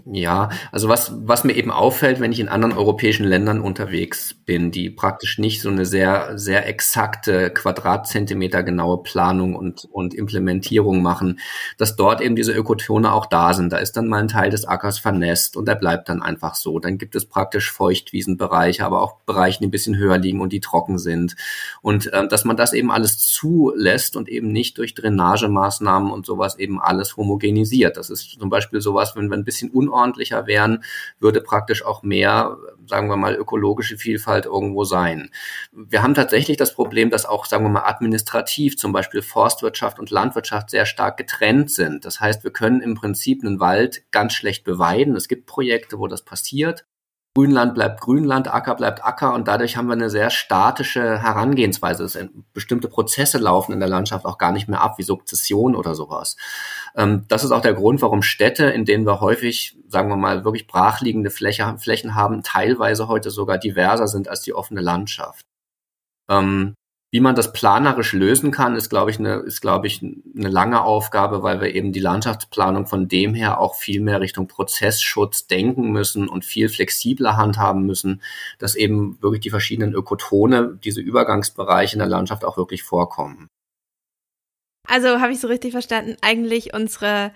Ja, 0.03 0.51
also 0.73 0.89
was, 0.89 1.13
was 1.25 1.45
mir 1.45 1.53
eben 1.55 1.71
auffällt, 1.71 2.19
wenn 2.19 2.33
ich 2.33 2.41
in 2.41 2.49
anderen 2.49 2.77
europäischen 2.77 3.25
Ländern 3.25 3.61
unterwegs 3.61 4.35
bin, 4.35 4.73
die 4.73 4.91
praktisch 4.91 5.39
nicht 5.39 5.63
so 5.63 5.69
eine 5.71 5.87
sehr, 5.87 6.37
sehr 6.37 6.67
exakte 6.69 7.51
Quadratzentimeter 7.51 8.65
genaue 8.65 9.05
Planung 9.05 9.55
und, 9.55 9.85
und 9.93 10.13
Implementierung 10.13 11.01
machen, 11.01 11.39
dass 11.79 11.95
dort 11.95 12.21
eben 12.21 12.35
diese 12.35 12.53
Ökotone 12.53 13.13
auch 13.13 13.27
da 13.27 13.55
sind. 13.55 13.73
Da 13.73 13.79
ist 13.79 13.97
dann 13.97 14.09
mal 14.09 14.19
ein 14.19 14.29
Teil 14.29 14.51
des 14.51 14.65
Ackers 14.67 14.99
vernässt 14.99 15.57
und 15.57 15.69
der 15.69 15.77
bleibt 15.77 16.09
dann 16.09 16.23
einfach 16.23 16.57
so. 16.57 16.81
Dann 16.81 16.99
gibt 16.99 17.15
es 17.15 17.27
praktisch 17.27 17.71
Feuchtwiesenbereiche, 17.71 18.85
aber 18.85 19.01
auch 19.01 19.21
Bereiche, 19.27 19.61
die 19.61 19.69
ein 19.69 19.71
bisschen 19.71 19.97
höher 19.97 20.19
liegen 20.19 20.41
und 20.41 20.53
die 20.53 20.61
trocken 20.61 20.99
sind. 20.99 21.37
Und 21.83 22.13
äh, 22.13 22.27
dass 22.27 22.45
man 22.45 22.57
das 22.57 22.73
eben 22.73 22.91
alles 22.91 23.19
zulässt 23.19 24.17
und 24.17 24.29
eben 24.29 24.49
nicht 24.49 24.77
durch 24.79 24.95
Drainagemaßnahmen 24.95 26.11
und 26.11 26.27
sowas 26.27 26.59
eben 26.59 26.81
alles 26.81 27.17
homogenisiert. 27.17 27.97
Das 27.97 28.11
ist 28.11 28.41
zum 28.41 28.51
Beispiel 28.51 28.81
sowas, 28.81 29.15
wenn 29.15 29.31
wir 29.31 29.37
ein 29.37 29.45
bisschen 29.45 29.71
unordentlicher 29.89 30.47
wären, 30.47 30.85
würde 31.19 31.41
praktisch 31.41 31.85
auch 31.85 32.03
mehr, 32.03 32.57
sagen 32.87 33.09
wir 33.09 33.17
mal, 33.17 33.35
ökologische 33.35 33.97
Vielfalt 33.97 34.47
irgendwo 34.47 34.85
sein. 34.85 35.31
Wir 35.73 36.03
haben 36.03 36.15
tatsächlich 36.15 36.57
das 36.57 36.75
Problem, 36.75 37.11
dass 37.11 37.27
auch, 37.27 37.45
sagen 37.47 37.65
wir 37.65 37.71
mal, 37.71 37.87
administrativ 37.87 38.77
zum 38.77 38.93
Beispiel 38.93 39.23
Forstwirtschaft 39.23 39.99
und 39.99 40.11
Landwirtschaft 40.11 40.71
sehr 40.71 40.87
stark 40.87 41.17
getrennt 41.17 41.71
sind. 41.71 42.05
Das 42.05 42.21
heißt, 42.21 42.45
wir 42.45 42.53
können 42.53 42.81
im 42.81 42.95
Prinzip 42.95 43.45
einen 43.45 43.61
Wald 43.61 44.03
ganz 44.11 44.33
schlecht 44.33 44.65
beweiden. 44.65 45.17
Es 45.17 45.29
gibt 45.29 45.47
Projekte, 45.47 45.99
wo 45.99 46.07
das 46.07 46.25
passiert. 46.25 46.85
Grünland 47.37 47.75
bleibt 47.75 48.01
Grünland, 48.01 48.53
Acker 48.53 48.77
bleibt 48.77 49.05
Acker 49.05 49.35
und 49.35 49.49
dadurch 49.49 49.77
haben 49.77 49.89
wir 49.89 49.95
eine 49.95 50.09
sehr 50.09 50.31
statische 50.31 51.19
Herangehensweise. 51.19 52.31
Bestimmte 52.53 52.87
Prozesse 52.87 53.39
laufen 53.39 53.73
in 53.73 53.81
der 53.81 53.89
Landschaft 53.89 54.25
auch 54.25 54.39
gar 54.39 54.53
nicht 54.53 54.69
mehr 54.69 54.81
ab, 54.81 54.99
wie 54.99 55.03
Sukzession 55.03 55.75
oder 55.75 55.97
sowas. 55.97 56.37
Ähm, 56.97 57.25
das 57.27 57.43
ist 57.43 57.51
auch 57.51 57.61
der 57.61 57.75
Grund, 57.75 58.03
warum 58.03 58.23
Städte, 58.23 58.67
in 58.67 58.85
denen 58.85 59.05
wir 59.05 59.21
häufig, 59.21 59.77
sagen 59.89 60.09
wir 60.11 60.17
mal, 60.17 60.45
wirklich 60.45 60.69
brachliegende 60.69 61.31
Fläche, 61.31 61.77
Flächen 61.79 62.15
haben, 62.15 62.45
teilweise 62.45 63.09
heute 63.09 63.31
sogar 63.31 63.59
diverser 63.59 64.07
sind 64.07 64.29
als 64.29 64.43
die 64.43 64.55
offene 64.55 64.81
Landschaft. 64.81 65.45
Ähm, 66.31 66.75
Wie 67.15 67.21
man 67.21 67.37
das 67.37 67.53
planerisch 67.53 68.13
lösen 68.13 68.51
kann, 68.51 68.75
ist, 68.75 68.91
glaube 68.91 69.13
ich, 69.13 69.21
eine, 69.21 69.37
ist, 69.37 69.61
glaube 69.61 69.87
ich, 69.87 70.03
eine 70.03 70.49
lange 70.49 70.83
Aufgabe, 70.83 71.45
weil 71.45 71.61
wir 71.61 71.73
eben 71.73 71.93
die 71.93 72.01
Landschaftsplanung 72.01 72.89
von 72.89 73.07
dem 73.07 73.35
her 73.35 73.61
auch 73.61 73.77
viel 73.77 74.01
mehr 74.01 74.21
Richtung 74.21 74.49
Prozessschutz 74.49 75.47
denken 75.47 75.93
müssen 75.93 76.29
und 76.29 76.45
viel 76.45 76.69
flexibler 76.69 77.37
handhaben 77.37 77.87
müssen, 77.87 78.21
dass 78.59 78.75
eben 78.75 79.23
wirklich 79.23 79.43
die 79.43 79.51
verschiedenen 79.51 79.95
Ökotone, 79.95 80.77
diese 80.83 81.01
Übergangsbereiche 81.01 81.93
in 81.93 82.01
der 82.01 82.09
Landschaft 82.09 82.45
auch 82.45 82.57
wirklich 82.57 82.83
vorkommen. 82.83 83.47
Also 84.89 85.21
habe 85.21 85.35
ich 85.35 85.39
so 85.39 85.47
richtig 85.47 85.71
verstanden, 85.71 86.17
eigentlich 86.21 86.75
unsere 86.75 87.31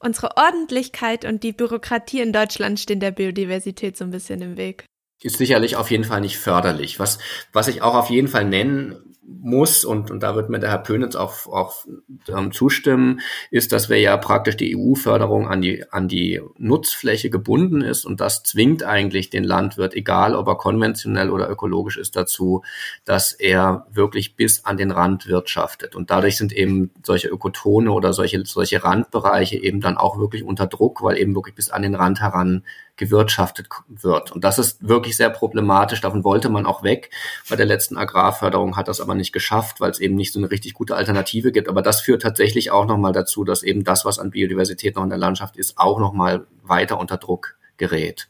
unsere 0.00 0.36
Ordentlichkeit 0.36 1.24
und 1.24 1.42
die 1.42 1.52
Bürokratie 1.52 2.20
in 2.20 2.34
Deutschland 2.34 2.78
stehen 2.78 3.00
der 3.00 3.10
Biodiversität 3.10 3.96
so 3.96 4.04
ein 4.04 4.10
bisschen 4.10 4.42
im 4.42 4.58
Weg. 4.58 4.84
Ist 5.24 5.38
sicherlich 5.38 5.76
auf 5.76 5.90
jeden 5.90 6.04
Fall 6.04 6.20
nicht 6.20 6.36
förderlich. 6.36 6.98
Was, 6.98 7.18
was 7.50 7.68
ich 7.68 7.80
auch 7.80 7.94
auf 7.94 8.10
jeden 8.10 8.28
Fall 8.28 8.44
nennen 8.44 9.14
muss, 9.26 9.84
und, 9.84 10.10
und 10.10 10.22
da 10.22 10.34
wird 10.34 10.50
mir 10.50 10.58
der 10.58 10.70
Herr 10.70 10.78
Pönitz 10.78 11.16
auch, 11.16 11.46
auch 11.46 11.86
ähm, 12.28 12.52
zustimmen, 12.52 13.20
ist, 13.50 13.72
dass 13.72 13.88
wir 13.88 13.98
ja 13.98 14.18
praktisch 14.18 14.58
die 14.58 14.76
EU-Förderung 14.76 15.48
an 15.48 15.62
die, 15.62 15.90
an 15.90 16.08
die 16.08 16.42
Nutzfläche 16.58 17.30
gebunden 17.30 17.80
ist 17.80 18.04
und 18.04 18.20
das 18.20 18.42
zwingt 18.42 18.82
eigentlich 18.82 19.30
den 19.30 19.44
Landwirt, 19.44 19.94
egal 19.94 20.34
ob 20.34 20.46
er 20.46 20.56
konventionell 20.56 21.30
oder 21.30 21.48
ökologisch 21.48 21.96
ist, 21.96 22.16
dazu, 22.16 22.62
dass 23.06 23.32
er 23.32 23.86
wirklich 23.90 24.36
bis 24.36 24.66
an 24.66 24.76
den 24.76 24.90
Rand 24.90 25.26
wirtschaftet. 25.26 25.96
Und 25.96 26.10
dadurch 26.10 26.36
sind 26.36 26.52
eben 26.52 26.90
solche 27.02 27.28
Ökotone 27.28 27.92
oder 27.92 28.12
solche, 28.12 28.44
solche 28.44 28.84
Randbereiche 28.84 29.56
eben 29.56 29.80
dann 29.80 29.96
auch 29.96 30.18
wirklich 30.18 30.44
unter 30.44 30.66
Druck, 30.66 31.02
weil 31.02 31.16
eben 31.16 31.34
wirklich 31.34 31.54
bis 31.54 31.70
an 31.70 31.80
den 31.80 31.94
Rand 31.94 32.20
heran 32.20 32.62
gewirtschaftet 32.96 33.68
wird. 33.88 34.32
Und 34.32 34.44
das 34.44 34.58
ist 34.58 34.86
wirklich 34.86 35.16
sehr 35.16 35.30
problematisch. 35.30 36.00
Davon 36.00 36.24
wollte 36.24 36.48
man 36.48 36.66
auch 36.66 36.82
weg. 36.82 37.10
Bei 37.48 37.56
der 37.56 37.66
letzten 37.66 37.96
Agrarförderung 37.96 38.76
hat 38.76 38.88
das 38.88 39.00
aber 39.00 39.14
nicht 39.14 39.32
geschafft, 39.32 39.80
weil 39.80 39.90
es 39.90 39.98
eben 39.98 40.14
nicht 40.14 40.32
so 40.32 40.38
eine 40.38 40.50
richtig 40.50 40.74
gute 40.74 40.94
Alternative 40.94 41.52
gibt. 41.52 41.68
Aber 41.68 41.82
das 41.82 42.00
führt 42.00 42.22
tatsächlich 42.22 42.70
auch 42.70 42.86
nochmal 42.86 43.12
dazu, 43.12 43.44
dass 43.44 43.62
eben 43.62 43.84
das, 43.84 44.04
was 44.04 44.18
an 44.18 44.30
Biodiversität 44.30 44.96
noch 44.96 45.02
in 45.02 45.10
der 45.10 45.18
Landschaft 45.18 45.56
ist, 45.56 45.78
auch 45.78 45.98
nochmal 45.98 46.46
weiter 46.62 46.98
unter 46.98 47.16
Druck 47.16 47.56
gerät. 47.76 48.28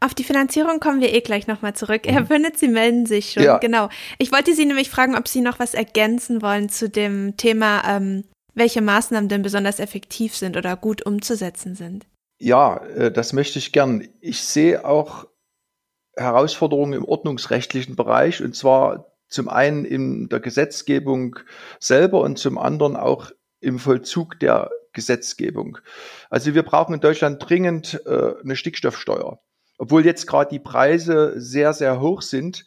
Auf 0.00 0.14
die 0.14 0.24
Finanzierung 0.24 0.78
kommen 0.78 1.00
wir 1.00 1.12
eh 1.12 1.20
gleich 1.20 1.48
nochmal 1.48 1.74
zurück. 1.74 2.02
Herr 2.06 2.22
Bönnitz, 2.22 2.62
mhm. 2.62 2.66
Sie 2.66 2.68
melden 2.68 3.06
sich 3.06 3.32
schon. 3.32 3.42
Ja. 3.42 3.58
Genau. 3.58 3.88
Ich 4.18 4.30
wollte 4.30 4.54
Sie 4.54 4.64
nämlich 4.64 4.90
fragen, 4.90 5.16
ob 5.16 5.26
Sie 5.26 5.40
noch 5.40 5.58
was 5.58 5.74
ergänzen 5.74 6.40
wollen 6.40 6.68
zu 6.68 6.88
dem 6.88 7.36
Thema, 7.36 7.82
ähm, 7.84 8.24
welche 8.54 8.80
Maßnahmen 8.80 9.28
denn 9.28 9.42
besonders 9.42 9.80
effektiv 9.80 10.36
sind 10.36 10.56
oder 10.56 10.76
gut 10.76 11.04
umzusetzen 11.04 11.74
sind. 11.74 12.06
Ja, 12.38 12.78
äh, 12.86 13.10
das 13.10 13.32
möchte 13.32 13.58
ich 13.58 13.72
gern. 13.72 14.08
Ich 14.20 14.42
sehe 14.42 14.84
auch 14.84 15.26
Herausforderungen 16.16 16.94
im 16.94 17.04
ordnungsrechtlichen 17.04 17.96
Bereich 17.96 18.42
und 18.42 18.54
zwar 18.54 19.12
zum 19.28 19.48
einen 19.48 19.84
in 19.84 20.28
der 20.28 20.40
Gesetzgebung 20.40 21.38
selber 21.78 22.20
und 22.22 22.38
zum 22.38 22.58
anderen 22.58 22.96
auch 22.96 23.30
im 23.60 23.78
Vollzug 23.78 24.38
der 24.40 24.70
Gesetzgebung. 24.92 25.78
Also 26.30 26.54
wir 26.54 26.62
brauchen 26.62 26.94
in 26.94 27.00
Deutschland 27.00 27.44
dringend 27.46 28.00
äh, 28.06 28.34
eine 28.42 28.56
Stickstoffsteuer. 28.56 29.40
Obwohl 29.76 30.04
jetzt 30.04 30.26
gerade 30.26 30.50
die 30.50 30.58
Preise 30.58 31.34
sehr, 31.40 31.72
sehr 31.72 32.00
hoch 32.00 32.22
sind, 32.22 32.64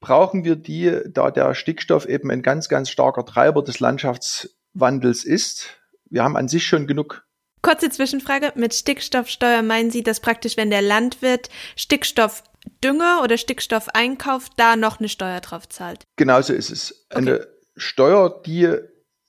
brauchen 0.00 0.44
wir 0.44 0.56
die, 0.56 1.00
da 1.06 1.30
der 1.30 1.54
Stickstoff 1.54 2.06
eben 2.06 2.30
ein 2.30 2.42
ganz, 2.42 2.68
ganz 2.68 2.90
starker 2.90 3.24
Treiber 3.24 3.62
des 3.62 3.80
Landschaftswandels 3.80 5.24
ist. 5.24 5.80
Wir 6.10 6.24
haben 6.24 6.36
an 6.36 6.48
sich 6.48 6.66
schon 6.66 6.86
genug 6.86 7.26
Kurze 7.62 7.90
Zwischenfrage. 7.90 8.52
Mit 8.54 8.74
Stickstoffsteuer 8.74 9.62
meinen 9.62 9.90
Sie, 9.90 10.02
dass 10.02 10.20
praktisch, 10.20 10.56
wenn 10.56 10.70
der 10.70 10.82
Landwirt 10.82 11.50
Stickstoffdünger 11.76 13.20
oder 13.22 13.36
Stickstoff 13.36 13.88
einkauft, 13.88 14.52
da 14.56 14.76
noch 14.76 14.98
eine 14.98 15.08
Steuer 15.08 15.40
drauf 15.40 15.68
zahlt? 15.68 16.04
Genauso 16.16 16.52
ist 16.52 16.70
es. 16.70 17.06
Okay. 17.10 17.18
Eine 17.18 17.48
Steuer, 17.76 18.42
die 18.44 18.64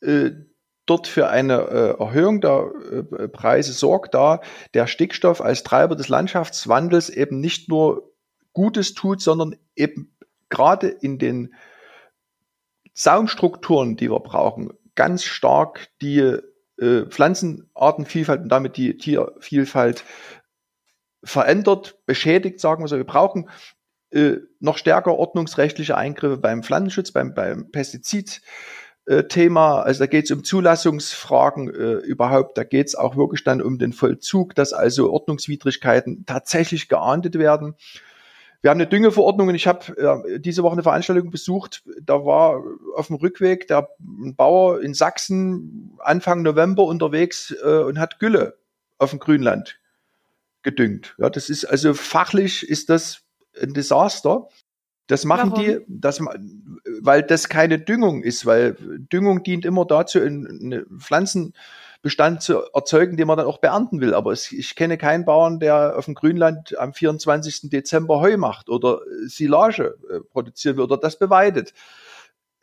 äh, 0.01 0.31
dort 0.85 1.07
für 1.07 1.29
eine 1.29 1.61
äh, 1.61 2.03
Erhöhung 2.03 2.41
der 2.41 2.71
äh, 2.91 3.27
Preise 3.27 3.73
sorgt, 3.73 4.13
da 4.13 4.41
der 4.73 4.87
Stickstoff 4.87 5.41
als 5.41 5.63
Treiber 5.63 5.95
des 5.95 6.09
Landschaftswandels 6.09 7.09
eben 7.09 7.39
nicht 7.39 7.69
nur 7.69 8.13
Gutes 8.53 8.93
tut, 8.93 9.21
sondern 9.21 9.55
eben 9.75 10.15
gerade 10.49 10.87
in 10.87 11.17
den 11.17 11.53
Saumstrukturen, 12.93 13.95
die 13.95 14.11
wir 14.11 14.19
brauchen, 14.19 14.73
ganz 14.95 15.23
stark 15.23 15.87
die 16.01 16.37
äh, 16.81 17.05
Pflanzenartenvielfalt 17.05 18.41
und 18.41 18.49
damit 18.49 18.75
die 18.75 18.97
Tiervielfalt 18.97 20.03
verändert, 21.23 21.97
beschädigt, 22.05 22.59
sagen 22.59 22.83
wir 22.83 22.87
so. 22.87 22.97
Wir 22.97 23.03
brauchen 23.03 23.49
äh, 24.09 24.37
noch 24.59 24.77
stärker 24.77 25.15
ordnungsrechtliche 25.15 25.95
Eingriffe 25.95 26.37
beim 26.37 26.63
Pflanzenschutz, 26.63 27.11
beim, 27.11 27.33
beim 27.33 27.71
Pestizid-Thema. 27.71 29.81
Also 29.81 29.99
da 29.99 30.07
geht 30.07 30.25
es 30.25 30.31
um 30.31 30.43
Zulassungsfragen 30.43 31.73
äh, 31.73 31.93
überhaupt. 31.99 32.57
Da 32.57 32.63
geht 32.63 32.87
es 32.87 32.95
auch 32.95 33.15
wirklich 33.15 33.43
dann 33.43 33.61
um 33.61 33.77
den 33.77 33.93
Vollzug, 33.93 34.55
dass 34.55 34.73
also 34.73 35.11
Ordnungswidrigkeiten 35.11 36.25
tatsächlich 36.25 36.89
geahndet 36.89 37.37
werden. 37.37 37.75
Wir 38.61 38.69
haben 38.69 38.77
eine 38.79 38.87
Düngeverordnung 38.87 39.47
und 39.47 39.55
ich 39.55 39.65
habe 39.65 39.97
äh, 39.97 40.39
diese 40.39 40.61
Woche 40.61 40.73
eine 40.73 40.83
Veranstaltung 40.83 41.31
besucht. 41.31 41.83
Da 42.01 42.25
war 42.25 42.63
auf 42.95 43.07
dem 43.07 43.15
Rückweg 43.15 43.67
der 43.67 43.89
Bauer 43.99 44.81
in 44.81 44.93
Sachsen 44.93 45.97
Anfang 45.99 46.43
November 46.43 46.83
unterwegs 46.83 47.55
äh, 47.63 47.79
und 47.79 47.99
hat 47.99 48.19
Gülle 48.19 48.57
auf 48.99 49.09
dem 49.09 49.19
Grünland 49.19 49.79
gedüngt. 50.61 51.15
Ja, 51.17 51.29
das 51.31 51.49
ist 51.49 51.65
also 51.65 51.95
fachlich 51.95 52.67
ist 52.67 52.89
das 52.89 53.23
ein 53.59 53.73
Desaster. 53.73 54.47
Das 55.07 55.25
machen 55.25 55.51
Warum? 55.51 55.65
die, 55.65 55.79
das, 55.87 56.21
weil 57.01 57.23
das 57.23 57.49
keine 57.49 57.79
Düngung 57.79 58.21
ist, 58.23 58.45
weil 58.45 58.77
Düngung 59.11 59.43
dient 59.43 59.65
immer 59.65 59.85
dazu, 59.85 60.21
eine 60.21 60.85
Pflanzen 60.99 61.53
Bestand 62.01 62.41
zu 62.41 62.63
erzeugen, 62.73 63.15
den 63.15 63.27
man 63.27 63.37
dann 63.37 63.45
auch 63.45 63.59
beernten 63.59 64.01
will. 64.01 64.13
Aber 64.13 64.31
es, 64.31 64.51
ich 64.51 64.75
kenne 64.75 64.97
keinen 64.97 65.25
Bauern, 65.25 65.59
der 65.59 65.97
auf 65.97 66.05
dem 66.05 66.15
Grünland 66.15 66.77
am 66.77 66.93
24. 66.93 67.69
Dezember 67.69 68.19
Heu 68.21 68.37
macht 68.37 68.69
oder 68.69 69.01
Silage 69.25 69.97
äh, 70.09 70.19
produzieren 70.21 70.77
will 70.77 70.83
oder 70.83 70.97
das 70.97 71.19
beweidet. 71.19 71.73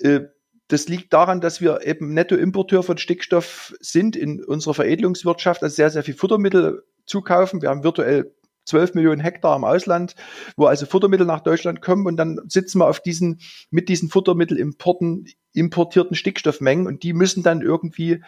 Äh, 0.01 0.21
das 0.67 0.89
liegt 0.89 1.13
daran, 1.13 1.41
dass 1.41 1.61
wir 1.61 1.87
eben 1.87 2.13
Nettoimporteur 2.13 2.83
von 2.83 2.99
Stickstoff 2.99 3.75
sind 3.81 4.17
in 4.17 4.45
unserer 4.45 4.75
Veredelungswirtschaft, 4.75 5.63
also 5.63 5.75
sehr, 5.75 5.91
sehr 5.91 6.03
viel 6.03 6.15
Futtermittel 6.15 6.83
zukaufen. 7.07 7.63
Wir 7.63 7.71
haben 7.71 7.85
virtuell 7.85 8.35
12 8.69 8.95
Millionen 8.95 9.21
Hektar 9.21 9.57
im 9.57 9.65
Ausland, 9.65 10.15
wo 10.57 10.67
also 10.67 10.87
Futtermittel 10.87 11.27
nach 11.27 11.41
Deutschland 11.41 11.83
kommen 11.83 12.07
und 12.07 12.17
dann 12.17 12.41
sitzen 12.47 12.79
wir 12.79 12.87
auf 12.87 13.01
diesen, 13.01 13.41
mit 13.71 13.89
diesen 13.89 14.09
Futtermittelimporten 14.09 15.27
importierten 15.55 16.15
Stickstoffmengen 16.15 16.87
und 16.87 17.03
die 17.03 17.13
müssen 17.13 17.43
dann 17.43 17.63
irgendwie 17.63 18.23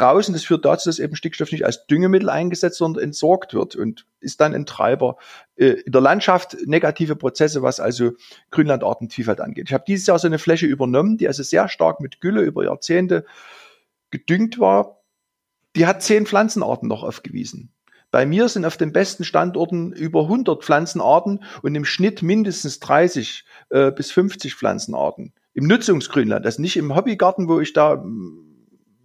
raus 0.00 0.28
und 0.28 0.34
das 0.34 0.44
führt 0.44 0.64
dazu, 0.64 0.88
dass 0.88 0.98
eben 0.98 1.16
Stickstoff 1.16 1.52
nicht 1.52 1.64
als 1.64 1.86
Düngemittel 1.86 2.30
eingesetzt, 2.30 2.78
sondern 2.78 3.04
entsorgt 3.04 3.54
wird 3.54 3.76
und 3.76 4.06
ist 4.20 4.40
dann 4.40 4.54
ein 4.54 4.66
Treiber 4.66 5.16
äh, 5.56 5.66
in 5.66 5.92
der 5.92 6.00
Landschaft 6.00 6.56
negative 6.64 7.14
Prozesse, 7.14 7.62
was 7.62 7.78
also 7.78 8.12
Grünlandartenvielfalt 8.50 9.40
angeht. 9.40 9.68
Ich 9.68 9.74
habe 9.74 9.84
dieses 9.86 10.06
Jahr 10.06 10.18
so 10.18 10.26
eine 10.26 10.38
Fläche 10.38 10.66
übernommen, 10.66 11.18
die 11.18 11.28
also 11.28 11.42
sehr 11.42 11.68
stark 11.68 12.00
mit 12.00 12.20
Gülle 12.20 12.40
über 12.42 12.64
Jahrzehnte 12.64 13.24
gedüngt 14.10 14.58
war. 14.58 15.02
Die 15.76 15.86
hat 15.86 16.02
zehn 16.02 16.26
Pflanzenarten 16.26 16.88
noch 16.88 17.02
aufgewiesen. 17.02 17.72
Bei 18.12 18.26
mir 18.26 18.48
sind 18.50 18.66
auf 18.66 18.76
den 18.76 18.92
besten 18.92 19.24
Standorten 19.24 19.92
über 19.92 20.24
100 20.24 20.62
Pflanzenarten 20.62 21.42
und 21.62 21.74
im 21.74 21.86
Schnitt 21.86 22.22
mindestens 22.22 22.78
30 22.78 23.44
äh, 23.70 23.90
bis 23.90 24.12
50 24.12 24.54
Pflanzenarten. 24.54 25.32
Im 25.54 25.66
Nutzungsgrünland, 25.66 26.44
also 26.44 26.60
nicht 26.60 26.76
im 26.76 26.94
Hobbygarten, 26.94 27.48
wo 27.48 27.58
ich 27.58 27.72
da 27.72 28.04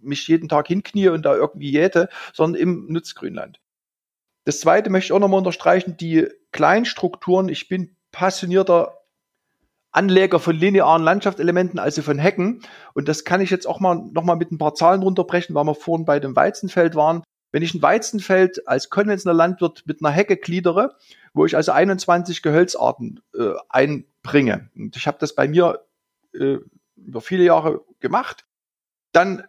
mich 0.02 0.28
jeden 0.28 0.50
Tag 0.50 0.68
hinknie 0.68 1.08
und 1.08 1.24
da 1.24 1.34
irgendwie 1.34 1.70
jäte, 1.70 2.10
sondern 2.34 2.60
im 2.60 2.86
Nutzgrünland. 2.88 3.60
Das 4.44 4.60
zweite 4.60 4.90
möchte 4.90 5.06
ich 5.06 5.12
auch 5.12 5.20
nochmal 5.20 5.38
unterstreichen, 5.38 5.96
die 5.96 6.28
Kleinstrukturen. 6.52 7.48
Ich 7.48 7.68
bin 7.68 7.96
passionierter 8.12 8.98
Anleger 9.90 10.38
von 10.38 10.54
linearen 10.54 11.02
Landschaftselementen, 11.02 11.78
also 11.78 12.02
von 12.02 12.18
Hecken. 12.18 12.60
Und 12.92 13.08
das 13.08 13.24
kann 13.24 13.40
ich 13.40 13.48
jetzt 13.48 13.66
auch 13.66 13.80
mal 13.80 13.94
nochmal 14.12 14.36
mit 14.36 14.52
ein 14.52 14.58
paar 14.58 14.74
Zahlen 14.74 15.02
runterbrechen, 15.02 15.54
weil 15.54 15.64
wir 15.64 15.74
vorhin 15.74 16.04
bei 16.04 16.20
dem 16.20 16.36
Weizenfeld 16.36 16.94
waren. 16.94 17.22
Wenn 17.50 17.62
ich 17.62 17.74
ein 17.74 17.82
Weizenfeld 17.82 18.68
als 18.68 18.90
konventioneller 18.90 19.38
Landwirt 19.38 19.84
mit 19.86 20.02
einer 20.02 20.14
Hecke 20.14 20.36
gliedere, 20.36 20.96
wo 21.32 21.46
ich 21.46 21.56
also 21.56 21.72
21 21.72 22.42
Gehölzarten 22.42 23.20
äh, 23.34 23.52
einbringe, 23.68 24.70
und 24.76 24.96
ich 24.96 25.06
habe 25.06 25.18
das 25.20 25.34
bei 25.34 25.48
mir 25.48 25.84
äh, 26.34 26.58
über 26.96 27.20
viele 27.20 27.44
Jahre 27.44 27.84
gemacht, 28.00 28.46
dann 29.12 29.44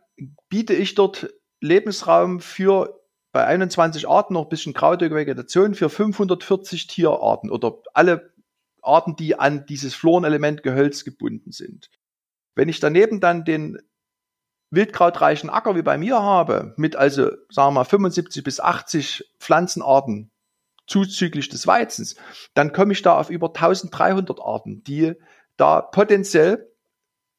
biete 0.47 0.73
ich 0.73 0.95
dort 0.95 1.33
Lebensraum 1.61 2.39
für 2.39 2.99
bei 3.31 3.45
21 3.45 4.07
Arten 4.07 4.33
noch 4.33 4.43
ein 4.43 4.49
bisschen 4.49 4.73
krautige 4.73 5.13
Vegetation 5.13 5.75
für 5.75 5.89
540 5.89 6.87
Tierarten 6.87 7.51
oder 7.51 7.77
alle 7.93 8.33
Arten, 8.81 9.15
die 9.15 9.37
an 9.37 9.65
dieses 9.65 9.93
Florenelement 9.93 10.63
Gehölz 10.63 11.03
gebunden 11.03 11.51
sind. 11.51 11.89
Wenn 12.55 12.69
ich 12.69 12.79
daneben 12.79 13.19
dann 13.19 13.45
den 13.45 13.77
wildkrautreichen 14.71 15.49
Acker 15.49 15.75
wie 15.75 15.81
bei 15.81 15.97
mir 15.97 16.21
habe, 16.21 16.73
mit 16.77 16.95
also, 16.95 17.31
sagen 17.49 17.69
wir 17.69 17.71
mal, 17.71 17.83
75 17.85 18.43
bis 18.43 18.59
80 18.59 19.31
Pflanzenarten 19.39 20.31
zuzüglich 20.87 21.49
des 21.49 21.67
Weizens, 21.67 22.15
dann 22.53 22.73
komme 22.73 22.93
ich 22.93 23.01
da 23.01 23.17
auf 23.17 23.29
über 23.29 23.47
1300 23.47 24.39
Arten, 24.41 24.83
die 24.83 25.13
da 25.57 25.81
potenziell 25.81 26.71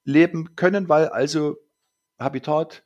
leben 0.04 0.56
können, 0.56 0.88
weil 0.88 1.08
also 1.08 1.56
Habitat, 2.18 2.82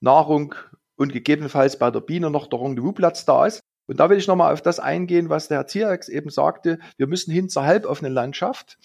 Nahrung 0.00 0.54
und 0.96 1.12
gegebenenfalls 1.12 1.78
bei 1.78 1.90
der 1.90 2.00
Biene 2.00 2.30
noch 2.30 2.46
der 2.46 2.60
Rendezvousplatz 2.60 3.24
da 3.24 3.46
ist. 3.46 3.60
Und 3.86 4.00
da 4.00 4.10
will 4.10 4.18
ich 4.18 4.26
nochmal 4.26 4.52
auf 4.52 4.62
das 4.62 4.80
eingehen, 4.80 5.30
was 5.30 5.48
der 5.48 5.58
Herr 5.58 5.66
Zierax 5.66 6.08
eben 6.08 6.30
sagte. 6.30 6.78
Wir 6.96 7.06
müssen 7.06 7.32
hin 7.32 7.48
zur 7.48 7.64
halboffenen 7.64 8.12
Landschaft. 8.12 8.78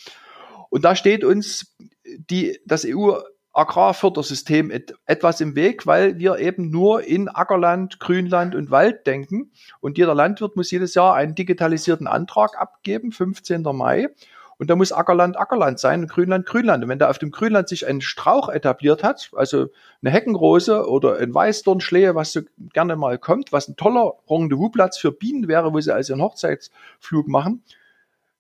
Und 0.70 0.86
da 0.86 0.96
steht 0.96 1.24
uns 1.24 1.76
die, 2.06 2.60
das 2.66 2.86
EU 2.88 3.20
Agrarfördersystem 3.54 4.72
et, 4.72 4.96
etwas 5.06 5.40
im 5.40 5.56
Weg, 5.56 5.86
weil 5.86 6.18
wir 6.18 6.40
eben 6.40 6.70
nur 6.70 7.04
in 7.04 7.30
Ackerland, 7.30 8.00
Grünland 8.00 8.56
und 8.56 8.72
Wald 8.72 9.06
denken. 9.06 9.52
Und 9.80 9.98
jeder 9.98 10.16
Landwirt 10.16 10.56
muss 10.56 10.72
jedes 10.72 10.96
Jahr 10.96 11.16
einen 11.16 11.36
digitalisierten 11.36 12.08
Antrag 12.08 12.60
abgeben, 12.60 13.12
15. 13.12 13.62
Mai. 13.62 14.10
Und 14.58 14.70
da 14.70 14.76
muss 14.76 14.92
Ackerland 14.92 15.38
Ackerland 15.38 15.80
sein 15.80 16.02
und 16.02 16.12
Grünland 16.12 16.46
Grünland. 16.46 16.84
Und 16.84 16.90
wenn 16.90 17.00
da 17.00 17.10
auf 17.10 17.20
dem 17.20 17.32
Grünland 17.32 17.68
sich 17.68 17.88
ein 17.88 18.02
Strauch 18.02 18.50
etabliert 18.50 19.04
hat, 19.04 19.30
also 19.36 19.68
eine 20.02 20.12
Heckenrose 20.12 20.88
oder 20.88 21.18
ein 21.18 21.34
Weißdornschlehe, 21.34 22.16
was 22.16 22.34
so 22.34 22.42
gerne 22.72 22.96
mal 22.96 23.18
kommt, 23.18 23.52
was 23.52 23.68
ein 23.68 23.76
toller 23.76 24.14
Rendezvousplatz 24.30 24.98
für 24.98 25.12
Bienen 25.12 25.48
wäre, 25.48 25.74
wo 25.74 25.80
sie 25.80 25.94
also 25.94 26.14
einen 26.14 26.22
Hochzeitsflug 26.22 27.28
machen, 27.28 27.64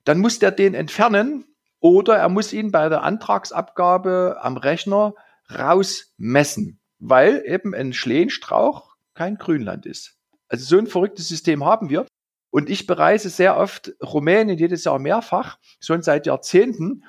dann 0.05 0.19
muss 0.19 0.39
der 0.39 0.51
den 0.51 0.73
entfernen 0.73 1.45
oder 1.83 2.15
er 2.15 2.29
muss 2.29 2.53
ihn 2.53 2.71
bei 2.71 2.87
der 2.87 3.03
Antragsabgabe 3.03 4.37
am 4.39 4.55
Rechner 4.55 5.15
rausmessen, 5.53 6.79
weil 6.99 7.43
eben 7.45 7.75
ein 7.75 7.91
Schlehenstrauch 7.91 8.95
kein 9.13 9.35
Grünland 9.35 9.85
ist. 9.85 10.15
Also 10.47 10.63
so 10.63 10.77
ein 10.77 10.87
verrücktes 10.87 11.27
System 11.27 11.65
haben 11.65 11.89
wir. 11.89 12.07
Und 12.51 12.69
ich 12.69 12.87
bereise 12.87 13.29
sehr 13.29 13.57
oft 13.57 13.91
Rumänien, 14.01 14.57
jedes 14.57 14.85
Jahr 14.85 14.97
mehrfach, 14.97 15.57
schon 15.81 16.01
seit 16.01 16.25
Jahrzehnten. 16.25 17.03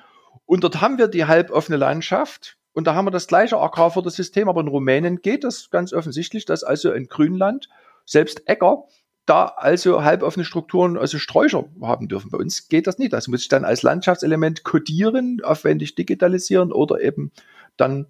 Und 0.45 0.65
dort 0.65 0.81
haben 0.81 0.97
wir 0.97 1.07
die 1.07 1.23
halboffene 1.23 1.77
Landschaft. 1.77 2.57
Und 2.73 2.85
da 2.85 2.95
haben 2.95 3.05
wir 3.05 3.11
das 3.11 3.27
gleiche 3.27 3.57
Agrarfördersystem, 3.57 4.49
aber 4.49 4.59
in 4.59 4.67
Rumänien 4.67 5.21
geht 5.21 5.45
das 5.45 5.69
ganz 5.69 5.93
offensichtlich, 5.93 6.43
dass 6.43 6.65
also 6.65 6.91
in 6.91 7.07
Grünland 7.07 7.69
selbst 8.03 8.45
Äcker 8.49 8.83
da 9.25 9.45
also 9.45 10.03
halboffene 10.03 10.45
Strukturen, 10.45 10.97
also 10.97 11.17
Sträucher 11.17 11.65
haben 11.81 12.07
dürfen. 12.07 12.29
Bei 12.29 12.37
uns 12.37 12.67
geht 12.67 12.87
das 12.87 12.99
nicht. 12.99 13.13
Das 13.13 13.27
muss 13.27 13.41
ich 13.41 13.47
dann 13.47 13.65
als 13.65 13.81
Landschaftselement 13.81 14.63
kodieren, 14.63 15.41
aufwendig 15.43 15.95
digitalisieren 15.95 16.71
oder 16.71 17.01
eben 17.01 17.31
dann 17.77 18.07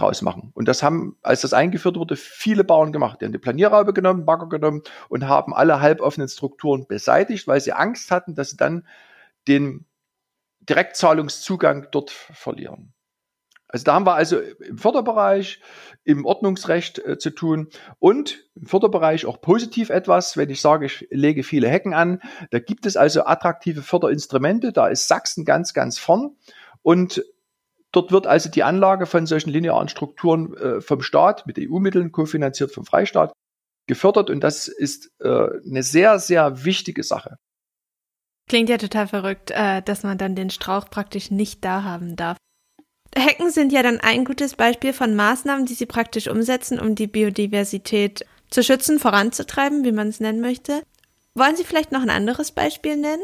rausmachen. 0.00 0.52
Und 0.54 0.68
das 0.68 0.82
haben, 0.82 1.16
als 1.22 1.40
das 1.40 1.52
eingeführt 1.52 1.96
wurde, 1.96 2.16
viele 2.16 2.64
Bauern 2.64 2.92
gemacht. 2.92 3.20
Die 3.20 3.24
haben 3.24 3.32
die 3.32 3.38
Planierraube 3.38 3.92
genommen, 3.92 4.26
Bagger 4.26 4.48
genommen 4.48 4.82
und 5.08 5.26
haben 5.26 5.54
alle 5.54 5.80
halboffenen 5.80 6.28
Strukturen 6.28 6.86
beseitigt, 6.86 7.48
weil 7.48 7.60
sie 7.60 7.72
Angst 7.72 8.10
hatten, 8.10 8.34
dass 8.34 8.50
sie 8.50 8.56
dann 8.56 8.86
den 9.48 9.86
Direktzahlungszugang 10.60 11.88
dort 11.90 12.10
verlieren. 12.10 12.92
Also 13.68 13.84
da 13.84 13.94
haben 13.94 14.06
wir 14.06 14.14
also 14.14 14.38
im 14.40 14.78
Förderbereich, 14.78 15.60
im 16.04 16.24
Ordnungsrecht 16.24 16.98
äh, 17.00 17.18
zu 17.18 17.30
tun 17.30 17.68
und 17.98 18.44
im 18.54 18.66
Förderbereich 18.66 19.26
auch 19.26 19.40
positiv 19.40 19.90
etwas, 19.90 20.36
wenn 20.36 20.48
ich 20.48 20.60
sage, 20.60 20.86
ich 20.86 21.06
lege 21.10 21.42
viele 21.42 21.68
Hecken 21.68 21.92
an. 21.92 22.20
Da 22.50 22.58
gibt 22.58 22.86
es 22.86 22.96
also 22.96 23.24
attraktive 23.24 23.82
Förderinstrumente. 23.82 24.72
Da 24.72 24.88
ist 24.88 25.06
Sachsen 25.06 25.44
ganz, 25.44 25.74
ganz 25.74 25.98
vorn. 25.98 26.36
Und 26.82 27.22
Dort 27.90 28.12
wird 28.12 28.26
also 28.26 28.50
die 28.50 28.64
Anlage 28.64 29.06
von 29.06 29.26
solchen 29.26 29.50
linearen 29.50 29.88
Strukturen 29.88 30.54
äh, 30.56 30.80
vom 30.80 31.00
Staat 31.00 31.46
mit 31.46 31.58
EU-Mitteln 31.58 32.12
kofinanziert 32.12 32.70
vom 32.70 32.84
Freistaat 32.84 33.32
gefördert 33.86 34.28
und 34.28 34.40
das 34.40 34.68
ist 34.68 35.10
äh, 35.20 35.48
eine 35.66 35.82
sehr, 35.82 36.18
sehr 36.18 36.64
wichtige 36.64 37.02
Sache. 37.02 37.38
Klingt 38.48 38.68
ja 38.68 38.78
total 38.78 39.08
verrückt, 39.08 39.50
äh, 39.50 39.82
dass 39.82 40.02
man 40.02 40.18
dann 40.18 40.34
den 40.34 40.50
Strauch 40.50 40.90
praktisch 40.90 41.30
nicht 41.30 41.64
da 41.64 41.82
haben 41.82 42.14
darf. 42.14 42.36
Hecken 43.16 43.50
sind 43.50 43.72
ja 43.72 43.82
dann 43.82 44.00
ein 44.00 44.24
gutes 44.24 44.54
Beispiel 44.54 44.92
von 44.92 45.14
Maßnahmen, 45.14 45.66
die 45.66 45.74
Sie 45.74 45.86
praktisch 45.86 46.28
umsetzen, 46.28 46.78
um 46.78 46.94
die 46.94 47.06
Biodiversität 47.06 48.24
zu 48.50 48.62
schützen, 48.62 48.98
voranzutreiben, 48.98 49.84
wie 49.84 49.92
man 49.92 50.08
es 50.08 50.20
nennen 50.20 50.40
möchte. 50.40 50.82
Wollen 51.34 51.56
Sie 51.56 51.64
vielleicht 51.64 51.92
noch 51.92 52.02
ein 52.02 52.10
anderes 52.10 52.52
Beispiel 52.52 52.96
nennen? 52.96 53.22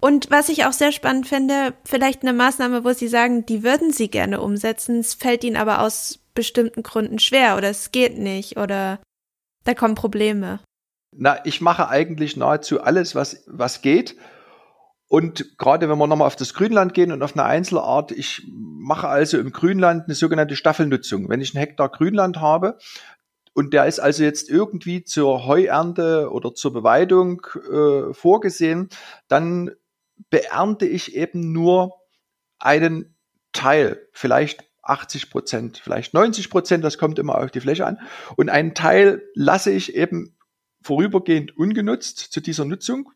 Und 0.00 0.30
was 0.30 0.48
ich 0.48 0.64
auch 0.64 0.72
sehr 0.72 0.90
spannend 0.90 1.28
finde, 1.28 1.74
vielleicht 1.84 2.22
eine 2.22 2.32
Maßnahme, 2.32 2.84
wo 2.84 2.92
Sie 2.92 3.06
sagen, 3.08 3.46
die 3.46 3.62
würden 3.62 3.92
Sie 3.92 4.08
gerne 4.08 4.40
umsetzen, 4.40 4.98
es 4.98 5.14
fällt 5.14 5.44
Ihnen 5.44 5.56
aber 5.56 5.80
aus 5.80 6.18
bestimmten 6.34 6.82
Gründen 6.82 7.18
schwer 7.18 7.56
oder 7.56 7.68
es 7.68 7.92
geht 7.92 8.18
nicht 8.18 8.56
oder 8.56 8.98
da 9.64 9.74
kommen 9.74 9.94
Probleme. 9.94 10.60
Na, 11.14 11.44
ich 11.44 11.60
mache 11.60 11.88
eigentlich 11.88 12.36
nahezu 12.36 12.80
alles, 12.80 13.14
was, 13.14 13.44
was 13.46 13.82
geht. 13.82 14.16
Und 15.12 15.58
gerade 15.58 15.90
wenn 15.90 15.98
wir 15.98 16.06
nochmal 16.06 16.26
auf 16.26 16.36
das 16.36 16.54
Grünland 16.54 16.94
gehen 16.94 17.12
und 17.12 17.22
auf 17.22 17.34
eine 17.34 17.44
Einzelart, 17.44 18.12
ich 18.12 18.48
mache 18.50 19.08
also 19.08 19.38
im 19.38 19.52
Grünland 19.52 20.04
eine 20.06 20.14
sogenannte 20.14 20.56
Staffelnutzung. 20.56 21.28
Wenn 21.28 21.42
ich 21.42 21.54
einen 21.54 21.62
Hektar 21.62 21.90
Grünland 21.90 22.40
habe, 22.40 22.78
und 23.52 23.74
der 23.74 23.84
ist 23.84 24.00
also 24.00 24.22
jetzt 24.22 24.48
irgendwie 24.48 25.04
zur 25.04 25.44
Heuernte 25.44 26.30
oder 26.30 26.54
zur 26.54 26.72
Beweidung 26.72 27.42
äh, 27.70 28.14
vorgesehen, 28.14 28.88
dann 29.28 29.72
beernte 30.30 30.86
ich 30.86 31.14
eben 31.14 31.52
nur 31.52 31.92
einen 32.58 33.14
Teil, 33.52 34.08
vielleicht 34.12 34.64
80 34.80 35.28
Prozent, 35.28 35.76
vielleicht 35.84 36.14
90 36.14 36.48
Prozent, 36.48 36.84
das 36.84 36.96
kommt 36.96 37.18
immer 37.18 37.36
auf 37.36 37.50
die 37.50 37.60
Fläche 37.60 37.84
an. 37.84 37.98
Und 38.36 38.48
einen 38.48 38.72
Teil 38.72 39.20
lasse 39.34 39.72
ich 39.72 39.94
eben 39.94 40.38
vorübergehend 40.80 41.54
ungenutzt 41.54 42.18
zu 42.18 42.40
dieser 42.40 42.64
Nutzung. 42.64 43.12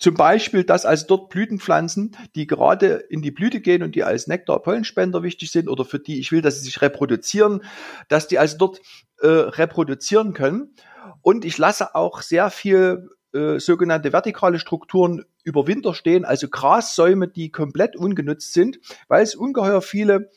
Zum 0.00 0.14
Beispiel, 0.14 0.64
dass 0.64 0.86
also 0.86 1.06
dort 1.06 1.28
Blütenpflanzen, 1.28 2.16
die 2.34 2.46
gerade 2.46 3.04
in 3.10 3.20
die 3.20 3.30
Blüte 3.30 3.60
gehen 3.60 3.82
und 3.82 3.94
die 3.94 4.02
als 4.02 4.26
Nektar, 4.26 4.62
Pollenspender 4.62 5.22
wichtig 5.22 5.52
sind 5.52 5.68
oder 5.68 5.84
für 5.84 5.98
die 5.98 6.18
ich 6.18 6.32
will, 6.32 6.40
dass 6.40 6.58
sie 6.58 6.64
sich 6.64 6.80
reproduzieren, 6.80 7.62
dass 8.08 8.26
die 8.26 8.38
also 8.38 8.56
dort 8.56 8.80
äh, 9.20 9.26
reproduzieren 9.28 10.32
können. 10.32 10.74
Und 11.20 11.44
ich 11.44 11.58
lasse 11.58 11.94
auch 11.94 12.22
sehr 12.22 12.50
viel 12.50 13.10
äh, 13.34 13.60
sogenannte 13.60 14.12
vertikale 14.12 14.58
Strukturen 14.58 15.26
über 15.44 15.66
Winter 15.66 15.94
stehen, 15.94 16.24
also 16.24 16.48
Grassäume, 16.48 17.28
die 17.28 17.52
komplett 17.52 17.94
ungenutzt 17.94 18.54
sind, 18.54 18.80
weil 19.06 19.22
es 19.22 19.34
ungeheuer 19.34 19.82
viele 19.82 20.30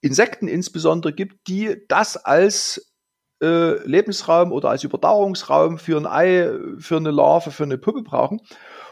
Insekten 0.00 0.46
insbesondere 0.46 1.12
gibt, 1.12 1.48
die 1.48 1.84
das 1.88 2.16
als 2.16 2.89
äh, 3.40 3.86
Lebensraum 3.86 4.52
oder 4.52 4.70
als 4.70 4.84
Überdauerungsraum 4.84 5.78
für 5.78 5.96
ein 5.96 6.06
Ei, 6.06 6.50
für 6.78 6.96
eine 6.96 7.10
Larve, 7.10 7.50
für 7.50 7.64
eine 7.64 7.78
Puppe 7.78 8.02
brauchen. 8.02 8.40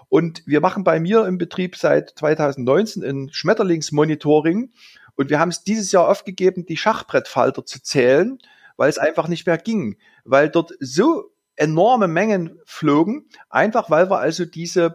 Und 0.09 0.43
wir 0.47 0.61
machen 0.61 0.85
bei 0.85 1.01
mir 1.01 1.27
im 1.27 1.39
Betrieb 1.39 1.77
seit 1.77 2.11
2019 2.11 3.05
ein 3.05 3.29
Schmetterlingsmonitoring. 3.31 4.73
Und 5.17 5.31
wir 5.31 5.39
haben 5.39 5.51
es 5.51 5.65
dieses 5.65 5.93
Jahr 5.93 6.09
aufgegeben, 6.09 6.65
die 6.65 6.77
Schachbrettfalter 6.77 7.67
zu 7.67 7.83
zählen, 7.83 8.39
weil 8.77 8.89
es 8.89 8.99
einfach 8.99 9.29
nicht 9.29 9.47
mehr 9.47 9.59
ging, 9.59 9.99
weil 10.25 10.49
dort 10.49 10.73
so 10.81 11.31
enorme 11.57 12.09
Mengen 12.09 12.59
flogen, 12.65 13.29
einfach 13.51 13.91
weil 13.91 14.09
wir 14.11 14.21
also 14.21 14.45
diese 14.45 14.95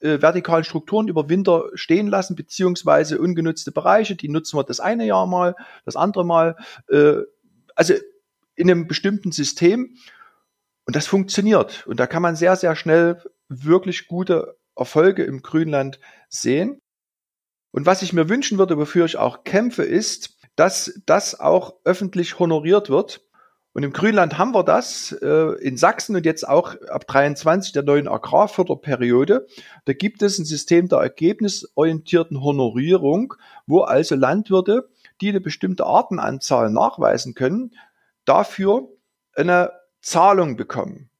äh, 0.00 0.20
vertikalen 0.20 0.64
Strukturen 0.64 1.08
über 1.08 1.28
Winter 1.28 1.64
stehen 1.74 2.08
lassen, 2.08 2.34
beziehungsweise 2.34 3.20
ungenutzte 3.20 3.72
Bereiche, 3.72 4.16
die 4.16 4.28
nutzen 4.28 4.58
wir 4.58 4.64
das 4.64 4.80
eine 4.80 5.04
Jahr 5.04 5.26
mal, 5.26 5.54
das 5.84 5.96
andere 5.96 6.24
Mal, 6.24 6.56
äh, 6.88 7.18
also 7.74 7.94
in 8.58 8.70
einem 8.70 8.86
bestimmten 8.86 9.32
System. 9.32 9.96
Und 10.86 10.96
das 10.96 11.06
funktioniert. 11.06 11.86
Und 11.86 12.00
da 12.00 12.06
kann 12.06 12.22
man 12.22 12.36
sehr, 12.36 12.56
sehr 12.56 12.74
schnell 12.76 13.22
wirklich 13.48 14.08
gute 14.08 14.56
Erfolge 14.76 15.24
im 15.24 15.42
Grünland 15.42 16.00
sehen. 16.28 16.80
Und 17.70 17.86
was 17.86 18.02
ich 18.02 18.12
mir 18.12 18.28
wünschen 18.28 18.58
würde, 18.58 18.78
wofür 18.78 19.04
ich 19.04 19.16
auch 19.16 19.44
kämpfe, 19.44 19.84
ist, 19.84 20.36
dass 20.56 21.00
das 21.06 21.38
auch 21.38 21.74
öffentlich 21.84 22.38
honoriert 22.38 22.90
wird 22.90 23.28
und 23.78 23.84
im 23.84 23.92
Grünland 23.92 24.38
haben 24.38 24.54
wir 24.54 24.64
das, 24.64 25.12
äh, 25.12 25.52
in 25.60 25.76
Sachsen 25.76 26.16
und 26.16 26.26
jetzt 26.26 26.48
auch 26.48 26.74
ab 26.88 27.06
23 27.06 27.72
der 27.72 27.84
neuen 27.84 28.08
Agrarförderperiode. 28.08 29.46
Da 29.84 29.92
gibt 29.92 30.20
es 30.22 30.36
ein 30.38 30.44
System 30.44 30.88
der 30.88 30.98
ergebnisorientierten 30.98 32.42
Honorierung, 32.42 33.34
wo 33.68 33.82
also 33.82 34.16
Landwirte, 34.16 34.88
die 35.20 35.28
eine 35.28 35.40
bestimmte 35.40 35.86
Artenanzahl 35.86 36.70
nachweisen 36.70 37.34
können, 37.34 37.72
dafür 38.28 38.88
eine 39.34 39.72
Zahlung 40.00 40.56
bekommen. 40.56 41.10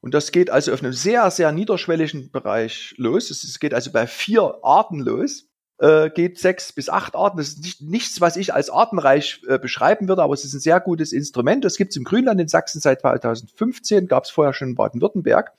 Und 0.00 0.14
das 0.14 0.32
geht 0.32 0.50
also 0.50 0.72
auf 0.72 0.82
einem 0.82 0.92
sehr, 0.92 1.30
sehr 1.30 1.52
niederschwelligen 1.52 2.30
Bereich 2.32 2.94
los. 2.96 3.30
Es 3.30 3.60
geht 3.60 3.72
also 3.72 3.92
bei 3.92 4.06
vier 4.06 4.58
Arten 4.62 5.00
los 5.00 5.48
äh, 5.82 6.10
geht 6.10 6.38
sechs 6.38 6.72
bis 6.72 6.88
acht 6.88 7.16
Arten. 7.16 7.38
Das 7.38 7.48
ist 7.48 7.62
nicht, 7.62 7.82
nichts, 7.82 8.20
was 8.20 8.36
ich 8.36 8.54
als 8.54 8.70
artenreich 8.70 9.42
äh, 9.48 9.58
beschreiben 9.58 10.08
würde, 10.08 10.22
aber 10.22 10.32
es 10.32 10.44
ist 10.44 10.54
ein 10.54 10.60
sehr 10.60 10.80
gutes 10.80 11.12
Instrument. 11.12 11.64
Das 11.64 11.76
gibt 11.76 11.90
es 11.90 11.96
im 11.96 12.04
Grünland 12.04 12.40
in 12.40 12.48
Sachsen 12.48 12.80
seit 12.80 13.00
2015, 13.00 14.06
gab 14.06 14.24
es 14.24 14.30
vorher 14.30 14.54
schon 14.54 14.70
in 14.70 14.74
Baden-Württemberg 14.76 15.52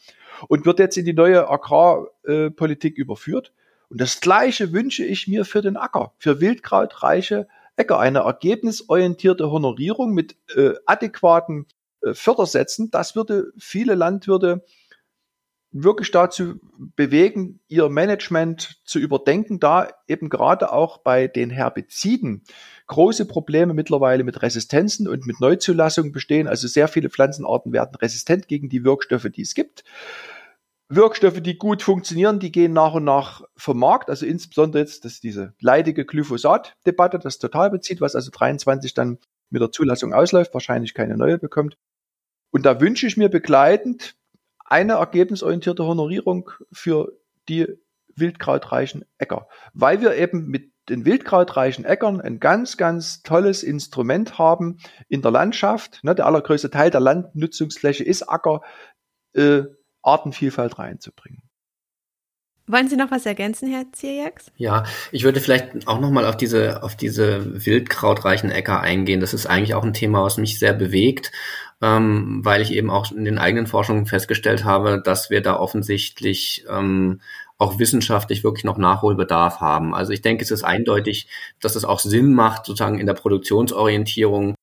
und 0.47 0.65
wird 0.65 0.79
jetzt 0.79 0.97
in 0.97 1.05
die 1.05 1.13
neue 1.13 1.49
Agrarpolitik 1.49 2.97
äh, 2.97 3.01
überführt. 3.01 3.51
Und 3.89 3.99
das 3.99 4.21
Gleiche 4.21 4.71
wünsche 4.71 5.03
ich 5.03 5.27
mir 5.27 5.43
für 5.43 5.61
den 5.61 5.75
Acker, 5.75 6.13
für 6.17 6.39
wildkrautreiche 6.39 7.47
Äcker. 7.75 7.99
Eine 7.99 8.19
ergebnisorientierte 8.19 9.49
Honorierung 9.51 10.13
mit 10.13 10.35
äh, 10.55 10.73
adäquaten 10.85 11.67
äh, 12.01 12.13
Fördersätzen, 12.13 12.91
das 12.91 13.15
würde 13.15 13.51
viele 13.57 13.95
Landwirte 13.95 14.63
wirklich 15.73 16.11
dazu 16.11 16.59
bewegen, 16.95 17.59
ihr 17.67 17.89
Management 17.89 18.79
zu 18.85 18.99
überdenken, 18.99 19.59
da 19.59 19.87
eben 20.07 20.29
gerade 20.29 20.71
auch 20.71 20.99
bei 20.99 21.27
den 21.27 21.49
Herbiziden 21.49 22.43
große 22.85 23.25
Probleme 23.25 23.73
mittlerweile 23.73 24.23
mit 24.23 24.41
Resistenzen 24.43 25.07
und 25.07 25.25
mit 25.25 25.39
Neuzulassungen 25.39 26.11
bestehen. 26.11 26.47
Also 26.47 26.67
sehr 26.67 26.87
viele 26.87 27.09
Pflanzenarten 27.09 27.73
werden 27.73 27.95
resistent 27.95 28.47
gegen 28.47 28.69
die 28.69 28.83
Wirkstoffe, 28.83 29.27
die 29.33 29.41
es 29.41 29.55
gibt. 29.55 29.83
Wirkstoffe, 30.95 31.41
die 31.41 31.57
gut 31.57 31.81
funktionieren, 31.81 32.39
die 32.39 32.51
gehen 32.51 32.73
nach 32.73 32.93
und 32.93 33.03
nach 33.03 33.43
vom 33.55 33.79
Markt. 33.79 34.09
Also 34.09 34.25
insbesondere 34.25 34.81
jetzt, 34.81 35.05
dass 35.05 35.19
diese 35.19 35.53
leidige 35.59 36.05
Glyphosat-Debatte 36.05 37.19
das 37.19 37.39
total 37.39 37.69
bezieht, 37.69 38.01
was 38.01 38.15
also 38.15 38.31
23 38.31 38.93
dann 38.93 39.19
mit 39.49 39.61
der 39.61 39.71
Zulassung 39.71 40.13
ausläuft, 40.13 40.53
wahrscheinlich 40.53 40.93
keine 40.93 41.15
neue 41.15 41.37
bekommt. 41.37 41.77
Und 42.51 42.65
da 42.65 42.81
wünsche 42.81 43.07
ich 43.07 43.17
mir 43.17 43.29
begleitend 43.29 44.15
eine 44.65 44.93
ergebnisorientierte 44.93 45.85
Honorierung 45.85 46.49
für 46.71 47.13
die 47.49 47.67
wildkrautreichen 48.15 49.05
Äcker, 49.17 49.47
weil 49.73 50.01
wir 50.01 50.15
eben 50.15 50.47
mit 50.47 50.71
den 50.89 51.05
wildkrautreichen 51.05 51.85
Äckern 51.85 52.19
ein 52.19 52.39
ganz, 52.39 52.77
ganz 52.77 53.23
tolles 53.23 53.63
Instrument 53.63 54.37
haben 54.37 54.77
in 55.07 55.21
der 55.21 55.31
Landschaft. 55.31 56.03
Ne, 56.03 56.13
der 56.13 56.25
allergrößte 56.25 56.69
Teil 56.69 56.89
der 56.89 56.99
Landnutzungsfläche 56.99 58.03
ist 58.03 58.23
Acker, 58.23 58.61
äh, 59.33 59.63
Artenvielfalt 60.03 60.77
reinzubringen. 60.77 61.41
Wollen 62.65 62.87
Sie 62.87 62.95
noch 62.95 63.11
was 63.11 63.25
ergänzen, 63.25 63.69
Herr 63.69 63.91
Zierjaks? 63.91 64.49
Ja, 64.55 64.85
ich 65.11 65.25
würde 65.25 65.41
vielleicht 65.41 65.85
auch 65.85 65.99
nochmal 65.99 66.25
auf 66.25 66.37
diese, 66.37 66.81
auf 66.81 66.95
diese 66.95 67.65
wildkrautreichen 67.65 68.51
Äcker 68.51 68.79
eingehen. 68.79 69.19
Das 69.19 69.33
ist 69.33 69.47
eigentlich 69.47 69.73
auch 69.73 69.83
ein 69.83 69.93
Thema, 69.93 70.23
was 70.23 70.37
mich 70.37 70.59
sehr 70.59 70.71
bewegt, 70.71 71.33
ähm, 71.81 72.39
weil 72.43 72.61
ich 72.61 72.71
eben 72.71 72.89
auch 72.89 73.11
in 73.11 73.25
den 73.25 73.37
eigenen 73.37 73.67
Forschungen 73.67 74.05
festgestellt 74.05 74.63
habe, 74.63 75.01
dass 75.03 75.29
wir 75.29 75.41
da 75.41 75.57
offensichtlich 75.57 76.63
ähm, 76.69 77.19
auch 77.57 77.79
wissenschaftlich 77.79 78.45
wirklich 78.45 78.63
noch 78.63 78.77
Nachholbedarf 78.77 79.59
haben. 79.59 79.93
Also 79.93 80.13
ich 80.13 80.21
denke, 80.21 80.43
es 80.43 80.51
ist 80.51 80.63
eindeutig, 80.63 81.27
dass 81.59 81.75
es 81.75 81.83
auch 81.83 81.99
Sinn 81.99 82.33
macht, 82.33 82.65
sozusagen 82.65 82.99
in 82.99 83.07
der 83.07 83.13
Produktionsorientierung 83.13 84.55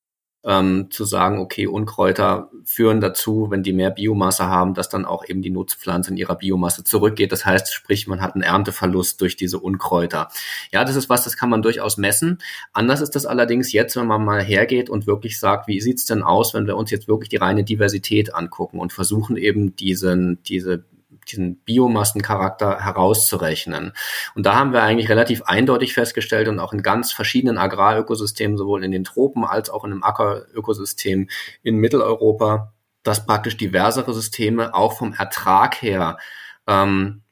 ähm, 0.42 0.90
zu 0.90 1.04
sagen, 1.04 1.38
okay, 1.38 1.66
Unkräuter 1.66 2.50
führen 2.64 3.00
dazu, 3.00 3.48
wenn 3.50 3.62
die 3.62 3.74
mehr 3.74 3.90
Biomasse 3.90 4.46
haben, 4.46 4.72
dass 4.72 4.88
dann 4.88 5.04
auch 5.04 5.28
eben 5.28 5.42
die 5.42 5.50
Nutzpflanze 5.50 6.10
in 6.10 6.16
ihrer 6.16 6.36
Biomasse 6.36 6.82
zurückgeht. 6.82 7.30
Das 7.32 7.44
heißt, 7.44 7.72
sprich, 7.72 8.06
man 8.06 8.22
hat 8.22 8.34
einen 8.34 8.42
Ernteverlust 8.42 9.20
durch 9.20 9.36
diese 9.36 9.58
Unkräuter. 9.58 10.28
Ja, 10.72 10.84
das 10.84 10.96
ist 10.96 11.10
was, 11.10 11.24
das 11.24 11.36
kann 11.36 11.50
man 11.50 11.60
durchaus 11.60 11.98
messen. 11.98 12.38
Anders 12.72 13.02
ist 13.02 13.14
das 13.14 13.26
allerdings 13.26 13.72
jetzt, 13.72 13.96
wenn 13.96 14.06
man 14.06 14.24
mal 14.24 14.42
hergeht 14.42 14.88
und 14.88 15.06
wirklich 15.06 15.38
sagt, 15.38 15.68
wie 15.68 15.80
sieht's 15.80 16.06
denn 16.06 16.22
aus, 16.22 16.54
wenn 16.54 16.66
wir 16.66 16.76
uns 16.76 16.90
jetzt 16.90 17.06
wirklich 17.06 17.28
die 17.28 17.36
reine 17.36 17.64
Diversität 17.64 18.34
angucken 18.34 18.78
und 18.78 18.92
versuchen 18.92 19.36
eben 19.36 19.76
diesen, 19.76 20.42
diese 20.44 20.84
diesen 21.28 21.56
Biomassencharakter 21.56 22.80
herauszurechnen. 22.80 23.92
Und 24.34 24.46
da 24.46 24.54
haben 24.56 24.72
wir 24.72 24.82
eigentlich 24.82 25.08
relativ 25.08 25.42
eindeutig 25.42 25.94
festgestellt 25.94 26.48
und 26.48 26.58
auch 26.58 26.72
in 26.72 26.82
ganz 26.82 27.12
verschiedenen 27.12 27.58
Agrarökosystemen, 27.58 28.56
sowohl 28.56 28.84
in 28.84 28.92
den 28.92 29.04
Tropen 29.04 29.44
als 29.44 29.70
auch 29.70 29.84
in 29.84 29.92
einem 29.92 30.02
Ackerökosystem 30.02 31.28
in 31.62 31.76
Mitteleuropa, 31.76 32.72
dass 33.02 33.26
praktisch 33.26 33.56
diversere 33.56 34.12
Systeme 34.12 34.74
auch 34.74 34.92
vom 34.92 35.14
Ertrag 35.14 35.80
her 35.82 36.18
ähm, 36.66 37.22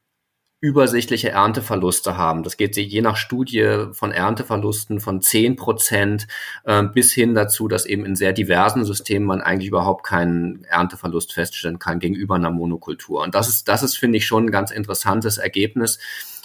übersichtliche 0.60 1.30
Ernteverluste 1.30 2.16
haben. 2.16 2.42
Das 2.42 2.56
geht 2.56 2.76
je 2.76 3.00
nach 3.00 3.16
Studie 3.16 3.86
von 3.92 4.10
Ernteverlusten 4.10 4.98
von 4.98 5.20
zehn 5.20 5.54
Prozent 5.54 6.26
äh, 6.64 6.82
bis 6.82 7.12
hin 7.12 7.34
dazu, 7.34 7.68
dass 7.68 7.86
eben 7.86 8.04
in 8.04 8.16
sehr 8.16 8.32
diversen 8.32 8.84
Systemen 8.84 9.26
man 9.26 9.40
eigentlich 9.40 9.68
überhaupt 9.68 10.04
keinen 10.04 10.64
Ernteverlust 10.64 11.32
feststellen 11.32 11.78
kann 11.78 12.00
gegenüber 12.00 12.34
einer 12.34 12.50
Monokultur. 12.50 13.22
Und 13.22 13.36
das 13.36 13.48
ist, 13.48 13.68
das 13.68 13.84
ist, 13.84 13.96
finde 13.96 14.18
ich, 14.18 14.26
schon 14.26 14.46
ein 14.46 14.50
ganz 14.50 14.72
interessantes 14.72 15.38
Ergebnis, 15.38 16.00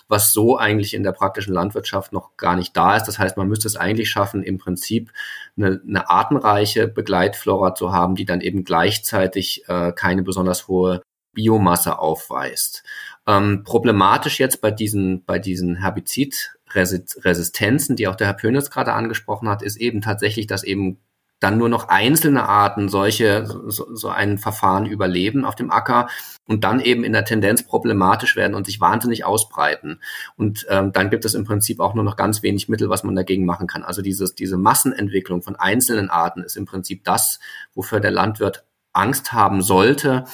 was 0.08 0.32
so 0.32 0.58
eigentlich 0.58 0.94
in 0.94 1.02
der 1.02 1.14
praktischen 1.14 1.56
Landwirtschaft 1.56 2.14
noch 2.14 2.38
gar 2.38 2.56
nicht 2.56 2.78
da 2.78 2.96
ist. 2.96 3.06
Das 3.06 3.18
heißt, 3.18 3.36
man 3.36 3.48
müsste 3.48 3.68
es 3.68 3.76
eigentlich 3.76 4.12
schaffen, 4.12 4.44
im 4.44 4.60
Prinzip 4.60 5.12
eine, 5.58 5.82
eine 5.88 6.08
artenreiche 6.08 6.88
Begleitflora 6.88 7.74
zu 7.74 7.92
haben, 7.92 8.14
die 8.14 8.26
dann 8.26 8.42
eben 8.42 8.64
gleichzeitig 8.64 9.64
äh, 9.68 9.92
keine 9.92 10.22
besonders 10.22 10.68
hohe 10.68 11.02
Biomasse 11.34 12.00
aufweist. 12.00 12.84
Ähm, 13.28 13.64
problematisch 13.64 14.40
jetzt 14.40 14.62
bei 14.62 14.72
diesen, 14.72 15.24
bei 15.26 15.40
diesen 15.40 15.76
Herbizidresistenzen, 15.78 17.96
die 17.96 18.08
auch 18.08 18.16
der 18.16 18.28
Herr 18.28 18.34
Pönitz 18.34 18.70
gerade 18.70 18.94
angesprochen 18.94 19.50
hat, 19.50 19.62
ist 19.62 19.78
eben 19.78 20.02
tatsächlich, 20.02 20.48
dass 20.48 20.64
eben 20.64 21.00
dann 21.44 21.58
nur 21.58 21.68
noch 21.68 21.90
einzelne 21.90 22.48
Arten 22.48 22.88
solche, 22.88 23.46
so, 23.46 23.94
so 23.94 24.08
ein 24.08 24.38
Verfahren 24.38 24.86
überleben 24.86 25.44
auf 25.44 25.56
dem 25.56 25.72
Acker 25.72 26.08
und 26.48 26.64
dann 26.64 26.80
eben 26.80 27.04
in 27.04 27.12
der 27.12 27.26
Tendenz 27.26 27.64
problematisch 27.64 28.38
werden 28.38 28.56
und 28.56 28.66
sich 28.66 28.80
wahnsinnig 28.80 29.26
ausbreiten. 29.26 30.00
Und 30.38 30.66
ähm, 30.70 30.94
dann 30.94 31.10
gibt 31.10 31.26
es 31.26 31.34
im 31.34 31.44
Prinzip 31.44 31.82
auch 31.82 31.96
nur 31.96 32.06
noch 32.06 32.16
ganz 32.16 32.44
wenig 32.44 32.70
Mittel, 32.70 32.90
was 32.90 33.04
man 33.04 33.16
dagegen 33.16 33.46
machen 33.46 33.68
kann. 33.68 33.84
Also 33.84 34.02
dieses, 34.02 34.36
diese 34.36 34.58
Massenentwicklung 34.58 35.42
von 35.42 35.58
einzelnen 35.58 36.10
Arten 36.10 36.44
ist 36.44 36.56
im 36.56 36.66
Prinzip 36.66 37.04
das, 37.04 37.40
wofür 37.74 38.00
der 38.00 38.12
Landwirt 38.12 38.64
Angst 38.94 39.34
haben 39.34 39.62
sollte, 39.62 40.26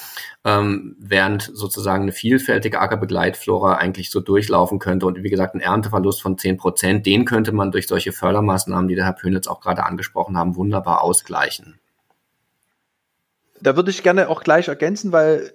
ähm, 0.44 0.96
während 0.98 1.50
sozusagen 1.52 2.02
eine 2.02 2.12
vielfältige 2.12 2.80
Ackerbegleitflora 2.80 3.76
eigentlich 3.76 4.10
so 4.10 4.20
durchlaufen 4.20 4.78
könnte. 4.78 5.06
Und 5.06 5.22
wie 5.22 5.30
gesagt, 5.30 5.54
ein 5.54 5.60
Ernteverlust 5.60 6.22
von 6.22 6.38
zehn 6.38 6.58
Prozent, 6.58 7.06
den 7.06 7.24
könnte 7.24 7.52
man 7.52 7.72
durch 7.72 7.88
solche 7.88 8.12
Fördermaßnahmen, 8.12 8.88
die 8.88 8.94
der 8.94 9.06
Herr 9.06 9.14
Pönitz 9.14 9.48
auch 9.48 9.60
gerade 9.60 9.84
angesprochen 9.84 10.36
haben, 10.36 10.56
wunderbar 10.56 11.02
ausgleichen. 11.02 11.80
Da 13.60 13.76
würde 13.76 13.90
ich 13.90 14.02
gerne 14.02 14.28
auch 14.28 14.42
gleich 14.42 14.68
ergänzen, 14.68 15.12
weil 15.12 15.52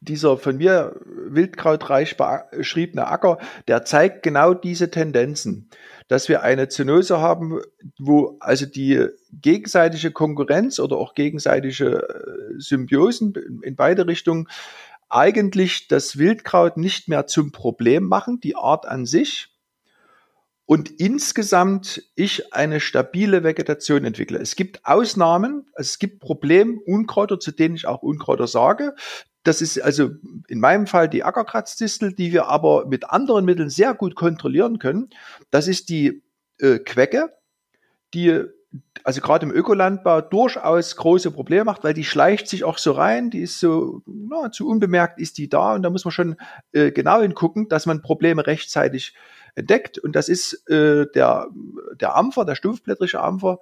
dieser 0.00 0.36
von 0.36 0.56
mir 0.56 0.94
wildkrautreich 1.28 2.16
beschriebene 2.16 3.06
Acker, 3.06 3.38
der 3.66 3.84
zeigt 3.84 4.22
genau 4.22 4.54
diese 4.54 4.90
Tendenzen 4.90 5.68
dass 6.08 6.28
wir 6.28 6.42
eine 6.42 6.68
Zoonose 6.68 7.20
haben, 7.20 7.60
wo 7.98 8.36
also 8.40 8.66
die 8.66 9.06
gegenseitige 9.32 10.12
Konkurrenz 10.12 10.78
oder 10.78 10.96
auch 10.96 11.14
gegenseitige 11.14 12.02
äh, 12.02 12.54
Symbiosen 12.58 13.34
in 13.62 13.76
beide 13.76 14.06
Richtungen 14.06 14.48
eigentlich 15.08 15.88
das 15.88 16.18
Wildkraut 16.18 16.76
nicht 16.76 17.08
mehr 17.08 17.26
zum 17.26 17.52
Problem 17.52 18.04
machen, 18.04 18.40
die 18.40 18.56
Art 18.56 18.86
an 18.86 19.06
sich, 19.06 19.56
und 20.66 20.90
insgesamt 20.90 22.02
ich 22.16 22.52
eine 22.52 22.80
stabile 22.80 23.44
Vegetation 23.44 24.04
entwickle. 24.04 24.38
Es 24.38 24.56
gibt 24.56 24.84
Ausnahmen, 24.84 25.66
also 25.74 25.88
es 25.88 25.98
gibt 26.00 26.18
Problemunkräuter, 26.20 27.38
zu 27.38 27.52
denen 27.52 27.76
ich 27.76 27.86
auch 27.86 28.02
Unkräuter 28.02 28.48
sage. 28.48 28.96
Das 29.46 29.62
ist 29.62 29.78
also 29.78 30.10
in 30.48 30.58
meinem 30.58 30.88
Fall 30.88 31.08
die 31.08 31.22
Ackerkratzdistel, 31.22 32.12
die 32.12 32.32
wir 32.32 32.46
aber 32.46 32.86
mit 32.86 33.10
anderen 33.10 33.44
Mitteln 33.44 33.70
sehr 33.70 33.94
gut 33.94 34.16
kontrollieren 34.16 34.80
können. 34.80 35.10
Das 35.50 35.68
ist 35.68 35.88
die 35.88 36.24
äh, 36.58 36.80
Quecke, 36.80 37.32
die 38.12 38.42
also 39.04 39.20
gerade 39.20 39.46
im 39.46 39.52
Ökolandbau 39.52 40.20
durchaus 40.20 40.96
große 40.96 41.30
Probleme 41.30 41.64
macht, 41.64 41.84
weil 41.84 41.94
die 41.94 42.04
schleicht 42.04 42.48
sich 42.48 42.64
auch 42.64 42.76
so 42.76 42.90
rein, 42.90 43.30
die 43.30 43.40
ist 43.40 43.60
so 43.60 44.02
na, 44.04 44.50
zu 44.50 44.68
unbemerkt 44.68 45.20
ist 45.20 45.38
die 45.38 45.48
da 45.48 45.74
und 45.74 45.82
da 45.82 45.90
muss 45.90 46.04
man 46.04 46.10
schon 46.10 46.36
äh, 46.72 46.90
genau 46.90 47.20
hingucken, 47.20 47.68
dass 47.68 47.86
man 47.86 48.02
Probleme 48.02 48.46
rechtzeitig 48.46 49.14
entdeckt 49.54 49.96
und 49.98 50.16
das 50.16 50.28
ist 50.28 50.68
äh, 50.68 51.06
der, 51.14 51.48
der 52.00 52.16
Ampfer, 52.16 52.44
der 52.44 52.56
stumpfblättrige 52.56 53.20
Ampfer, 53.20 53.60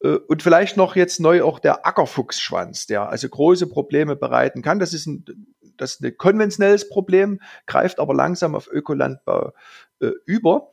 und 0.00 0.42
vielleicht 0.42 0.76
noch 0.76 0.94
jetzt 0.96 1.20
neu 1.20 1.42
auch 1.42 1.58
der 1.58 1.86
Ackerfuchsschwanz, 1.86 2.86
der 2.86 3.08
also 3.08 3.28
große 3.28 3.66
Probleme 3.66 4.16
bereiten 4.16 4.62
kann. 4.62 4.78
Das 4.78 4.92
ist 4.92 5.06
ein, 5.06 5.24
das 5.76 5.94
ist 5.94 6.02
ein 6.02 6.16
konventionelles 6.16 6.88
Problem, 6.88 7.40
greift 7.66 7.98
aber 7.98 8.14
langsam 8.14 8.54
auf 8.54 8.68
Ökolandbau 8.68 9.52
äh, 10.00 10.10
über. 10.26 10.70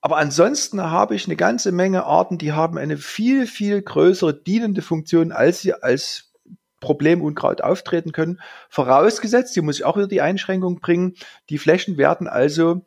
Aber 0.00 0.18
ansonsten 0.18 0.82
habe 0.82 1.14
ich 1.14 1.26
eine 1.26 1.36
ganze 1.36 1.72
Menge 1.72 2.04
Arten, 2.04 2.36
die 2.36 2.52
haben 2.52 2.76
eine 2.76 2.98
viel, 2.98 3.46
viel 3.46 3.80
größere 3.80 4.34
dienende 4.34 4.82
Funktion, 4.82 5.32
als 5.32 5.62
sie 5.62 5.72
als 5.72 6.34
Problemunkraut 6.80 7.62
auftreten 7.62 8.12
können. 8.12 8.40
Vorausgesetzt, 8.68 9.54
hier 9.54 9.62
muss 9.62 9.76
ich 9.76 9.84
auch 9.84 9.96
wieder 9.96 10.08
die 10.08 10.20
Einschränkung 10.20 10.80
bringen, 10.80 11.14
die 11.48 11.56
Flächen 11.56 11.96
werden 11.96 12.28
also 12.28 12.84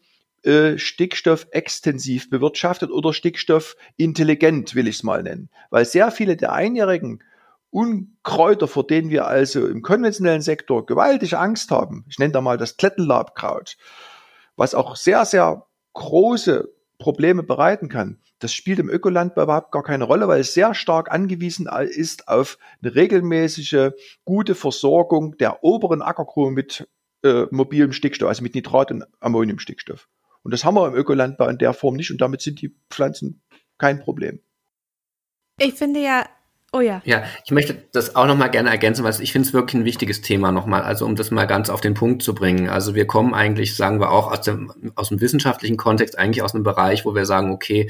äh, 0.47 0.77
Stickstoff 0.77 1.47
extensiv 1.51 2.29
bewirtschaftet 2.29 2.89
oder 2.89 3.13
Stickstoff 3.13 3.75
intelligent, 3.97 4.75
will 4.75 4.87
ich 4.87 4.97
es 4.97 5.03
mal 5.03 5.21
nennen. 5.21 5.49
Weil 5.69 5.83
sehr 5.85 6.09
viele 6.09 6.37
der 6.37 6.53
einjährigen 6.53 7.21
Unkräuter, 7.69 8.67
vor 8.67 8.87
denen 8.87 9.09
wir 9.09 9.27
also 9.27 9.67
im 9.67 9.81
konventionellen 9.81 10.41
Sektor 10.41 10.85
gewaltige 10.85 11.37
Angst 11.37 11.69
haben, 11.69 12.05
ich 12.07 12.17
nenne 12.17 12.31
da 12.31 12.39
mal 12.39 12.57
das 12.57 12.77
Klettenlabkraut, 12.77 13.75
was 14.55 14.73
auch 14.73 14.95
sehr, 14.95 15.25
sehr 15.25 15.67
große 15.93 16.73
Probleme 16.97 17.43
bereiten 17.43 17.89
kann. 17.89 18.19
Das 18.39 18.53
spielt 18.53 18.79
im 18.79 18.89
Ökolandbau 18.89 19.43
überhaupt 19.43 19.71
gar 19.71 19.83
keine 19.83 20.05
Rolle, 20.05 20.27
weil 20.27 20.39
es 20.39 20.53
sehr 20.53 20.73
stark 20.73 21.11
angewiesen 21.11 21.67
ist 21.89 22.27
auf 22.27 22.57
eine 22.81 22.95
regelmäßige, 22.95 23.91
gute 24.23 24.55
Versorgung 24.55 25.37
der 25.37 25.63
oberen 25.63 26.01
Ackerkrone 26.01 26.53
mit 26.53 26.87
äh, 27.23 27.45
mobilem 27.51 27.91
Stickstoff, 27.91 28.29
also 28.29 28.43
mit 28.43 28.55
Nitrat 28.55 28.91
und 28.91 29.03
Ammoniumstickstoff. 29.19 30.07
Und 30.47 30.51
das 30.51 30.63
haben 30.63 30.75
wir 30.75 30.87
im 30.87 30.93
Ökolandbau 30.93 31.49
in 31.49 31.57
der 31.57 31.73
Form 31.73 31.97
nicht 31.97 32.09
und 32.09 32.21
damit 32.21 32.39
sind 32.39 32.61
die 32.61 32.73
Pflanzen 32.89 33.41
kein 33.77 33.99
Problem. 33.99 34.39
Ich 35.59 35.73
finde 35.73 35.99
ja 35.99 36.25
Oh 36.73 36.81
ja. 36.81 37.01
Ja, 37.05 37.23
ich 37.45 37.51
möchte 37.51 37.81
das 37.93 38.17
auch 38.17 38.27
nochmal 38.27 38.51
gerne 38.51 38.69
ergänzen, 38.69 39.05
weil 39.05 39.15
ich 39.21 39.31
finde 39.31 39.47
es 39.47 39.53
wirklich 39.53 39.75
ein 39.75 39.85
wichtiges 39.85 40.19
Thema 40.19 40.51
nochmal, 40.51 40.81
also 40.81 41.05
um 41.05 41.15
das 41.15 41.31
mal 41.31 41.45
ganz 41.45 41.69
auf 41.69 41.79
den 41.79 41.93
Punkt 41.93 42.21
zu 42.21 42.35
bringen. 42.35 42.67
Also 42.67 42.93
wir 42.93 43.07
kommen 43.07 43.33
eigentlich, 43.33 43.77
sagen 43.77 44.01
wir 44.01 44.11
auch 44.11 44.29
aus 44.29 44.41
dem, 44.41 44.73
aus 44.95 45.07
dem 45.07 45.21
wissenschaftlichen 45.21 45.77
Kontext, 45.77 46.19
eigentlich 46.19 46.41
aus 46.41 46.53
einem 46.53 46.65
Bereich, 46.65 47.05
wo 47.05 47.15
wir 47.15 47.25
sagen, 47.25 47.53
okay, 47.53 47.89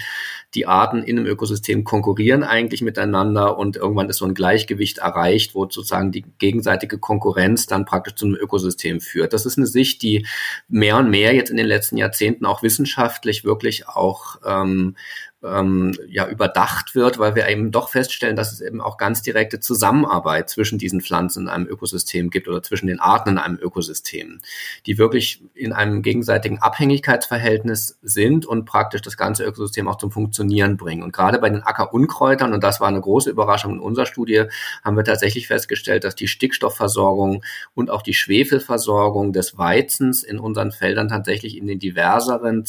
die 0.53 0.67
Arten 0.67 1.01
in 1.01 1.17
einem 1.17 1.25
Ökosystem 1.25 1.85
konkurrieren 1.85 2.43
eigentlich 2.43 2.83
miteinander 2.83 3.57
und 3.57 3.77
irgendwann 3.77 4.09
ist 4.09 4.17
so 4.17 4.25
ein 4.25 4.35
Gleichgewicht 4.35 4.99
erreicht, 4.99 5.55
wo 5.55 5.63
sozusagen 5.63 6.11
die 6.11 6.25
gegenseitige 6.37 6.99
Konkurrenz 6.99 7.65
dann 7.65 7.85
praktisch 7.85 8.13
zu 8.13 8.27
einem 8.27 8.35
Ökosystem 8.35 9.01
führt. 9.01 9.33
Das 9.33 9.47
ist 9.47 9.57
eine 9.57 9.65
Sicht, 9.65 10.03
die 10.03 10.27
mehr 10.67 10.97
und 10.97 11.09
mehr 11.09 11.33
jetzt 11.33 11.49
in 11.49 11.57
den 11.57 11.65
letzten 11.65 11.97
Jahrzehnten 11.97 12.45
auch 12.45 12.61
wissenschaftlich 12.61 13.43
wirklich 13.43 13.87
auch 13.87 14.35
ähm, 14.45 14.95
ähm, 15.43 15.93
ja 16.07 16.27
überdacht 16.27 16.95
wird, 16.95 17.19
weil 17.19 17.35
wir 17.35 17.47
eben 17.47 17.71
doch 17.71 17.89
feststellen, 17.89 18.35
dass 18.35 18.51
es 18.51 18.61
eben 18.61 18.81
auch 18.81 18.97
ganz 18.97 19.21
direkte 19.21 19.59
Zusammenarbeit 19.59 20.49
zwischen 20.49 20.79
diesen 20.79 21.01
Pflanzen 21.01 21.43
in 21.43 21.49
einem 21.49 21.67
Ökosystem 21.67 22.31
gibt 22.31 22.47
oder 22.47 22.63
zwischen 22.63 22.87
den 22.87 22.99
Arten 22.99 23.29
in 23.29 23.37
einem 23.37 23.57
Ökosystem, 23.57 24.39
die 24.87 24.97
wirklich 24.97 25.43
in 25.53 25.73
einem 25.73 26.01
gegenseitigen 26.01 26.59
Abhängigkeitsverhältnis 26.59 27.99
sind 28.01 28.45
und 28.45 28.65
praktisch 28.65 29.01
das 29.01 29.15
ganze 29.15 29.43
Ökosystem 29.43 29.87
auch 29.87 29.97
zum 29.97 30.11
Funktionieren 30.11 30.75
bringen. 30.75 31.03
Und 31.03 31.13
gerade 31.13 31.37
bei 31.37 31.49
den 31.49 31.61
Ackerunkräutern, 31.61 32.53
und 32.53 32.63
das 32.63 32.81
war 32.81 32.87
eine 32.87 33.01
große 33.01 33.29
Überraschung 33.29 33.73
in 33.73 33.79
unserer 33.79 34.07
Studie, 34.07 34.45
haben 34.83 34.97
wir 34.97 35.03
tatsächlich 35.03 35.47
festgestellt, 35.47 36.03
dass 36.03 36.15
die 36.15 36.27
Stickstoffversorgung 36.27 37.43
und 37.75 37.91
auch 37.91 38.01
die 38.01 38.15
Schwefelversorgung 38.15 39.33
des 39.33 39.57
Weizens 39.57 40.23
in 40.23 40.39
unseren 40.39 40.71
Feldern 40.71 41.09
tatsächlich 41.09 41.57
in 41.57 41.67
den 41.67 41.77
diverseren 41.77 42.65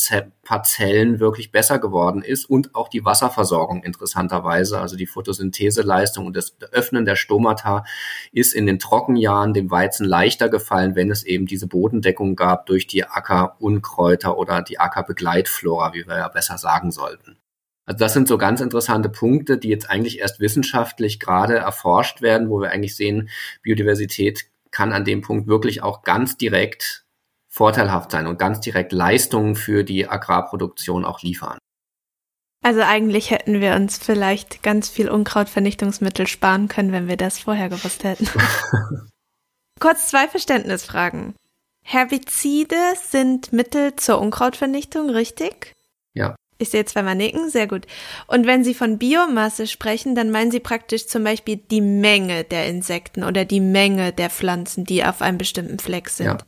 Parzellen 0.48 1.20
wirklich 1.20 1.52
besser 1.52 1.78
geworden 1.78 2.22
ist 2.22 2.48
und 2.48 2.74
auch 2.74 2.88
die 2.88 3.04
Wasserversorgung 3.04 3.82
interessanterweise, 3.82 4.80
also 4.80 4.96
die 4.96 5.06
Photosyntheseleistung 5.06 6.24
und 6.24 6.34
das 6.34 6.56
Öffnen 6.72 7.04
der 7.04 7.16
Stomata 7.16 7.84
ist 8.32 8.54
in 8.54 8.64
den 8.64 8.78
Trockenjahren 8.78 9.52
dem 9.52 9.70
Weizen 9.70 10.06
leichter 10.06 10.48
gefallen, 10.48 10.96
wenn 10.96 11.10
es 11.10 11.22
eben 11.22 11.44
diese 11.44 11.66
Bodendeckung 11.66 12.34
gab 12.34 12.64
durch 12.64 12.86
die 12.86 13.04
Ackerunkräuter 13.04 14.38
oder 14.38 14.62
die 14.62 14.80
Ackerbegleitflora, 14.80 15.92
wie 15.92 16.06
wir 16.06 16.16
ja 16.16 16.28
besser 16.28 16.56
sagen 16.56 16.92
sollten. 16.92 17.36
Also 17.84 17.98
das 17.98 18.14
sind 18.14 18.26
so 18.26 18.38
ganz 18.38 18.62
interessante 18.62 19.10
Punkte, 19.10 19.58
die 19.58 19.68
jetzt 19.68 19.90
eigentlich 19.90 20.18
erst 20.18 20.40
wissenschaftlich 20.40 21.20
gerade 21.20 21.56
erforscht 21.56 22.22
werden, 22.22 22.48
wo 22.48 22.62
wir 22.62 22.70
eigentlich 22.70 22.96
sehen, 22.96 23.28
Biodiversität 23.60 24.46
kann 24.70 24.94
an 24.94 25.04
dem 25.04 25.20
Punkt 25.20 25.46
wirklich 25.46 25.82
auch 25.82 26.04
ganz 26.04 26.38
direkt 26.38 27.04
vorteilhaft 27.48 28.10
sein 28.10 28.26
und 28.26 28.38
ganz 28.38 28.60
direkt 28.60 28.92
Leistungen 28.92 29.56
für 29.56 29.84
die 29.84 30.08
Agrarproduktion 30.08 31.04
auch 31.04 31.22
liefern. 31.22 31.58
Also 32.62 32.80
eigentlich 32.82 33.30
hätten 33.30 33.60
wir 33.60 33.74
uns 33.74 33.98
vielleicht 33.98 34.62
ganz 34.62 34.88
viel 34.88 35.08
Unkrautvernichtungsmittel 35.08 36.26
sparen 36.26 36.68
können, 36.68 36.92
wenn 36.92 37.08
wir 37.08 37.16
das 37.16 37.38
vorher 37.38 37.68
gewusst 37.68 38.04
hätten. 38.04 38.28
Kurz 39.80 40.08
zwei 40.08 40.26
Verständnisfragen. 40.26 41.34
Herbizide 41.84 42.76
sind 43.02 43.52
Mittel 43.52 43.96
zur 43.96 44.20
Unkrautvernichtung, 44.20 45.08
richtig? 45.08 45.72
Ja. 46.14 46.34
Ich 46.58 46.70
sehe 46.70 46.84
zweimal 46.84 47.14
nicken, 47.14 47.48
sehr 47.48 47.68
gut. 47.68 47.86
Und 48.26 48.44
wenn 48.44 48.64
Sie 48.64 48.74
von 48.74 48.98
Biomasse 48.98 49.68
sprechen, 49.68 50.16
dann 50.16 50.30
meinen 50.30 50.50
Sie 50.50 50.58
praktisch 50.58 51.06
zum 51.06 51.22
Beispiel 51.22 51.56
die 51.56 51.80
Menge 51.80 52.42
der 52.42 52.66
Insekten 52.66 53.22
oder 53.22 53.44
die 53.44 53.60
Menge 53.60 54.12
der 54.12 54.28
Pflanzen, 54.28 54.84
die 54.84 55.04
auf 55.04 55.22
einem 55.22 55.38
bestimmten 55.38 55.78
Fleck 55.78 56.08
sind. 56.08 56.26
Ja. 56.26 56.38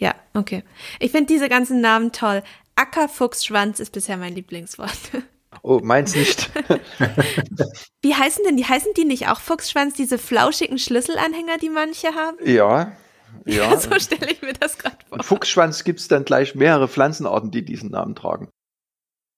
Ja, 0.00 0.14
okay. 0.34 0.64
Ich 0.98 1.12
finde 1.12 1.26
diese 1.26 1.48
ganzen 1.48 1.80
Namen 1.80 2.10
toll. 2.10 2.42
Ackerfuchsschwanz 2.74 3.80
ist 3.80 3.92
bisher 3.92 4.16
mein 4.16 4.34
Lieblingswort. 4.34 4.90
Oh, 5.62 5.80
meins 5.82 6.14
nicht. 6.14 6.48
Wie 8.02 8.14
heißen 8.14 8.44
denn 8.46 8.56
die? 8.56 8.64
Heißen 8.64 8.92
die 8.96 9.04
nicht 9.04 9.28
auch 9.28 9.40
Fuchsschwanz, 9.40 9.94
diese 9.94 10.16
flauschigen 10.16 10.78
Schlüsselanhänger, 10.78 11.58
die 11.58 11.68
manche 11.68 12.14
haben? 12.14 12.38
Ja. 12.44 12.92
Ja, 13.44 13.76
so 13.80 13.90
stelle 13.98 14.30
ich 14.30 14.40
mir 14.42 14.52
das 14.52 14.78
gerade 14.78 14.96
vor. 15.08 15.22
Fuchsschwanz 15.22 15.82
gibt 15.82 15.98
es 15.98 16.06
dann 16.06 16.24
gleich 16.24 16.54
mehrere 16.54 16.86
Pflanzenarten, 16.86 17.50
die 17.50 17.64
diesen 17.64 17.90
Namen 17.90 18.14
tragen. 18.14 18.48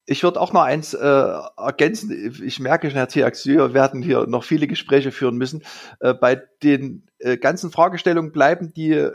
Ich 0.05 0.23
würde 0.23 0.39
auch 0.39 0.53
noch 0.53 0.63
eins 0.63 0.93
äh, 0.93 1.33
ergänzen. 1.57 2.13
Ich 2.45 2.61
merke 2.61 2.91
schon, 2.91 2.99
Herr 2.99 3.09
Thiax, 3.09 3.47
wir 3.47 3.73
werden 3.73 4.03
hier 4.03 4.27
noch 4.27 4.45
viele 4.45 4.67
Gespräche 4.67 5.13
führen 5.13 5.39
müssen. 5.39 5.65
Äh, 6.01 6.13
bei 6.13 6.43
den 6.63 7.09
äh, 7.21 7.39
ganzen 7.39 7.73
Fragestellungen 7.73 8.33
bleiben 8.33 8.75
die 8.75 9.11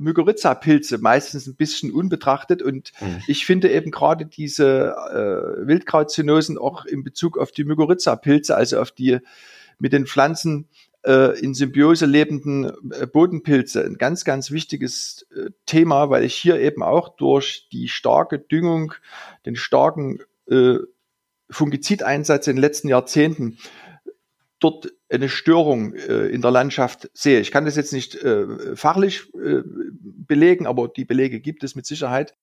Mykorrhiza-Pilze 0.00 0.98
meistens 0.98 1.46
ein 1.46 1.56
bisschen 1.56 1.92
unbetrachtet 1.92 2.62
und 2.62 2.92
mhm. 3.00 3.22
ich 3.26 3.46
finde 3.46 3.70
eben 3.70 3.90
gerade 3.90 4.26
diese 4.26 4.94
äh, 5.12 5.66
Wildkrautzenosen 5.66 6.58
auch 6.58 6.86
in 6.86 7.04
Bezug 7.04 7.38
auf 7.38 7.52
die 7.52 7.64
Mykorrhiza-Pilze, 7.64 8.56
also 8.56 8.80
auf 8.80 8.90
die 8.90 9.18
mit 9.78 9.92
den 9.92 10.06
Pflanzen 10.06 10.68
äh, 11.04 11.38
in 11.40 11.54
Symbiose 11.54 12.06
lebenden 12.06 12.72
äh, 12.92 13.06
Bodenpilze, 13.06 13.84
ein 13.84 13.96
ganz, 13.96 14.24
ganz 14.24 14.50
wichtiges 14.50 15.26
äh, 15.34 15.50
Thema, 15.66 16.10
weil 16.10 16.24
ich 16.24 16.34
hier 16.34 16.60
eben 16.60 16.82
auch 16.82 17.16
durch 17.16 17.68
die 17.72 17.88
starke 17.88 18.38
Düngung, 18.38 18.94
den 19.46 19.56
starken 19.56 20.20
äh, 20.50 20.76
Fungizideinsatz 21.50 22.46
in 22.46 22.56
den 22.56 22.60
letzten 22.60 22.88
Jahrzehnten 22.88 23.58
dort 24.60 24.92
eine 25.10 25.28
Störung 25.28 25.94
äh, 25.94 26.26
in 26.26 26.40
der 26.40 26.50
Landschaft 26.50 27.10
sehe. 27.14 27.40
Ich 27.40 27.50
kann 27.50 27.64
das 27.64 27.76
jetzt 27.76 27.92
nicht 27.92 28.14
äh, 28.14 28.76
fachlich 28.76 29.32
äh, 29.34 29.62
belegen, 29.64 30.66
aber 30.66 30.88
die 30.88 31.04
Belege 31.04 31.40
gibt 31.40 31.64
es 31.64 31.74
mit 31.74 31.86
Sicherheit. 31.86 32.34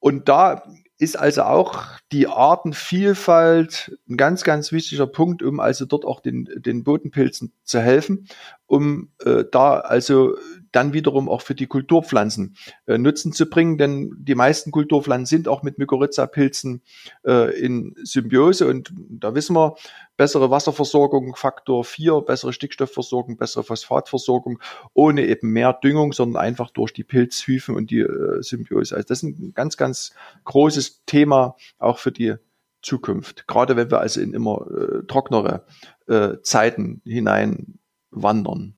Und 0.00 0.28
da 0.28 0.64
ist 0.98 1.18
also 1.18 1.42
auch 1.44 1.84
die 2.12 2.26
Artenvielfalt 2.26 3.98
ein 4.08 4.16
ganz, 4.16 4.44
ganz 4.44 4.70
wichtiger 4.70 5.06
Punkt, 5.06 5.42
um 5.42 5.60
also 5.60 5.86
dort 5.86 6.04
auch 6.04 6.20
den, 6.20 6.48
den 6.56 6.84
Bodenpilzen 6.84 7.52
zu 7.62 7.80
helfen, 7.80 8.28
um 8.66 9.10
äh, 9.24 9.44
da 9.50 9.78
also 9.78 10.36
dann 10.74 10.92
wiederum 10.92 11.28
auch 11.28 11.42
für 11.42 11.54
die 11.54 11.66
Kulturpflanzen 11.66 12.56
äh, 12.86 12.98
Nutzen 12.98 13.32
zu 13.32 13.48
bringen, 13.48 13.78
denn 13.78 14.14
die 14.18 14.34
meisten 14.34 14.70
Kulturpflanzen 14.70 15.26
sind 15.26 15.48
auch 15.48 15.62
mit 15.62 15.78
Mykorrhiza-Pilzen 15.78 16.82
äh, 17.26 17.58
in 17.58 17.94
Symbiose 18.02 18.66
und 18.66 18.92
da 18.96 19.34
wissen 19.34 19.54
wir, 19.54 19.76
bessere 20.16 20.50
Wasserversorgung, 20.50 21.34
Faktor 21.36 21.84
4, 21.84 22.20
bessere 22.22 22.52
Stickstoffversorgung, 22.52 23.36
bessere 23.36 23.64
Phosphatversorgung, 23.64 24.60
ohne 24.92 25.26
eben 25.26 25.50
mehr 25.50 25.72
Düngung, 25.72 26.12
sondern 26.12 26.42
einfach 26.42 26.70
durch 26.70 26.92
die 26.92 27.04
Pilzhyphen 27.04 27.74
und 27.74 27.90
die 27.90 28.00
äh, 28.00 28.42
Symbiose. 28.42 28.94
Also 28.94 29.06
das 29.08 29.22
ist 29.22 29.24
ein 29.24 29.52
ganz, 29.54 29.76
ganz 29.76 30.12
großes 30.44 31.04
Thema 31.06 31.56
auch 31.78 31.98
für 31.98 32.12
die 32.12 32.34
Zukunft. 32.82 33.46
Gerade 33.46 33.76
wenn 33.76 33.90
wir 33.90 34.00
also 34.00 34.20
in 34.20 34.34
immer 34.34 34.66
äh, 34.70 35.06
trocknere 35.06 35.64
äh, 36.06 36.40
Zeiten 36.42 37.00
hinein 37.04 37.78
wandern. 38.10 38.76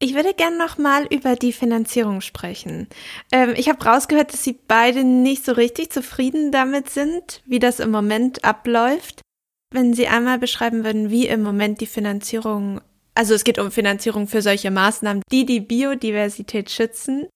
Ich 0.00 0.14
würde 0.14 0.32
gerne 0.32 0.56
noch 0.56 0.78
mal 0.78 1.06
über 1.06 1.34
die 1.34 1.52
Finanzierung 1.52 2.20
sprechen. 2.20 2.86
Ähm, 3.32 3.54
ich 3.56 3.68
habe 3.68 3.84
rausgehört, 3.84 4.32
dass 4.32 4.44
Sie 4.44 4.56
beide 4.68 5.02
nicht 5.02 5.44
so 5.44 5.52
richtig 5.52 5.90
zufrieden 5.90 6.52
damit 6.52 6.88
sind, 6.88 7.42
wie 7.46 7.58
das 7.58 7.80
im 7.80 7.90
Moment 7.90 8.44
abläuft. 8.44 9.22
Wenn 9.72 9.94
Sie 9.94 10.06
einmal 10.06 10.38
beschreiben 10.38 10.84
würden, 10.84 11.10
wie 11.10 11.26
im 11.26 11.42
Moment 11.42 11.80
die 11.80 11.86
Finanzierung, 11.86 12.80
also 13.14 13.34
es 13.34 13.42
geht 13.42 13.58
um 13.58 13.72
Finanzierung 13.72 14.28
für 14.28 14.40
solche 14.40 14.70
Maßnahmen, 14.70 15.22
die 15.32 15.44
die 15.44 15.60
Biodiversität 15.60 16.70
schützen. 16.70 17.26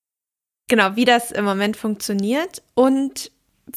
Genau, 0.69 0.95
wie 0.95 1.05
das 1.05 1.31
im 1.31 1.43
Moment 1.43 1.75
funktioniert 1.75 2.63
und 2.75 3.29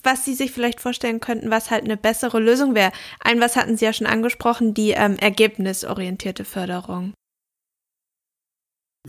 was 0.05 0.25
Sie 0.25 0.35
sich 0.35 0.53
vielleicht 0.53 0.81
vorstellen 0.81 1.19
könnten, 1.19 1.51
was 1.51 1.73
halt 1.73 1.85
eine 1.85 1.97
bessere 1.97 2.39
Lösung 2.39 2.77
wäre. 2.77 2.93
Ein, 3.19 3.41
was 3.41 3.57
hatten 3.57 3.77
Sie 3.77 3.85
ja 3.85 3.93
schon 3.93 4.07
angesprochen, 4.07 4.75
die 4.75 4.91
ähm, 4.91 5.17
ergebnisorientierte 5.17 6.45
Förderung. 6.45 7.15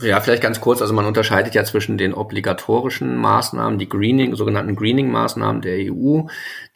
Ja, 0.00 0.20
vielleicht 0.20 0.42
ganz 0.42 0.60
kurz. 0.60 0.80
Also 0.80 0.94
man 0.94 1.06
unterscheidet 1.06 1.54
ja 1.54 1.64
zwischen 1.64 1.98
den 1.98 2.14
obligatorischen 2.14 3.16
Maßnahmen, 3.16 3.78
die 3.78 3.88
Greening, 3.88 4.36
sogenannten 4.36 4.76
Greening-Maßnahmen 4.76 5.60
der 5.60 5.92
EU, 5.92 6.22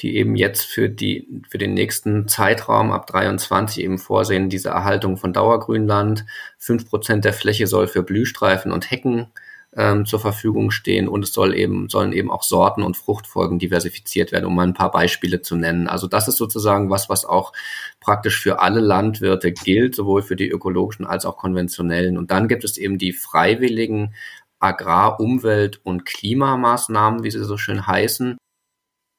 die 0.00 0.16
eben 0.16 0.34
jetzt 0.34 0.64
für 0.64 0.88
die, 0.88 1.28
für 1.48 1.58
den 1.58 1.74
nächsten 1.74 2.26
Zeitraum 2.26 2.90
ab 2.90 3.06
23 3.06 3.84
eben 3.84 3.98
vorsehen, 3.98 4.48
diese 4.48 4.70
Erhaltung 4.70 5.16
von 5.16 5.32
Dauergrünland. 5.32 6.24
Fünf 6.58 6.88
Prozent 6.88 7.24
der 7.24 7.32
Fläche 7.32 7.68
soll 7.68 7.86
für 7.86 8.02
Blühstreifen 8.02 8.72
und 8.72 8.90
Hecken 8.90 9.28
ähm, 9.76 10.04
zur 10.04 10.20
Verfügung 10.20 10.70
stehen 10.70 11.08
und 11.08 11.24
es 11.24 11.32
soll 11.32 11.54
eben, 11.54 11.88
sollen 11.88 12.12
eben 12.12 12.30
auch 12.30 12.42
Sorten 12.42 12.82
und 12.82 12.96
Fruchtfolgen 12.96 13.58
diversifiziert 13.58 14.32
werden, 14.32 14.44
um 14.46 14.54
mal 14.54 14.66
ein 14.66 14.74
paar 14.74 14.90
Beispiele 14.90 15.40
zu 15.40 15.56
nennen. 15.56 15.88
Also 15.88 16.06
das 16.06 16.28
ist 16.28 16.36
sozusagen 16.36 16.90
was, 16.90 17.08
was 17.08 17.24
auch 17.24 17.52
praktisch 18.00 18.40
für 18.40 18.60
alle 18.60 18.80
Landwirte 18.80 19.52
gilt, 19.52 19.94
sowohl 19.94 20.22
für 20.22 20.36
die 20.36 20.48
ökologischen 20.48 21.06
als 21.06 21.24
auch 21.24 21.36
konventionellen. 21.36 22.18
Und 22.18 22.30
dann 22.30 22.48
gibt 22.48 22.64
es 22.64 22.76
eben 22.76 22.98
die 22.98 23.12
freiwilligen 23.12 24.14
Agrar-, 24.60 25.18
Umwelt- 25.20 25.80
und 25.84 26.04
Klimamaßnahmen, 26.04 27.24
wie 27.24 27.30
sie 27.30 27.44
so 27.44 27.56
schön 27.56 27.86
heißen, 27.86 28.36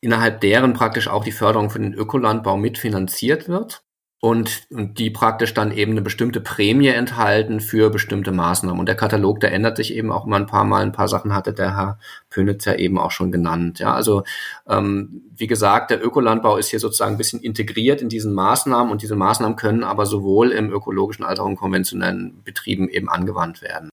innerhalb 0.02 0.42
deren 0.42 0.74
praktisch 0.74 1.08
auch 1.08 1.24
die 1.24 1.32
Förderung 1.32 1.70
für 1.70 1.80
den 1.80 1.94
Ökolandbau 1.94 2.58
mitfinanziert 2.58 3.48
wird. 3.48 3.83
Und, 4.24 4.68
und 4.70 5.00
die 5.00 5.10
praktisch 5.10 5.54
dann 5.54 5.74
eben 5.74 5.92
eine 5.92 6.02
bestimmte 6.02 6.40
Prämie 6.40 6.88
enthalten 6.88 7.60
für 7.60 7.90
bestimmte 7.90 8.32
Maßnahmen. 8.32 8.80
Und 8.80 8.86
der 8.86 8.96
Katalog, 8.96 9.42
der 9.42 9.52
ändert 9.52 9.76
sich 9.76 9.94
eben 9.94 10.14
auch 10.14 10.26
immer 10.26 10.38
ein 10.38 10.46
paar 10.46 10.64
Mal. 10.64 10.82
Ein 10.82 10.94
paar 10.94 11.10
Sachen 11.10 11.36
hatte 11.36 11.52
der 11.52 11.76
Herr 11.76 12.00
Pönitz 12.30 12.64
ja 12.64 12.74
eben 12.76 12.98
auch 12.98 13.12
schon 13.12 13.34
genannt. 13.34 13.80
Ja, 13.80 13.94
also 13.94 14.24
ähm, 14.66 15.24
wie 15.36 15.48
gesagt, 15.48 15.92
der 15.92 16.02
Ökolandbau 16.02 16.56
ist 16.56 16.70
hier 16.70 16.80
sozusagen 16.80 17.16
ein 17.16 17.18
bisschen 17.18 17.42
integriert 17.42 18.02
in 18.02 18.08
diesen 18.08 18.34
Maßnahmen 18.34 18.94
und 18.94 19.02
diese 19.02 19.18
Maßnahmen 19.18 19.58
können 19.58 19.84
aber 19.84 20.06
sowohl 20.06 20.52
im 20.52 20.72
ökologischen 20.72 21.26
als 21.26 21.42
auch 21.42 21.48
in 21.48 21.58
konventionellen 21.58 22.42
Betrieben 22.46 22.88
eben 22.88 23.10
angewandt 23.10 23.62
werden. 23.62 23.90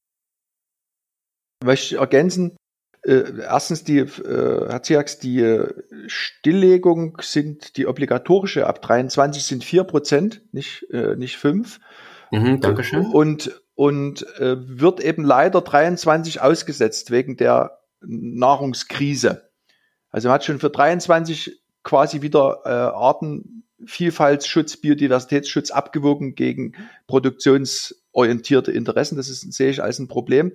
Möchte 1.65 1.97
ich 1.97 2.01
ergänzen, 2.01 2.57
äh, 3.03 3.25
erstens 3.41 3.85
die, 3.85 3.99
äh, 3.99 4.69
Herr 4.69 4.83
Ziax, 4.83 5.19
die 5.19 5.41
äh, 5.41 5.73
Stilllegung 6.07 7.19
sind 7.21 7.77
die 7.77 7.87
obligatorische, 7.87 8.67
ab 8.67 8.83
23 8.83 9.43
sind 9.43 9.65
4 9.65 9.85
Prozent, 9.85 10.43
nicht, 10.53 10.87
äh, 10.91 11.17
nicht 11.17 11.37
5. 11.37 11.81
Mhm, 12.31 12.61
Dankeschön. 12.61 13.07
Und, 13.07 13.63
und 13.75 14.27
äh, 14.39 14.57
wird 14.59 15.01
eben 15.01 15.25
leider 15.25 15.63
23 15.63 16.43
ausgesetzt 16.43 17.11
wegen 17.11 17.37
der 17.37 17.79
Nahrungskrise. 18.03 19.51
Also 20.11 20.29
man 20.29 20.35
hat 20.35 20.45
schon 20.45 20.59
für 20.59 20.71
23 20.71 21.61
quasi 21.83 22.23
wieder 22.23 22.61
äh, 22.65 22.69
Artenvielfaltsschutz, 22.69 24.79
Biodiversitätsschutz 24.79 25.71
abgewogen 25.71 26.35
gegen 26.35 26.75
produktionsorientierte 27.07 28.73
Interessen. 28.73 29.17
Das 29.17 29.29
ist, 29.29 29.53
sehe 29.53 29.71
ich 29.71 29.83
als 29.83 29.99
ein 29.99 30.09
Problem. 30.09 30.53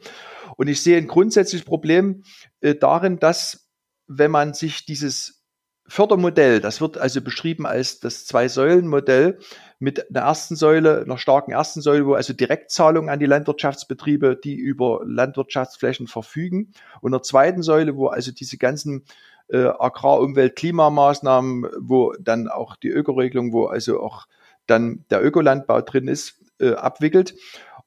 Und 0.58 0.68
ich 0.68 0.82
sehe 0.82 0.98
ein 0.98 1.08
grundsätzliches 1.08 1.66
Problem 1.66 2.24
äh, 2.62 2.76
darin, 2.76 3.20
dass 3.20 3.70
wenn 4.08 4.32
man 4.32 4.54
sich 4.54 4.86
dieses 4.86 5.46
Fördermodell, 5.88 6.62
das 6.62 6.82
wird 6.82 6.98
also 6.98 7.22
beschrieben 7.22 7.68
als 7.68 8.00
das 8.00 8.26
Zwei-Säulen-Modell 8.26 9.38
mit 9.78 10.10
einer 10.10 10.26
ersten 10.26 10.56
Säule, 10.56 11.02
einer 11.02 11.20
starken 11.20 11.52
ersten 11.52 11.82
Säule, 11.82 12.08
wo 12.08 12.16
also 12.16 12.34
Direktzahlungen 12.34 13.10
an 13.10 13.20
die 13.20 13.28
Landwirtschaftsbetriebe, 13.28 14.36
die 14.36 14.56
über 14.56 15.02
Landwirtschaftsflächen 15.06 16.08
verfügen, 16.08 16.72
und 17.02 17.14
einer 17.14 17.22
zweiten 17.22 17.62
Säule, 17.62 17.96
wo 17.96 18.08
also 18.08 18.32
diese 18.32 18.58
ganzen 18.58 19.06
äh, 19.48 19.66
Agrar-, 19.68 20.22
Umwelt-, 20.22 20.56
Klimamaßnahmen, 20.56 21.68
wo 21.80 22.14
dann 22.20 22.48
auch 22.48 22.76
die 22.78 22.90
Ökoregelung, 22.90 23.54
wo 23.54 23.66
also 23.68 24.02
auch 24.02 24.26
dann 24.66 25.06
der 25.12 25.24
Ökolandbau 25.24 25.82
drin 25.82 26.08
ist, 26.08 26.42
äh, 26.60 26.74
abwickelt. 26.74 27.36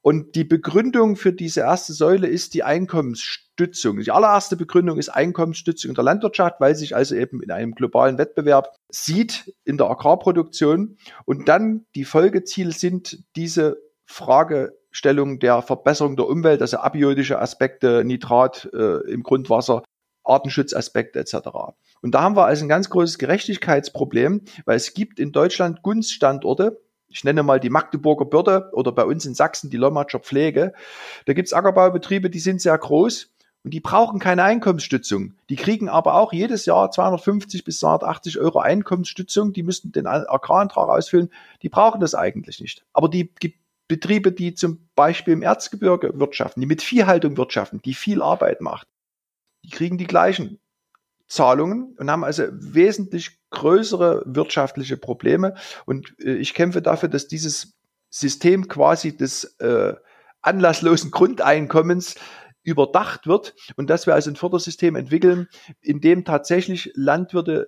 Und 0.01 0.35
die 0.35 0.45
Begründung 0.45 1.17
für 1.17 1.33
diese 1.33 1.61
erste 1.61 1.91
Säule 1.93 2.27
ist 2.27 2.53
die 2.53 2.63
Einkommensstützung. 2.63 3.99
Die 3.99 4.11
allererste 4.11 4.55
Begründung 4.55 4.97
ist 4.97 5.09
Einkommensstützung 5.09 5.89
in 5.89 5.95
der 5.95 6.05
Landwirtschaft, 6.05 6.61
weil 6.61 6.75
sich 6.75 6.95
also 6.95 7.15
eben 7.15 7.43
in 7.43 7.51
einem 7.51 7.75
globalen 7.75 8.17
Wettbewerb 8.17 8.75
sieht 8.89 9.53
in 9.65 9.77
der 9.77 9.89
Agrarproduktion. 9.89 10.97
Und 11.25 11.49
dann 11.49 11.85
die 11.95 12.05
Folgeziele 12.05 12.71
sind 12.71 13.23
diese 13.35 13.77
Fragestellung 14.05 15.39
der 15.39 15.61
Verbesserung 15.61 16.15
der 16.15 16.27
Umwelt, 16.27 16.61
also 16.61 16.77
abiotische 16.77 17.39
Aspekte, 17.39 18.03
Nitrat 18.05 18.69
äh, 18.73 19.11
im 19.11 19.23
Grundwasser, 19.23 19.83
Artenschutzaspekte 20.23 21.19
etc. 21.19 21.35
Und 22.01 22.15
da 22.15 22.21
haben 22.21 22.37
wir 22.37 22.45
also 22.45 22.63
ein 22.63 22.69
ganz 22.69 22.89
großes 22.89 23.17
Gerechtigkeitsproblem, 23.17 24.41
weil 24.65 24.77
es 24.77 24.93
gibt 24.93 25.19
in 25.19 25.33
Deutschland 25.33 25.81
Gunststandorte, 25.81 26.79
ich 27.09 27.23
nenne 27.23 27.43
mal 27.43 27.59
die 27.59 27.69
Magdeburger 27.69 28.25
Börde 28.25 28.69
oder 28.73 28.91
bei 28.91 29.03
uns 29.03 29.25
in 29.25 29.33
Sachsen 29.33 29.69
die 29.69 29.77
Lommatscher 29.77 30.19
Pflege. 30.19 30.73
Da 31.25 31.33
gibt's 31.33 31.53
Ackerbaubetriebe, 31.53 32.29
die 32.29 32.39
sind 32.39 32.61
sehr 32.61 32.77
groß 32.77 33.29
und 33.63 33.73
die 33.73 33.79
brauchen 33.79 34.19
keine 34.19 34.43
Einkommensstützung. 34.43 35.33
Die 35.49 35.55
kriegen 35.55 35.89
aber 35.89 36.15
auch 36.15 36.31
jedes 36.31 36.65
Jahr 36.65 36.91
250 36.91 37.63
bis 37.63 37.79
280 37.79 38.39
Euro 38.39 38.59
Einkommensstützung. 38.59 39.51
Die 39.51 39.63
müssten 39.63 39.91
den 39.91 40.07
Agrarantrag 40.07 40.87
ausfüllen. 40.87 41.29
Die 41.61 41.69
brauchen 41.69 41.99
das 41.99 42.15
eigentlich 42.15 42.61
nicht. 42.61 42.85
Aber 42.93 43.09
die, 43.09 43.33
die 43.41 43.59
Betriebe, 43.87 44.31
die 44.31 44.53
zum 44.53 44.87
Beispiel 44.95 45.33
im 45.33 45.41
Erzgebirge 45.41 46.19
wirtschaften, 46.19 46.61
die 46.61 46.67
mit 46.67 46.81
Viehhaltung 46.81 47.35
wirtschaften, 47.37 47.81
die 47.81 47.95
viel 47.95 48.21
Arbeit 48.21 48.61
macht, 48.61 48.87
die 49.65 49.69
kriegen 49.69 49.97
die 49.97 50.07
gleichen 50.07 50.59
Zahlungen 51.27 51.95
und 51.97 52.09
haben 52.09 52.23
also 52.23 52.43
wesentlich 52.51 53.38
größere 53.51 54.23
wirtschaftliche 54.25 54.97
Probleme. 54.97 55.55
Und 55.85 56.13
äh, 56.19 56.35
ich 56.35 56.53
kämpfe 56.53 56.81
dafür, 56.81 57.09
dass 57.09 57.27
dieses 57.27 57.79
System 58.09 58.67
quasi 58.67 59.15
des 59.15 59.55
äh, 59.59 59.93
anlasslosen 60.41 61.11
Grundeinkommens 61.11 62.15
überdacht 62.63 63.27
wird 63.27 63.55
und 63.77 63.89
dass 63.89 64.05
wir 64.05 64.13
also 64.13 64.29
ein 64.29 64.35
Fördersystem 64.35 64.95
entwickeln, 64.95 65.47
in 65.81 66.01
dem 66.01 66.25
tatsächlich 66.25 66.91
Landwirte 66.95 67.67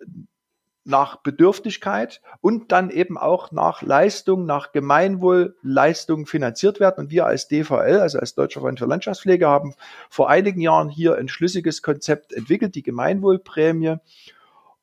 nach 0.83 1.17
Bedürftigkeit 1.17 2.21
und 2.41 2.71
dann 2.71 2.89
eben 2.89 3.17
auch 3.17 3.51
nach 3.51 3.81
Leistung, 3.81 4.45
nach 4.45 4.71
Gemeinwohlleistung 4.71 6.25
finanziert 6.25 6.79
werden. 6.79 7.05
Und 7.05 7.11
wir 7.11 7.25
als 7.27 7.47
DVL, 7.47 7.99
also 7.99 8.19
als 8.19 8.33
Deutscher 8.33 8.61
Verband 8.61 8.79
für 8.79 8.87
Landschaftspflege, 8.87 9.47
haben 9.47 9.75
vor 10.09 10.29
einigen 10.29 10.59
Jahren 10.59 10.89
hier 10.89 11.15
ein 11.15 11.27
schlüssiges 11.27 11.83
Konzept 11.83 12.33
entwickelt, 12.33 12.73
die 12.73 12.83
Gemeinwohlprämie. 12.83 13.97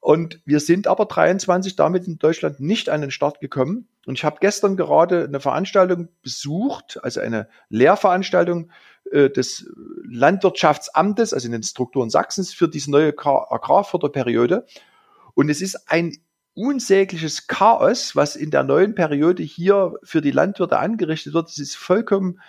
Und 0.00 0.40
wir 0.44 0.60
sind 0.60 0.86
aber 0.86 1.06
23 1.06 1.76
damit 1.76 2.06
in 2.06 2.18
Deutschland 2.18 2.60
nicht 2.60 2.88
an 2.88 3.00
den 3.00 3.10
Start 3.10 3.40
gekommen. 3.40 3.88
Und 4.06 4.16
ich 4.16 4.24
habe 4.24 4.38
gestern 4.40 4.76
gerade 4.76 5.24
eine 5.24 5.40
Veranstaltung 5.40 6.08
besucht, 6.22 6.98
also 7.02 7.20
eine 7.20 7.48
Lehrveranstaltung 7.68 8.70
äh, 9.10 9.28
des 9.28 9.68
Landwirtschaftsamtes, 10.08 11.34
also 11.34 11.46
in 11.46 11.52
den 11.52 11.62
Strukturen 11.62 12.10
Sachsens 12.10 12.54
für 12.54 12.68
diese 12.68 12.90
neue 12.90 13.12
Agrarförderperiode. 13.18 14.66
Und 15.34 15.50
es 15.50 15.60
ist 15.60 15.90
ein 15.90 16.16
unsägliches 16.54 17.46
Chaos, 17.46 18.16
was 18.16 18.34
in 18.34 18.50
der 18.50 18.64
neuen 18.64 18.94
Periode 18.94 19.42
hier 19.42 19.94
für 20.02 20.20
die 20.20 20.32
Landwirte 20.32 20.78
angerichtet 20.78 21.34
wird. 21.34 21.48
Es 21.48 21.58
ist 21.58 21.76
vollkommen 21.76 22.40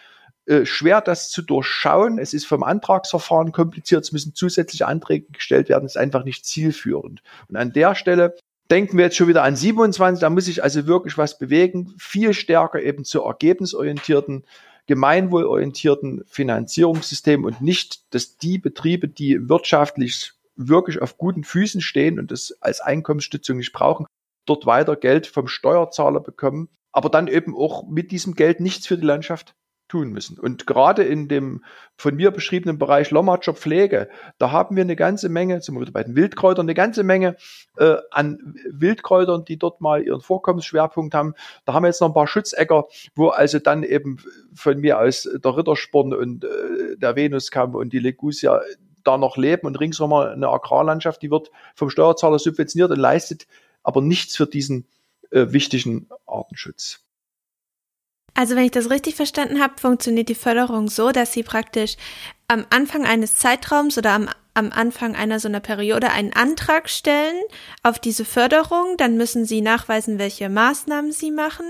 äh, 0.49 0.65
schwer, 0.65 0.99
das 0.99 1.29
zu 1.29 1.43
durchschauen. 1.43 2.17
Es 2.17 2.33
ist 2.33 2.47
vom 2.47 2.63
Antragsverfahren 2.63 3.51
kompliziert. 3.51 4.03
Es 4.03 4.11
müssen 4.11 4.33
zusätzliche 4.33 4.87
Anträge 4.87 5.27
gestellt 5.31 5.69
werden. 5.69 5.85
Es 5.85 5.93
ist 5.93 6.01
einfach 6.01 6.23
nicht 6.23 6.43
zielführend. 6.43 7.21
Und 7.47 7.55
an 7.55 7.71
der 7.71 7.93
Stelle 7.93 8.35
denken 8.71 8.97
wir 8.97 9.05
jetzt 9.05 9.15
schon 9.15 9.27
wieder 9.27 9.43
an 9.43 9.55
27. 9.55 10.19
Da 10.19 10.31
muss 10.31 10.45
sich 10.45 10.63
also 10.63 10.87
wirklich 10.87 11.19
was 11.19 11.37
bewegen. 11.37 11.93
Viel 11.99 12.33
stärker 12.33 12.81
eben 12.81 13.05
zu 13.05 13.21
ergebnisorientierten 13.21 14.43
gemeinwohlorientierten 14.87 16.23
Finanzierungssystem 16.25 17.43
und 17.43 17.61
nicht, 17.61 18.11
dass 18.11 18.37
die 18.37 18.57
Betriebe, 18.57 19.07
die 19.07 19.47
wirtschaftlich 19.47 20.33
wirklich 20.55 20.99
auf 20.99 21.19
guten 21.19 21.43
Füßen 21.43 21.79
stehen 21.79 22.17
und 22.17 22.31
das 22.31 22.57
als 22.59 22.81
Einkommensstützung 22.81 23.57
nicht 23.57 23.71
brauchen, 23.71 24.07
dort 24.47 24.65
weiter 24.65 24.95
Geld 24.95 25.27
vom 25.27 25.47
Steuerzahler 25.47 26.21
bekommen, 26.21 26.69
aber 26.91 27.09
dann 27.09 27.27
eben 27.27 27.55
auch 27.55 27.87
mit 27.87 28.09
diesem 28.11 28.33
Geld 28.33 28.61
nichts 28.61 28.87
für 28.87 28.97
die 28.97 29.05
Landschaft 29.05 29.53
tun 29.89 30.11
müssen. 30.11 30.39
Und 30.39 30.65
gerade 30.65 31.03
in 31.03 31.27
dem 31.27 31.63
von 31.97 32.15
mir 32.15 32.31
beschriebenen 32.31 32.77
Bereich 32.77 33.11
Lommatscher 33.11 33.53
Pflege, 33.53 34.07
da 34.37 34.51
haben 34.51 34.77
wir 34.77 34.83
eine 34.83 34.95
ganze 34.95 35.27
Menge, 35.27 35.59
zum 35.59 35.75
Beispiel 35.75 35.91
bei 35.91 36.03
den 36.03 36.15
Wildkräutern, 36.15 36.65
eine 36.65 36.73
ganze 36.73 37.03
Menge 37.03 37.35
äh, 37.77 37.97
an 38.11 38.55
Wildkräutern, 38.69 39.43
die 39.43 39.57
dort 39.57 39.81
mal 39.81 40.01
ihren 40.01 40.21
Vorkommensschwerpunkt 40.21 41.13
haben. 41.13 41.33
Da 41.65 41.73
haben 41.73 41.83
wir 41.83 41.87
jetzt 41.87 41.99
noch 41.99 42.07
ein 42.07 42.13
paar 42.13 42.27
Schutzäcker, 42.27 42.85
wo 43.15 43.29
also 43.29 43.59
dann 43.59 43.83
eben 43.83 44.19
von 44.53 44.79
mir 44.79 44.99
aus 44.99 45.27
der 45.33 45.57
Rittersporn 45.57 46.13
und 46.13 46.45
äh, 46.45 46.95
der 46.97 47.15
Venuskamm 47.15 47.75
und 47.75 47.91
die 47.91 47.99
Legusia 47.99 48.61
da 49.03 49.17
noch 49.17 49.37
leben 49.37 49.65
und 49.65 49.79
ringsherum 49.79 50.13
eine 50.13 50.49
Agrarlandschaft, 50.49 51.21
die 51.21 51.31
wird 51.31 51.51
vom 51.75 51.89
Steuerzahler 51.89 52.39
subventioniert 52.39 52.91
und 52.91 52.99
leistet 52.99 53.47
aber 53.81 54.01
nichts 54.01 54.35
für 54.35 54.45
diesen 54.45 54.87
äh, 55.31 55.47
wichtigen 55.49 56.09
Artenschutz. 56.27 57.08
Also 58.33 58.55
wenn 58.55 58.65
ich 58.65 58.71
das 58.71 58.89
richtig 58.89 59.15
verstanden 59.15 59.61
habe, 59.61 59.73
funktioniert 59.79 60.29
die 60.29 60.35
Förderung 60.35 60.89
so, 60.89 61.11
dass 61.11 61.33
sie 61.33 61.43
praktisch 61.43 61.95
am 62.47 62.65
Anfang 62.69 63.05
eines 63.05 63.35
Zeitraums 63.35 63.97
oder 63.97 64.11
am 64.11 64.29
am 64.53 64.71
Anfang 64.71 65.15
einer 65.15 65.39
so 65.39 65.47
einer 65.47 65.59
Periode 65.59 66.09
einen 66.11 66.33
Antrag 66.33 66.89
stellen 66.89 67.35
auf 67.83 67.99
diese 67.99 68.25
Förderung, 68.25 68.95
dann 68.97 69.15
müssen 69.15 69.45
sie 69.45 69.61
nachweisen, 69.61 70.19
welche 70.19 70.49
Maßnahmen 70.49 71.11
sie 71.11 71.31
machen 71.31 71.65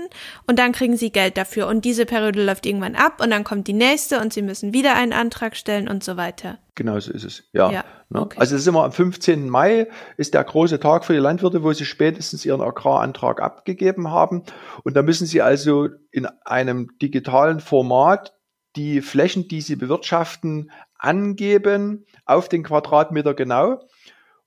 und 0.46 0.58
dann 0.58 0.72
kriegen 0.72 0.96
sie 0.96 1.12
Geld 1.12 1.36
dafür 1.36 1.68
und 1.68 1.84
diese 1.84 2.06
Periode 2.06 2.44
läuft 2.44 2.66
irgendwann 2.66 2.96
ab 2.96 3.20
und 3.22 3.30
dann 3.30 3.44
kommt 3.44 3.68
die 3.68 3.74
nächste 3.74 4.20
und 4.20 4.32
sie 4.32 4.42
müssen 4.42 4.72
wieder 4.72 4.96
einen 4.96 5.12
Antrag 5.12 5.56
stellen 5.56 5.88
und 5.88 6.02
so 6.02 6.16
weiter. 6.16 6.58
Genau 6.74 6.98
so 6.98 7.12
ist 7.12 7.24
es. 7.24 7.44
Ja. 7.52 7.70
ja 7.70 7.84
ne? 8.08 8.22
okay. 8.22 8.38
Also 8.40 8.54
es 8.56 8.62
ist 8.62 8.66
immer 8.66 8.84
am 8.84 8.92
15. 8.92 9.50
Mai 9.50 9.88
ist 10.16 10.34
der 10.34 10.42
große 10.42 10.80
Tag 10.80 11.04
für 11.04 11.12
die 11.12 11.18
Landwirte, 11.18 11.62
wo 11.62 11.72
sie 11.72 11.84
spätestens 11.84 12.44
ihren 12.44 12.62
Agrarantrag 12.62 13.40
abgegeben 13.42 14.10
haben 14.10 14.44
und 14.82 14.96
da 14.96 15.02
müssen 15.02 15.26
sie 15.26 15.42
also 15.42 15.88
in 16.10 16.26
einem 16.44 16.88
digitalen 17.00 17.60
Format 17.60 18.34
die 18.76 19.00
Flächen, 19.00 19.48
die 19.48 19.60
sie 19.60 19.76
bewirtschaften, 19.76 20.70
angeben 20.96 22.06
auf 22.24 22.48
den 22.48 22.62
Quadratmeter 22.62 23.34
genau 23.34 23.80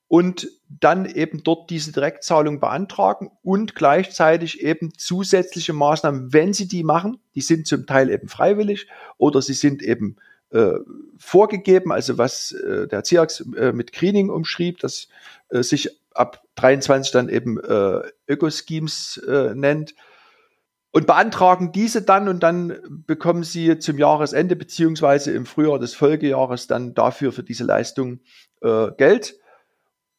und 0.08 0.48
dann 0.70 1.06
eben 1.06 1.44
dort 1.44 1.70
diese 1.70 1.92
Direktzahlung 1.92 2.60
beantragen 2.60 3.32
und 3.42 3.74
gleichzeitig 3.74 4.62
eben 4.62 4.94
zusätzliche 4.96 5.74
Maßnahmen, 5.74 6.32
wenn 6.34 6.54
sie 6.54 6.68
die 6.68 6.84
machen, 6.84 7.20
die 7.36 7.42
sind 7.42 7.66
zum 7.66 7.88
Teil 7.88 8.10
eben 8.10 8.28
freiwillig 8.28 8.88
oder 9.18 9.42
sie 9.42 9.54
sind 9.54 9.82
eben 9.82 10.18
äh, 10.52 10.76
vorgegeben, 11.18 11.92
also 11.92 12.18
was 12.20 12.52
äh, 12.52 12.88
der 12.88 13.04
CIAX 13.04 13.42
äh, 13.58 13.72
mit 13.74 13.92
Greening 13.92 14.30
umschrieb, 14.30 14.80
das 14.80 15.08
äh, 15.50 15.64
sich 15.64 15.90
ab 16.14 16.44
23 16.56 17.12
dann 17.12 17.30
eben 17.30 17.60
äh, 17.60 18.02
Ökoschemes 18.28 19.18
äh, 19.28 19.56
nennt, 19.56 19.96
und 20.94 21.08
beantragen 21.08 21.72
diese 21.72 22.04
dann 22.04 22.30
und 22.30 22.44
dann 22.44 22.78
bekommen 23.08 23.44
sie 23.44 23.80
zum 23.80 23.98
Jahresende 23.98 24.56
beziehungsweise 24.56 25.32
im 25.32 25.48
Frühjahr 25.48 25.80
des 25.80 25.96
Folgejahres 25.96 26.68
dann 26.68 26.94
dafür 26.94 27.32
für 27.32 27.44
diese 27.44 27.64
Leistung 27.64 28.20
äh, 28.62 28.92
Geld 28.96 29.36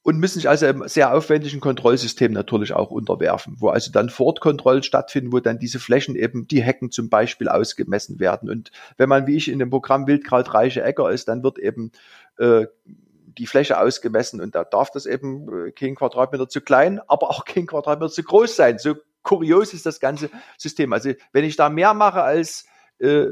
und 0.03 0.19
müssen 0.19 0.41
sich 0.41 0.49
also 0.49 0.67
einem 0.67 0.87
sehr 0.89 1.15
aufwendigen 1.15 1.61
Kontrollsystem 1.61 2.33
natürlich 2.33 2.75
auch 2.75 2.91
unterwerfen, 2.91 3.55
wo 3.61 3.69
also 3.69 3.93
dann 3.93 4.11
Fortkontrollen 4.11 4.83
stattfinden, 4.83 5.33
wo 5.33 5.39
dann 5.39 5.61
diese 5.61 5.79
Flächen 5.79 6.17
eben, 6.17 6.49
die 6.49 6.63
Hecken 6.63 6.91
zum 6.91 7.09
Beispiel 7.09 7.49
ausgemessen 7.49 8.19
werden. 8.19 8.51
Und 8.51 8.73
wenn 8.97 9.09
man 9.09 9.29
wie 9.29 9.37
ich 9.37 9.49
in 9.49 9.61
dem 9.61 9.71
Programm 9.71 10.09
Wildkrautreiche 10.09 10.83
Äcker 10.83 11.09
ist, 11.11 11.29
dann 11.29 11.45
wird 11.45 11.61
eben 11.61 11.93
äh, 12.39 12.67
die 12.85 13.47
Fläche 13.47 13.81
ausgemessen 13.81 14.41
und 14.41 14.57
da 14.57 14.65
darf 14.65 14.91
das 14.91 15.07
eben 15.07 15.69
äh, 15.69 15.71
kein 15.71 15.95
Quadratmeter 15.95 16.49
zu 16.49 16.61
klein, 16.61 17.01
aber 17.07 17.31
auch 17.31 17.45
kein 17.45 17.67
Quadratmeter 17.67 18.11
zu 18.11 18.25
groß 18.25 18.57
sein. 18.57 18.79
So 18.79 18.97
kurios 19.25 19.75
ist 19.75 19.87
das 19.87 19.99
ganze 19.99 20.31
System. 20.57 20.93
Also 20.93 21.13
wenn 21.33 21.45
ich 21.45 21.57
da 21.57 21.69
mehr 21.69 21.95
mache, 21.95 22.23
als 22.23 22.67
äh, 23.01 23.27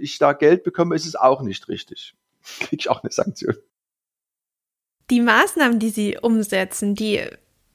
ich 0.00 0.18
da 0.18 0.32
Geld 0.32 0.62
bekomme, 0.64 0.94
ist 0.94 1.06
es 1.06 1.16
auch 1.16 1.42
nicht 1.42 1.68
richtig. 1.68 2.14
Kriege 2.60 2.76
ich 2.76 2.88
auch 2.88 3.02
eine 3.02 3.12
Sanktion. 3.12 3.56
Die 5.10 5.20
Maßnahmen, 5.20 5.78
die 5.78 5.90
Sie 5.90 6.16
umsetzen, 6.16 6.94
die, 6.94 7.22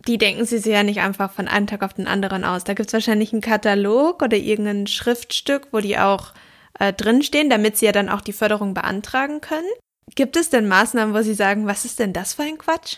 die 0.07 0.17
denken 0.17 0.45
Sie 0.45 0.57
sich 0.57 0.73
ja 0.73 0.81
nicht 0.81 1.01
einfach 1.01 1.31
von 1.31 1.47
einem 1.47 1.67
Tag 1.67 1.83
auf 1.83 1.93
den 1.93 2.07
anderen 2.07 2.43
aus. 2.43 2.63
Da 2.63 2.73
gibt 2.73 2.87
es 2.87 2.93
wahrscheinlich 2.93 3.31
einen 3.31 3.41
Katalog 3.41 4.23
oder 4.23 4.37
irgendein 4.37 4.87
Schriftstück, 4.87 5.67
wo 5.71 5.79
die 5.79 5.99
auch 5.99 6.33
äh, 6.79 6.93
drinstehen, 6.93 7.49
damit 7.49 7.77
Sie 7.77 7.85
ja 7.85 7.91
dann 7.91 8.09
auch 8.09 8.21
die 8.21 8.33
Förderung 8.33 8.73
beantragen 8.73 9.41
können. 9.41 9.67
Gibt 10.15 10.37
es 10.37 10.49
denn 10.49 10.67
Maßnahmen, 10.67 11.13
wo 11.13 11.21
Sie 11.21 11.33
sagen, 11.33 11.67
was 11.67 11.85
ist 11.85 11.99
denn 11.99 12.13
das 12.13 12.33
für 12.33 12.43
ein 12.43 12.57
Quatsch? 12.57 12.97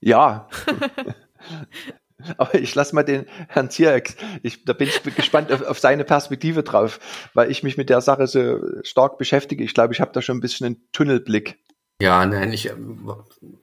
Ja. 0.00 0.48
Aber 2.38 2.54
ich 2.54 2.74
lasse 2.74 2.94
mal 2.94 3.02
den 3.02 3.26
Herrn 3.48 3.70
Zierex, 3.70 4.16
ich, 4.42 4.64
da 4.64 4.72
bin 4.72 4.88
ich 4.88 5.02
gespannt 5.14 5.52
auf, 5.52 5.62
auf, 5.62 5.78
seine 5.78 6.04
Perspektive 6.04 6.62
drauf, 6.62 6.98
weil 7.34 7.50
ich 7.50 7.62
mich 7.62 7.76
mit 7.76 7.90
der 7.90 8.00
Sache 8.00 8.26
so 8.26 8.60
stark 8.82 9.18
beschäftige. 9.18 9.64
Ich 9.64 9.74
glaube, 9.74 9.92
ich 9.92 10.00
habe 10.00 10.12
da 10.12 10.22
schon 10.22 10.38
ein 10.38 10.40
bisschen 10.40 10.66
einen 10.66 10.92
Tunnelblick. 10.92 11.58
Ja, 11.98 12.26
nein, 12.26 12.52
ich 12.52 12.68
ähm, 12.68 13.10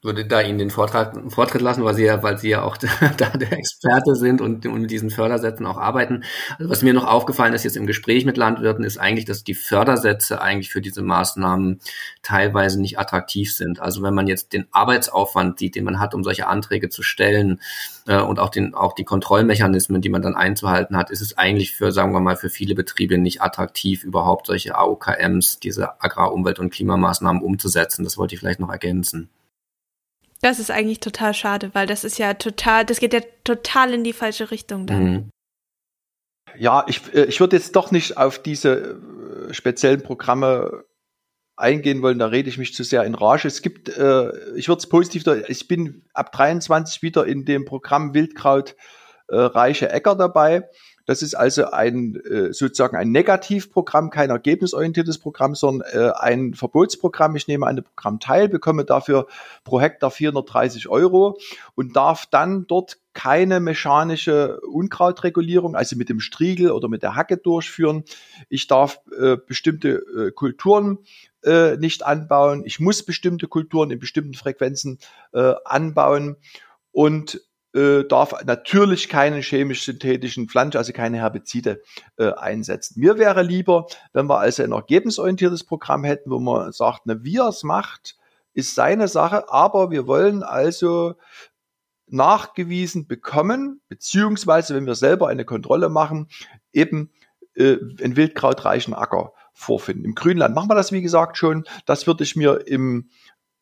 würde 0.01 0.25
da 0.25 0.41
Ihnen 0.41 0.57
den 0.57 0.71
Vortrag, 0.71 1.15
Vortritt 1.31 1.61
lassen, 1.61 1.83
weil 1.83 1.93
Sie 1.93 2.05
ja, 2.05 2.23
weil 2.23 2.39
Sie 2.39 2.49
ja 2.49 2.63
auch 2.63 2.77
da 3.17 3.29
der 3.29 3.51
Experte 3.53 4.15
sind 4.15 4.41
und, 4.41 4.65
und 4.65 4.81
mit 4.81 4.89
diesen 4.89 5.11
Fördersätzen 5.11 5.67
auch 5.67 5.77
arbeiten. 5.77 6.23
Also 6.57 6.71
was 6.71 6.81
mir 6.81 6.95
noch 6.95 7.05
aufgefallen 7.05 7.53
ist 7.53 7.63
jetzt 7.63 7.77
im 7.77 7.85
Gespräch 7.85 8.25
mit 8.25 8.37
Landwirten, 8.37 8.83
ist 8.85 8.97
eigentlich, 8.97 9.25
dass 9.25 9.43
die 9.43 9.53
Fördersätze 9.53 10.41
eigentlich 10.41 10.71
für 10.71 10.81
diese 10.81 11.03
Maßnahmen 11.03 11.79
teilweise 12.23 12.81
nicht 12.81 12.97
attraktiv 12.97 13.53
sind. 13.53 13.79
Also 13.79 14.01
wenn 14.01 14.15
man 14.15 14.25
jetzt 14.25 14.51
den 14.53 14.65
Arbeitsaufwand 14.71 15.59
sieht, 15.59 15.75
den 15.75 15.83
man 15.83 15.99
hat, 15.99 16.15
um 16.15 16.23
solche 16.23 16.47
Anträge 16.47 16.89
zu 16.89 17.03
stellen, 17.03 17.61
äh, 18.07 18.19
und 18.21 18.39
auch 18.39 18.49
den, 18.49 18.73
auch 18.73 18.93
die 18.93 19.03
Kontrollmechanismen, 19.03 20.01
die 20.01 20.09
man 20.09 20.21
dann 20.21 20.35
einzuhalten 20.35 20.97
hat, 20.97 21.09
ist 21.09 21.21
es 21.21 21.37
eigentlich 21.37 21.75
für, 21.75 21.91
sagen 21.91 22.13
wir 22.13 22.19
mal, 22.19 22.35
für 22.35 22.49
viele 22.49 22.75
Betriebe 22.75 23.17
nicht 23.17 23.41
attraktiv, 23.41 24.03
überhaupt 24.03 24.47
solche 24.47 24.75
AOKMs, 24.75 25.59
diese 25.59 26.01
Agrar-, 26.01 26.33
und 26.33 26.69
Klimamaßnahmen 26.69 27.41
umzusetzen. 27.41 28.03
Das 28.03 28.17
wollte 28.17 28.35
ich 28.35 28.39
vielleicht 28.39 28.59
noch 28.59 28.69
ergänzen. 28.69 29.29
Das 30.41 30.59
ist 30.59 30.71
eigentlich 30.71 30.99
total 30.99 31.33
schade, 31.33 31.69
weil 31.73 31.87
das 31.87 32.03
ist 32.03 32.17
ja 32.17 32.33
total, 32.33 32.85
das 32.85 32.99
geht 32.99 33.13
ja 33.13 33.21
total 33.45 33.93
in 33.93 34.03
die 34.03 34.11
falsche 34.11 34.51
Richtung 34.51 34.85
dann. 34.85 35.03
Mhm. 35.03 35.29
Ja, 36.57 36.83
ich, 36.87 37.01
äh, 37.13 37.25
ich 37.25 37.39
würde 37.39 37.55
jetzt 37.55 37.75
doch 37.75 37.91
nicht 37.91 38.17
auf 38.17 38.39
diese 38.39 38.99
äh, 39.49 39.53
speziellen 39.53 40.03
Programme 40.03 40.83
eingehen 41.55 42.01
wollen, 42.01 42.19
da 42.19 42.27
rede 42.27 42.49
ich 42.49 42.57
mich 42.57 42.73
zu 42.73 42.83
sehr 42.83 43.03
in 43.03 43.15
Rage. 43.15 43.47
Es 43.47 43.61
gibt, 43.61 43.89
äh, 43.89 44.55
ich 44.55 44.67
würde 44.67 44.79
es 44.79 44.87
positiv, 44.87 45.23
ich 45.47 45.67
bin 45.67 46.03
ab 46.13 46.31
23 46.31 47.01
wieder 47.01 47.25
in 47.25 47.45
dem 47.45 47.65
Programm 47.65 48.13
Wildkraut 48.13 48.75
äh, 49.27 49.35
reiche 49.35 49.89
Äcker 49.89 50.15
dabei. 50.15 50.67
Das 51.05 51.21
ist 51.21 51.35
also 51.35 51.65
ein 51.65 52.15
äh, 52.15 52.53
sozusagen 52.53 52.95
ein 52.95 53.11
Negativprogramm, 53.11 54.09
kein 54.09 54.29
ergebnisorientiertes 54.29 55.19
Programm, 55.19 55.53
sondern 55.53 55.87
äh, 55.91 56.11
ein 56.15 56.53
Verbotsprogramm. 56.53 57.35
Ich 57.35 57.47
nehme 57.47 57.67
an 57.67 57.75
dem 57.75 57.83
Programm 57.83 58.19
teil, 58.19 58.47
bekomme 58.47 58.85
dafür 58.85 59.27
pro 59.65 59.81
Hektar 59.81 60.11
430 60.11 60.87
Euro 60.87 61.37
und 61.75 61.95
darf 61.95 62.25
dann 62.27 62.67
dort 62.67 62.99
keine 63.13 63.59
mechanische 63.59 64.61
Unkrautregulierung, 64.61 65.75
also 65.75 65.97
mit 65.97 66.09
dem 66.09 66.21
Striegel 66.21 66.71
oder 66.71 66.87
mit 66.87 67.03
der 67.03 67.15
Hacke 67.15 67.37
durchführen. 67.37 68.05
Ich 68.47 68.67
darf 68.67 69.01
äh, 69.19 69.35
bestimmte 69.35 69.89
äh, 69.89 70.31
Kulturen 70.31 70.99
äh, 71.43 71.77
nicht 71.77 72.05
anbauen. 72.05 72.63
Ich 72.65 72.79
muss 72.79 73.03
bestimmte 73.03 73.47
Kulturen 73.47 73.91
in 73.91 73.99
bestimmten 73.99 74.33
Frequenzen 74.33 74.99
äh, 75.33 75.53
anbauen 75.65 76.37
und 76.91 77.41
äh, 77.73 78.03
darf 78.03 78.33
natürlich 78.45 79.09
keine 79.09 79.41
chemisch-synthetischen 79.41 80.47
Pflanzen, 80.47 80.77
also 80.77 80.93
keine 80.93 81.17
Herbizide 81.17 81.81
äh, 82.17 82.31
einsetzen. 82.33 82.99
Mir 82.99 83.17
wäre 83.17 83.41
lieber, 83.41 83.87
wenn 84.13 84.27
wir 84.27 84.39
also 84.39 84.63
ein 84.63 84.71
ergebnisorientiertes 84.71 85.63
Programm 85.63 86.03
hätten, 86.03 86.29
wo 86.29 86.39
man 86.39 86.71
sagt, 86.71 87.05
ne, 87.05 87.23
wie 87.23 87.37
er 87.37 87.47
es 87.47 87.63
macht, 87.63 88.15
ist 88.53 88.75
seine 88.75 89.07
Sache, 89.07 89.49
aber 89.51 89.89
wir 89.89 90.05
wollen 90.05 90.43
also 90.43 91.15
nachgewiesen 92.07 93.07
bekommen, 93.07 93.81
beziehungsweise 93.87 94.75
wenn 94.75 94.85
wir 94.85 94.95
selber 94.95 95.29
eine 95.29 95.45
Kontrolle 95.45 95.89
machen, 95.89 96.27
eben 96.71 97.09
äh, 97.55 97.77
einen 98.03 98.15
wildkrautreichen 98.15 98.93
Acker 98.93 99.33
vorfinden. 99.53 100.05
Im 100.05 100.15
Grünland 100.15 100.55
machen 100.55 100.69
wir 100.69 100.75
das, 100.75 100.91
wie 100.91 101.01
gesagt, 101.01 101.37
schon. 101.37 101.63
Das 101.85 102.07
würde 102.07 102.23
ich 102.23 102.35
mir 102.35 102.67
im 102.67 103.09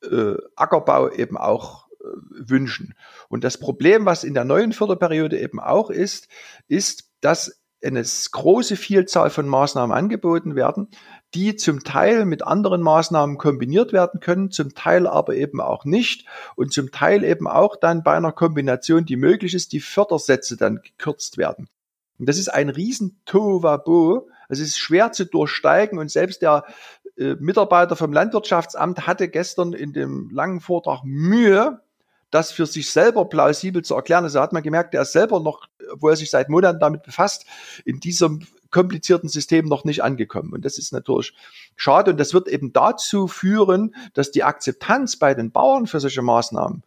äh, 0.03 0.35
Ackerbau 0.55 1.09
eben 1.09 1.37
auch 1.37 1.87
äh, 1.99 2.05
wünschen. 2.31 2.95
Und 3.29 3.43
das 3.43 3.57
Problem, 3.57 4.05
was 4.05 4.23
in 4.23 4.33
der 4.33 4.45
neuen 4.45 4.73
Förderperiode 4.73 5.39
eben 5.39 5.59
auch 5.59 5.89
ist, 5.89 6.27
ist, 6.67 7.11
dass 7.21 7.61
eine 7.83 8.03
große 8.03 8.75
Vielzahl 8.75 9.29
von 9.29 9.47
Maßnahmen 9.47 9.95
angeboten 9.95 10.55
werden, 10.55 10.89
die 11.33 11.55
zum 11.55 11.83
Teil 11.83 12.25
mit 12.25 12.43
anderen 12.43 12.81
Maßnahmen 12.81 13.37
kombiniert 13.37 13.93
werden 13.93 14.19
können, 14.19 14.51
zum 14.51 14.75
Teil 14.75 15.07
aber 15.07 15.35
eben 15.35 15.61
auch 15.61 15.85
nicht 15.85 16.27
und 16.55 16.73
zum 16.73 16.91
Teil 16.91 17.23
eben 17.23 17.47
auch 17.47 17.75
dann 17.75 18.03
bei 18.03 18.13
einer 18.15 18.31
Kombination, 18.31 19.05
die 19.05 19.15
möglich 19.15 19.53
ist, 19.53 19.71
die 19.71 19.79
Fördersätze 19.79 20.57
dann 20.57 20.81
gekürzt 20.81 21.37
werden. 21.37 21.69
Und 22.19 22.29
das 22.29 22.37
ist 22.37 22.49
ein 22.49 22.69
riesen 22.69 23.19
Tohuwabo. 24.51 24.53
Es 24.53 24.59
ist 24.59 24.77
schwer 24.77 25.11
zu 25.11 25.25
durchsteigen 25.25 25.97
und 25.97 26.11
selbst 26.11 26.41
der 26.41 26.65
äh, 27.17 27.35
Mitarbeiter 27.39 27.95
vom 27.95 28.13
Landwirtschaftsamt 28.13 29.07
hatte 29.07 29.27
gestern 29.29 29.73
in 29.73 29.93
dem 29.93 30.29
langen 30.31 30.59
Vortrag 30.59 31.03
Mühe, 31.03 31.81
das 32.29 32.51
für 32.51 32.65
sich 32.65 32.89
selber 32.89 33.25
plausibel 33.25 33.83
zu 33.83 33.95
erklären. 33.95 34.23
Also 34.23 34.39
hat 34.39 34.53
man 34.53 34.63
gemerkt, 34.63 34.93
er 34.93 35.01
ist 35.01 35.11
selber 35.11 35.39
noch, 35.39 35.67
wo 35.95 36.09
er 36.09 36.15
sich 36.15 36.29
seit 36.29 36.49
Monaten 36.49 36.79
damit 36.79 37.03
befasst, 37.03 37.45
in 37.83 37.99
diesem 37.99 38.47
komplizierten 38.69 39.27
System 39.27 39.65
noch 39.65 39.83
nicht 39.83 40.01
angekommen. 40.01 40.53
Und 40.53 40.63
das 40.63 40.77
ist 40.77 40.93
natürlich 40.93 41.33
schade. 41.75 42.11
Und 42.11 42.17
das 42.17 42.33
wird 42.33 42.47
eben 42.47 42.71
dazu 42.71 43.27
führen, 43.27 43.93
dass 44.13 44.31
die 44.31 44.43
Akzeptanz 44.43 45.17
bei 45.17 45.33
den 45.33 45.51
Bauern 45.51 45.87
für 45.87 45.99
solche 45.99 46.21
Maßnahmen 46.21 46.81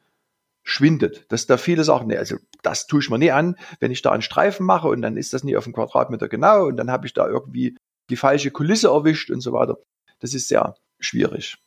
schwindet. 0.64 1.30
Dass 1.30 1.46
da 1.46 1.56
viele 1.56 1.84
sagen, 1.84 2.08
nee, 2.08 2.16
also 2.16 2.36
das 2.62 2.86
tue 2.86 3.00
ich 3.00 3.10
mir 3.10 3.18
nie 3.18 3.30
an, 3.30 3.56
wenn 3.78 3.92
ich 3.92 4.02
da 4.02 4.10
einen 4.10 4.22
Streifen 4.22 4.66
mache 4.66 4.88
und 4.88 5.02
dann 5.02 5.16
ist 5.16 5.32
das 5.32 5.44
nie 5.44 5.56
auf 5.56 5.64
dem 5.64 5.72
Quadratmeter 5.72 6.28
genau 6.28 6.66
und 6.66 6.76
dann 6.76 6.90
habe 6.90 7.06
ich 7.06 7.14
da 7.14 7.28
irgendwie 7.28 7.76
die 8.10 8.16
falsche 8.16 8.50
Kulisse 8.50 8.88
erwischt 8.88 9.30
und 9.30 9.40
so 9.40 9.52
weiter. 9.52 9.78
Das 10.18 10.34
ist 10.34 10.48
sehr 10.48 10.74
schwierig. 10.98 11.58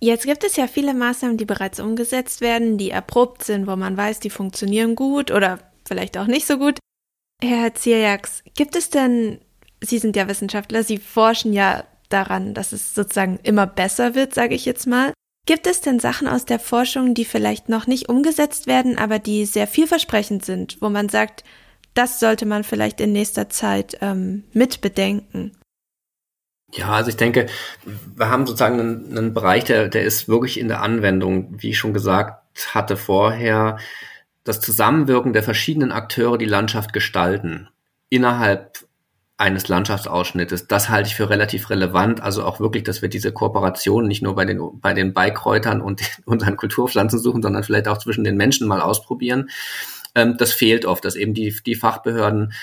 Jetzt 0.00 0.26
gibt 0.26 0.44
es 0.44 0.56
ja 0.56 0.66
viele 0.66 0.92
Maßnahmen, 0.92 1.38
die 1.38 1.46
bereits 1.46 1.80
umgesetzt 1.80 2.40
werden, 2.40 2.76
die 2.76 2.90
erprobt 2.90 3.44
sind, 3.44 3.66
wo 3.66 3.76
man 3.76 3.96
weiß, 3.96 4.20
die 4.20 4.30
funktionieren 4.30 4.94
gut 4.94 5.30
oder 5.30 5.58
vielleicht 5.86 6.18
auch 6.18 6.26
nicht 6.26 6.46
so 6.46 6.58
gut. 6.58 6.78
Herr 7.42 7.74
Zierjaks, 7.74 8.42
gibt 8.54 8.76
es 8.76 8.90
denn, 8.90 9.40
Sie 9.82 9.98
sind 9.98 10.16
ja 10.16 10.28
Wissenschaftler, 10.28 10.82
Sie 10.82 10.98
forschen 10.98 11.52
ja 11.52 11.84
daran, 12.08 12.54
dass 12.54 12.72
es 12.72 12.94
sozusagen 12.94 13.38
immer 13.42 13.66
besser 13.66 14.14
wird, 14.14 14.34
sage 14.34 14.54
ich 14.54 14.64
jetzt 14.64 14.86
mal. 14.86 15.12
Gibt 15.46 15.68
es 15.68 15.80
denn 15.80 16.00
Sachen 16.00 16.26
aus 16.26 16.44
der 16.44 16.58
Forschung, 16.58 17.14
die 17.14 17.24
vielleicht 17.24 17.68
noch 17.68 17.86
nicht 17.86 18.08
umgesetzt 18.08 18.66
werden, 18.66 18.98
aber 18.98 19.20
die 19.20 19.46
sehr 19.46 19.68
vielversprechend 19.68 20.44
sind, 20.44 20.76
wo 20.80 20.88
man 20.88 21.08
sagt, 21.08 21.44
das 21.94 22.20
sollte 22.20 22.46
man 22.46 22.64
vielleicht 22.64 23.00
in 23.00 23.12
nächster 23.12 23.48
Zeit 23.48 23.96
ähm, 24.00 24.42
mit 24.52 24.80
bedenken? 24.80 25.56
Ja, 26.72 26.90
also 26.90 27.10
ich 27.10 27.16
denke, 27.16 27.46
wir 27.84 28.28
haben 28.28 28.46
sozusagen 28.46 28.80
einen, 28.80 29.16
einen 29.16 29.34
Bereich, 29.34 29.64
der, 29.64 29.88
der 29.88 30.02
ist 30.02 30.28
wirklich 30.28 30.58
in 30.58 30.68
der 30.68 30.82
Anwendung, 30.82 31.54
wie 31.62 31.70
ich 31.70 31.78
schon 31.78 31.94
gesagt 31.94 32.42
hatte 32.74 32.96
vorher, 32.96 33.78
das 34.42 34.60
Zusammenwirken 34.60 35.32
der 35.32 35.42
verschiedenen 35.42 35.92
Akteure 35.92 36.38
die 36.38 36.44
Landschaft 36.44 36.92
gestalten 36.92 37.68
innerhalb 38.08 38.85
eines 39.38 39.68
Landschaftsausschnittes. 39.68 40.66
Das 40.66 40.88
halte 40.88 41.08
ich 41.08 41.14
für 41.14 41.28
relativ 41.28 41.68
relevant. 41.68 42.22
Also 42.22 42.44
auch 42.44 42.58
wirklich, 42.58 42.84
dass 42.84 43.02
wir 43.02 43.08
diese 43.08 43.32
Kooperation 43.32 44.06
nicht 44.06 44.22
nur 44.22 44.34
bei 44.34 44.46
den, 44.46 44.60
bei 44.80 44.94
den 44.94 45.12
Beikräutern 45.12 45.80
und 45.80 46.00
unseren 46.24 46.56
Kulturpflanzen 46.56 47.18
suchen, 47.18 47.42
sondern 47.42 47.62
vielleicht 47.62 47.88
auch 47.88 47.98
zwischen 47.98 48.24
den 48.24 48.36
Menschen 48.36 48.66
mal 48.66 48.80
ausprobieren. 48.80 49.50
Ähm, 50.14 50.36
das 50.38 50.52
fehlt 50.52 50.86
oft, 50.86 51.04
dass 51.04 51.16
eben 51.16 51.34
die, 51.34 51.54
die 51.64 51.74
Fachbehörden 51.74 52.54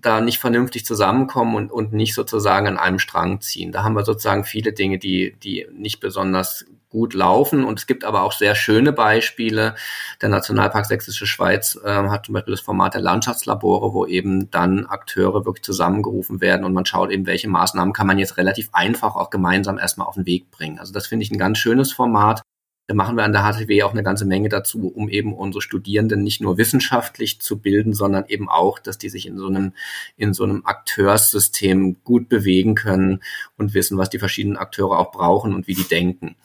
da 0.00 0.22
nicht 0.22 0.38
vernünftig 0.38 0.86
zusammenkommen 0.86 1.54
und, 1.54 1.70
und 1.70 1.92
nicht 1.92 2.14
sozusagen 2.14 2.66
an 2.66 2.78
einem 2.78 2.98
Strang 2.98 3.42
ziehen. 3.42 3.72
Da 3.72 3.82
haben 3.84 3.94
wir 3.94 4.04
sozusagen 4.04 4.44
viele 4.44 4.72
Dinge, 4.72 4.98
die, 4.98 5.36
die 5.42 5.66
nicht 5.72 6.00
besonders 6.00 6.64
gut 6.96 7.12
laufen. 7.12 7.62
Und 7.62 7.78
es 7.78 7.86
gibt 7.86 8.04
aber 8.04 8.22
auch 8.22 8.32
sehr 8.32 8.54
schöne 8.54 8.90
Beispiele. 8.90 9.74
Der 10.22 10.30
Nationalpark 10.30 10.86
Sächsische 10.86 11.26
Schweiz 11.26 11.78
äh, 11.84 11.90
hat 11.90 12.24
zum 12.24 12.32
Beispiel 12.32 12.54
das 12.54 12.62
Format 12.62 12.94
der 12.94 13.02
Landschaftslabore, 13.02 13.92
wo 13.92 14.06
eben 14.06 14.50
dann 14.50 14.86
Akteure 14.86 15.44
wirklich 15.44 15.62
zusammengerufen 15.62 16.40
werden 16.40 16.64
und 16.64 16.72
man 16.72 16.86
schaut 16.86 17.10
eben, 17.10 17.26
welche 17.26 17.48
Maßnahmen 17.48 17.92
kann 17.92 18.06
man 18.06 18.18
jetzt 18.18 18.38
relativ 18.38 18.70
einfach 18.72 19.14
auch 19.14 19.28
gemeinsam 19.28 19.76
erstmal 19.76 20.06
auf 20.06 20.14
den 20.14 20.24
Weg 20.24 20.50
bringen. 20.50 20.78
Also 20.78 20.94
das 20.94 21.06
finde 21.06 21.24
ich 21.24 21.30
ein 21.30 21.38
ganz 21.38 21.58
schönes 21.58 21.92
Format. 21.92 22.40
Da 22.88 22.94
machen 22.94 23.16
wir 23.16 23.24
an 23.24 23.32
der 23.32 23.42
HTW 23.42 23.82
auch 23.82 23.92
eine 23.92 24.04
ganze 24.04 24.24
Menge 24.24 24.48
dazu, 24.48 24.86
um 24.94 25.08
eben 25.08 25.34
unsere 25.34 25.60
Studierenden 25.60 26.22
nicht 26.22 26.40
nur 26.40 26.56
wissenschaftlich 26.56 27.40
zu 27.40 27.58
bilden, 27.58 27.92
sondern 27.92 28.26
eben 28.28 28.48
auch, 28.48 28.78
dass 28.78 28.96
die 28.96 29.08
sich 29.08 29.26
in 29.26 29.38
so 29.38 29.48
einem, 29.48 29.72
in 30.16 30.32
so 30.32 30.44
einem 30.44 30.64
Akteurssystem 30.64 31.96
gut 32.04 32.28
bewegen 32.28 32.76
können 32.76 33.22
und 33.58 33.74
wissen, 33.74 33.98
was 33.98 34.10
die 34.10 34.18
verschiedenen 34.18 34.56
Akteure 34.56 34.98
auch 34.98 35.12
brauchen 35.12 35.54
und 35.54 35.66
wie 35.66 35.74
die 35.74 35.88
denken. 35.88 36.36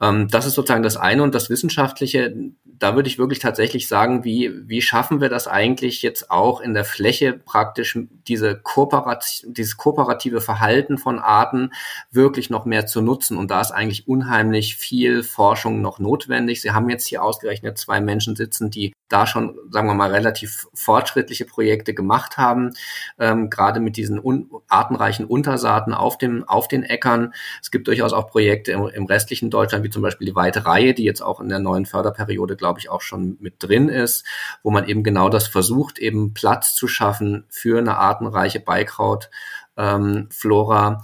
Ähm, 0.00 0.28
das 0.28 0.46
ist 0.46 0.54
sozusagen 0.54 0.82
das 0.82 0.96
eine 0.96 1.22
und 1.22 1.34
das 1.34 1.50
Wissenschaftliche. 1.50 2.34
Da 2.64 2.94
würde 2.94 3.08
ich 3.08 3.18
wirklich 3.18 3.40
tatsächlich 3.40 3.88
sagen, 3.88 4.24
wie, 4.24 4.52
wie 4.68 4.82
schaffen 4.82 5.20
wir 5.20 5.28
das 5.28 5.48
eigentlich 5.48 6.02
jetzt 6.02 6.30
auch 6.30 6.60
in 6.60 6.74
der 6.74 6.84
Fläche 6.84 7.32
praktisch 7.32 7.98
diese 8.28 8.56
Kooperat 8.56 9.42
dieses 9.46 9.76
kooperative 9.76 10.40
Verhalten 10.40 10.98
von 10.98 11.18
Arten 11.18 11.72
wirklich 12.10 12.50
noch 12.50 12.64
mehr 12.64 12.86
zu 12.86 13.00
nutzen? 13.00 13.36
Und 13.36 13.50
da 13.50 13.60
ist 13.60 13.72
eigentlich 13.72 14.06
unheimlich 14.06 14.76
viel 14.76 15.22
Forschung 15.22 15.80
noch 15.80 15.98
notwendig. 15.98 16.60
Sie 16.60 16.70
haben 16.70 16.88
jetzt 16.88 17.08
hier 17.08 17.22
ausgerechnet 17.22 17.78
zwei 17.78 18.00
Menschen 18.00 18.36
sitzen, 18.36 18.70
die 18.70 18.92
da 19.08 19.26
schon, 19.26 19.58
sagen 19.70 19.88
wir 19.88 19.94
mal, 19.94 20.10
relativ 20.10 20.66
fortschrittliche 20.74 21.44
Projekte 21.44 21.94
gemacht 21.94 22.36
haben, 22.36 22.72
ähm, 23.18 23.50
gerade 23.50 23.80
mit 23.80 23.96
diesen 23.96 24.18
un 24.22 24.50
artenreichen 24.68 25.24
Untersaaten 25.24 25.94
auf 25.94 26.18
dem 26.18 26.44
auf 26.44 26.68
den 26.68 26.82
Äckern. 26.82 27.32
Es 27.62 27.70
gibt 27.70 27.88
durchaus 27.88 28.12
auch 28.12 28.28
Projekte 28.28 28.72
im, 28.72 28.86
im, 28.86 29.06
restlichen 29.06 29.50
Deutschland, 29.50 29.84
wie 29.84 29.90
zum 29.90 30.02
Beispiel 30.02 30.26
die 30.26 30.36
Weite 30.36 30.66
Reihe, 30.66 30.94
die 30.94 31.04
jetzt 31.04 31.22
auch 31.22 31.40
in 31.40 31.48
der 31.48 31.58
neuen 31.58 31.86
Förderperiode, 31.86 32.56
glaube 32.56 32.80
ich, 32.80 32.90
auch 32.90 33.00
schon 33.00 33.38
mit 33.40 33.54
drin 33.58 33.88
ist, 33.88 34.24
wo 34.62 34.70
man 34.70 34.86
eben 34.86 35.02
genau 35.02 35.28
das 35.28 35.48
versucht, 35.48 35.98
eben 35.98 36.34
Platz 36.34 36.74
zu 36.74 36.86
schaffen 36.86 37.44
für 37.48 37.78
eine 37.78 37.96
artenreiche 37.96 38.60
Beikraut. 38.60 39.30
Ähm, 39.76 40.28
Flora. 40.30 41.00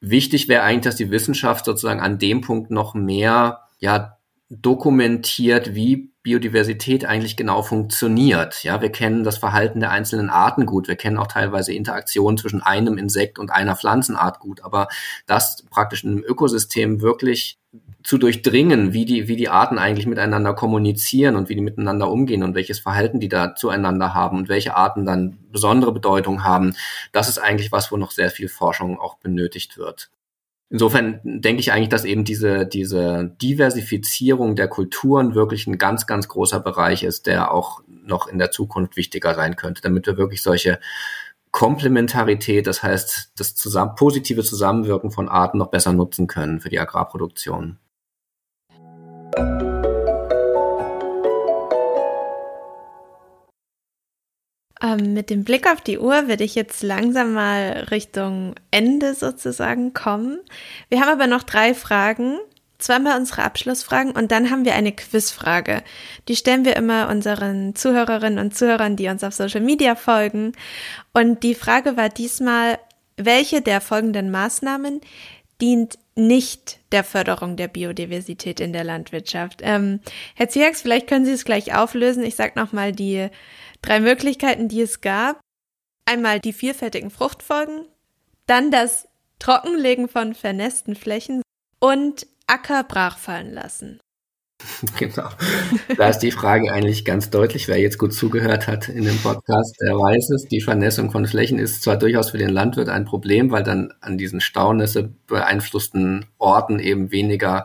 Wichtig 0.00 0.48
wäre 0.48 0.62
eigentlich, 0.62 0.84
dass 0.84 0.96
die 0.96 1.10
Wissenschaft 1.10 1.64
sozusagen 1.64 2.00
an 2.00 2.18
dem 2.18 2.42
Punkt 2.42 2.70
noch 2.70 2.94
mehr 2.94 3.68
ja, 3.78 4.18
dokumentiert, 4.50 5.74
wie 5.74 6.13
Biodiversität 6.24 7.04
eigentlich 7.04 7.36
genau 7.36 7.62
funktioniert. 7.62 8.64
Ja, 8.64 8.80
wir 8.80 8.90
kennen 8.90 9.24
das 9.24 9.36
Verhalten 9.36 9.80
der 9.80 9.90
einzelnen 9.90 10.30
Arten 10.30 10.64
gut. 10.64 10.88
Wir 10.88 10.96
kennen 10.96 11.18
auch 11.18 11.26
teilweise 11.26 11.74
Interaktionen 11.74 12.38
zwischen 12.38 12.62
einem 12.62 12.96
Insekt 12.96 13.38
und 13.38 13.50
einer 13.52 13.76
Pflanzenart 13.76 14.40
gut. 14.40 14.64
Aber 14.64 14.88
das 15.26 15.62
praktisch 15.68 16.02
in 16.02 16.12
einem 16.12 16.24
Ökosystem 16.24 17.02
wirklich 17.02 17.58
zu 18.02 18.16
durchdringen, 18.16 18.94
wie 18.94 19.04
die, 19.04 19.28
wie 19.28 19.36
die 19.36 19.50
Arten 19.50 19.78
eigentlich 19.78 20.06
miteinander 20.06 20.54
kommunizieren 20.54 21.36
und 21.36 21.50
wie 21.50 21.56
die 21.56 21.60
miteinander 21.60 22.10
umgehen 22.10 22.42
und 22.42 22.54
welches 22.54 22.78
Verhalten 22.78 23.20
die 23.20 23.28
da 23.28 23.54
zueinander 23.54 24.14
haben 24.14 24.38
und 24.38 24.48
welche 24.48 24.76
Arten 24.76 25.04
dann 25.04 25.38
besondere 25.52 25.92
Bedeutung 25.92 26.42
haben, 26.42 26.74
das 27.12 27.28
ist 27.28 27.38
eigentlich 27.38 27.70
was, 27.70 27.92
wo 27.92 27.98
noch 27.98 28.12
sehr 28.12 28.30
viel 28.30 28.48
Forschung 28.48 28.98
auch 28.98 29.18
benötigt 29.18 29.76
wird. 29.76 30.10
Insofern 30.70 31.20
denke 31.22 31.60
ich 31.60 31.72
eigentlich, 31.72 31.90
dass 31.90 32.04
eben 32.04 32.24
diese, 32.24 32.66
diese 32.66 33.32
Diversifizierung 33.40 34.56
der 34.56 34.68
Kulturen 34.68 35.34
wirklich 35.34 35.66
ein 35.66 35.78
ganz, 35.78 36.06
ganz 36.06 36.26
großer 36.26 36.60
Bereich 36.60 37.02
ist, 37.04 37.26
der 37.26 37.52
auch 37.52 37.80
noch 37.86 38.26
in 38.26 38.38
der 38.38 38.50
Zukunft 38.50 38.96
wichtiger 38.96 39.34
sein 39.34 39.56
könnte, 39.56 39.82
damit 39.82 40.06
wir 40.06 40.16
wirklich 40.16 40.42
solche 40.42 40.80
Komplementarität, 41.50 42.66
das 42.66 42.82
heißt 42.82 43.32
das 43.36 43.54
zusammen, 43.54 43.94
positive 43.94 44.42
Zusammenwirken 44.42 45.12
von 45.12 45.28
Arten 45.28 45.58
noch 45.58 45.70
besser 45.70 45.92
nutzen 45.92 46.26
können 46.26 46.60
für 46.60 46.70
die 46.70 46.80
Agrarproduktion. 46.80 47.78
Ähm, 54.84 55.14
mit 55.14 55.30
dem 55.30 55.44
Blick 55.44 55.66
auf 55.66 55.80
die 55.80 55.98
Uhr 55.98 56.28
würde 56.28 56.44
ich 56.44 56.54
jetzt 56.54 56.82
langsam 56.82 57.32
mal 57.32 57.86
Richtung 57.90 58.54
Ende 58.70 59.14
sozusagen 59.14 59.94
kommen. 59.94 60.38
Wir 60.90 61.00
haben 61.00 61.08
aber 61.08 61.26
noch 61.26 61.42
drei 61.42 61.74
Fragen. 61.74 62.38
Zweimal 62.76 63.18
unsere 63.18 63.44
Abschlussfragen 63.44 64.12
und 64.12 64.30
dann 64.30 64.50
haben 64.50 64.66
wir 64.66 64.74
eine 64.74 64.92
Quizfrage. 64.92 65.82
Die 66.28 66.36
stellen 66.36 66.66
wir 66.66 66.76
immer 66.76 67.08
unseren 67.08 67.74
Zuhörerinnen 67.74 68.38
und 68.38 68.54
Zuhörern, 68.54 68.96
die 68.96 69.08
uns 69.08 69.24
auf 69.24 69.32
Social 69.32 69.62
Media 69.62 69.94
folgen. 69.94 70.52
Und 71.14 71.44
die 71.44 71.54
Frage 71.54 71.96
war 71.96 72.10
diesmal, 72.10 72.78
welche 73.16 73.62
der 73.62 73.80
folgenden 73.80 74.30
Maßnahmen 74.30 75.00
dient 75.62 75.98
nicht 76.16 76.78
der 76.92 77.04
Förderung 77.04 77.56
der 77.56 77.68
Biodiversität 77.68 78.60
in 78.60 78.74
der 78.74 78.84
Landwirtschaft? 78.84 79.60
Ähm, 79.62 80.00
Herr 80.34 80.50
Ziax, 80.50 80.82
vielleicht 80.82 81.06
können 81.06 81.24
Sie 81.24 81.32
es 81.32 81.44
gleich 81.44 81.74
auflösen. 81.74 82.24
Ich 82.24 82.34
sage 82.34 82.58
nochmal 82.58 82.92
die 82.92 83.30
drei 83.84 84.00
Möglichkeiten, 84.00 84.68
die 84.68 84.80
es 84.80 85.00
gab. 85.00 85.40
Einmal 86.06 86.40
die 86.40 86.52
vielfältigen 86.52 87.10
Fruchtfolgen, 87.10 87.86
dann 88.46 88.70
das 88.70 89.08
Trockenlegen 89.38 90.08
von 90.08 90.34
vernässten 90.34 90.96
Flächen 90.96 91.42
und 91.80 92.26
Acker 92.46 92.84
brachfallen 92.84 93.52
lassen. 93.52 94.00
Genau. 94.98 95.28
Da 95.96 96.08
ist 96.08 96.18
die 96.18 96.30
Frage 96.30 96.72
eigentlich 96.72 97.04
ganz 97.04 97.30
deutlich. 97.30 97.68
Wer 97.68 97.78
jetzt 97.78 97.98
gut 97.98 98.12
zugehört 98.12 98.66
hat 98.66 98.88
in 98.88 99.04
dem 99.04 99.18
Podcast, 99.18 99.76
der 99.80 99.94
weiß 99.94 100.30
es. 100.30 100.46
Die 100.46 100.60
Vernässung 100.60 101.10
von 101.10 101.26
Flächen 101.26 101.58
ist 101.58 101.82
zwar 101.82 101.96
durchaus 101.96 102.30
für 102.30 102.38
den 102.38 102.50
Landwirt 102.50 102.88
ein 102.88 103.04
Problem, 103.04 103.50
weil 103.50 103.62
dann 103.62 103.92
an 104.00 104.18
diesen 104.18 104.40
Staunässe 104.40 105.10
beeinflussten 105.26 106.26
Orten 106.38 106.78
eben 106.78 107.10
weniger 107.10 107.64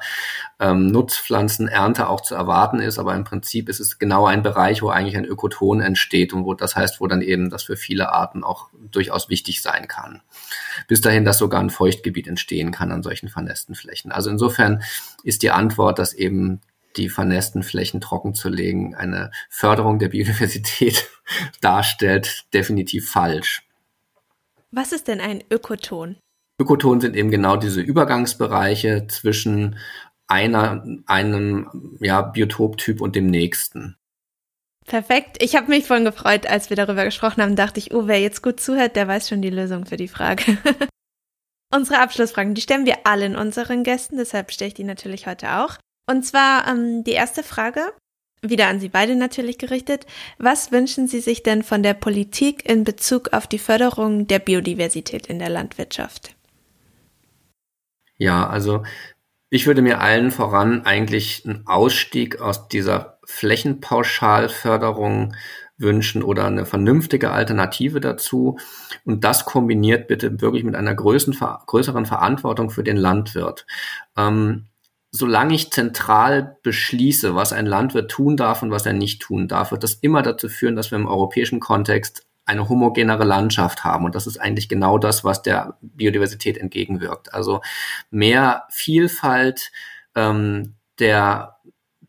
ähm, 0.59 0.87
Nutzpflanzenernte 0.87 2.09
auch 2.09 2.21
zu 2.21 2.35
erwarten 2.35 2.79
ist. 2.79 2.99
Aber 2.99 3.15
im 3.15 3.23
Prinzip 3.23 3.69
ist 3.69 3.79
es 3.79 3.99
genau 3.99 4.25
ein 4.25 4.43
Bereich, 4.43 4.81
wo 4.81 4.89
eigentlich 4.89 5.17
ein 5.17 5.25
Ökoton 5.25 5.81
entsteht 5.81 6.33
und 6.33 6.45
wo 6.45 6.53
das 6.53 6.75
heißt, 6.75 7.01
wo 7.01 7.07
dann 7.07 7.21
eben 7.21 7.49
das 7.49 7.63
für 7.63 7.77
viele 7.77 8.11
Arten 8.11 8.43
auch 8.43 8.69
durchaus 8.91 9.29
wichtig 9.29 9.61
sein 9.61 9.87
kann. 9.87 10.21
Bis 10.87 11.01
dahin, 11.01 11.25
dass 11.25 11.37
sogar 11.37 11.61
ein 11.61 11.69
Feuchtgebiet 11.69 12.27
entstehen 12.27 12.71
kann 12.71 12.91
an 12.91 13.03
solchen 13.03 13.29
vernässten 13.29 13.75
Flächen. 13.75 14.11
Also 14.11 14.29
insofern 14.29 14.81
ist 15.23 15.43
die 15.43 15.51
Antwort, 15.51 15.99
dass 15.99 16.13
eben 16.13 16.61
die 16.99 17.09
vernässten 17.09 17.63
Flächen 17.63 18.01
trocken 18.01 18.35
zu 18.35 18.49
legen, 18.49 18.93
eine 18.93 19.31
Förderung 19.49 19.97
der 19.97 20.09
Biodiversität 20.09 21.09
darstellt, 21.61 22.45
definitiv 22.53 23.09
falsch. 23.09 23.63
Was 24.71 24.91
ist 24.91 25.07
denn 25.07 25.19
ein 25.19 25.43
Ökoton? 25.49 26.17
Ökoton 26.59 27.01
sind 27.01 27.15
eben 27.15 27.31
genau 27.31 27.55
diese 27.55 27.81
Übergangsbereiche 27.81 29.07
zwischen 29.07 29.79
einer, 30.27 30.85
einem 31.07 31.97
ja, 32.01 32.21
Biotoptyp 32.21 33.01
und 33.01 33.15
dem 33.15 33.27
nächsten. 33.27 33.95
Perfekt. 34.85 35.41
Ich 35.41 35.55
habe 35.55 35.69
mich 35.69 35.85
vorhin 35.85 36.05
gefreut, 36.05 36.47
als 36.47 36.69
wir 36.69 36.77
darüber 36.77 37.05
gesprochen 37.05 37.41
haben, 37.41 37.55
dachte 37.55 37.79
ich, 37.79 37.93
oh, 37.93 38.07
wer 38.07 38.19
jetzt 38.19 38.43
gut 38.43 38.59
zuhört, 38.59 38.95
der 38.95 39.07
weiß 39.07 39.29
schon 39.29 39.41
die 39.41 39.49
Lösung 39.49 39.85
für 39.85 39.97
die 39.97 40.07
Frage. 40.07 40.57
Unsere 41.73 41.99
Abschlussfragen, 42.01 42.55
die 42.55 42.61
stellen 42.61 42.87
wir 42.87 43.05
allen 43.05 43.35
unseren 43.35 43.83
Gästen, 43.83 44.17
deshalb 44.17 44.51
stelle 44.51 44.69
ich 44.69 44.73
die 44.73 44.83
natürlich 44.83 45.27
heute 45.27 45.59
auch. 45.59 45.77
Und 46.09 46.25
zwar 46.25 46.67
ähm, 46.67 47.03
die 47.03 47.11
erste 47.11 47.43
Frage, 47.43 47.81
wieder 48.41 48.67
an 48.67 48.79
Sie 48.79 48.89
beide 48.89 49.15
natürlich 49.15 49.59
gerichtet. 49.59 50.07
Was 50.39 50.71
wünschen 50.71 51.07
Sie 51.07 51.19
sich 51.19 51.43
denn 51.43 51.61
von 51.61 51.83
der 51.83 51.93
Politik 51.93 52.67
in 52.67 52.83
Bezug 52.83 53.31
auf 53.31 53.45
die 53.45 53.59
Förderung 53.59 54.25
der 54.25 54.39
Biodiversität 54.39 55.27
in 55.27 55.37
der 55.37 55.49
Landwirtschaft? 55.49 56.33
Ja, 58.17 58.49
also 58.49 58.81
ich 59.51 59.67
würde 59.67 59.83
mir 59.83 60.01
allen 60.01 60.31
voran 60.31 60.83
eigentlich 60.83 61.45
einen 61.45 61.67
Ausstieg 61.67 62.41
aus 62.41 62.67
dieser 62.69 63.19
Flächenpauschalförderung 63.25 65.35
wünschen 65.77 66.23
oder 66.23 66.45
eine 66.45 66.65
vernünftige 66.65 67.29
Alternative 67.29 67.99
dazu. 67.99 68.57
Und 69.05 69.23
das 69.23 69.45
kombiniert 69.45 70.07
bitte 70.07 70.41
wirklich 70.41 70.63
mit 70.63 70.75
einer 70.75 70.95
größeren 70.95 72.07
Verantwortung 72.07 72.71
für 72.71 72.83
den 72.83 72.97
Landwirt. 72.97 73.67
Ähm, 74.17 74.68
solange 75.11 75.55
ich 75.55 75.71
zentral 75.71 76.57
beschließe, 76.63 77.35
was 77.35 77.53
ein 77.53 77.65
Landwirt 77.65 78.11
tun 78.11 78.37
darf 78.37 78.61
und 78.61 78.71
was 78.71 78.85
er 78.85 78.93
nicht 78.93 79.21
tun 79.21 79.47
darf, 79.47 79.71
wird 79.71 79.83
das 79.83 79.95
immer 79.95 80.21
dazu 80.21 80.49
führen, 80.49 80.75
dass 80.75 80.91
wir 80.91 80.97
im 80.97 81.07
europäischen 81.07 81.59
Kontext 81.59 82.25
eine 82.45 82.67
homogenere 82.67 83.25
Landschaft 83.25 83.83
haben. 83.83 84.05
Und 84.05 84.15
das 84.15 84.27
ist 84.27 84.37
eigentlich 84.37 84.69
genau 84.69 84.97
das, 84.97 85.23
was 85.23 85.41
der 85.41 85.77
Biodiversität 85.81 86.57
entgegenwirkt. 86.57 87.33
Also 87.33 87.61
mehr 88.09 88.63
Vielfalt 88.69 89.71
ähm, 90.15 90.75
der 90.99 91.59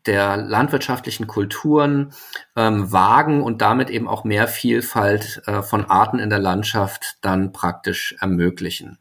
der 0.05 0.37
landwirtschaftlichen 0.37 1.27
Kulturen 1.27 2.13
ähm, 2.55 2.91
wagen 2.91 3.43
und 3.43 3.61
damit 3.61 3.89
eben 3.89 4.07
auch 4.07 4.23
mehr 4.23 4.47
Vielfalt 4.47 5.43
äh, 5.45 5.61
von 5.61 5.85
Arten 5.85 6.19
in 6.19 6.29
der 6.29 6.39
Landschaft 6.39 7.17
dann 7.21 7.51
praktisch 7.51 8.15
ermöglichen. 8.19 8.97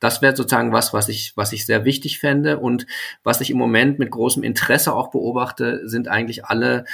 Das 0.00 0.22
wäre 0.22 0.36
sozusagen 0.36 0.72
was, 0.72 0.92
was 0.92 1.08
ich, 1.08 1.32
was 1.36 1.52
ich 1.52 1.66
sehr 1.66 1.84
wichtig 1.84 2.18
fände 2.18 2.58
und 2.58 2.86
was 3.22 3.40
ich 3.40 3.50
im 3.50 3.58
Moment 3.58 3.98
mit 3.98 4.10
großem 4.10 4.42
Interesse 4.42 4.94
auch 4.94 5.10
beobachte, 5.10 5.88
sind 5.88 6.08
eigentlich 6.08 6.44
alle 6.44 6.84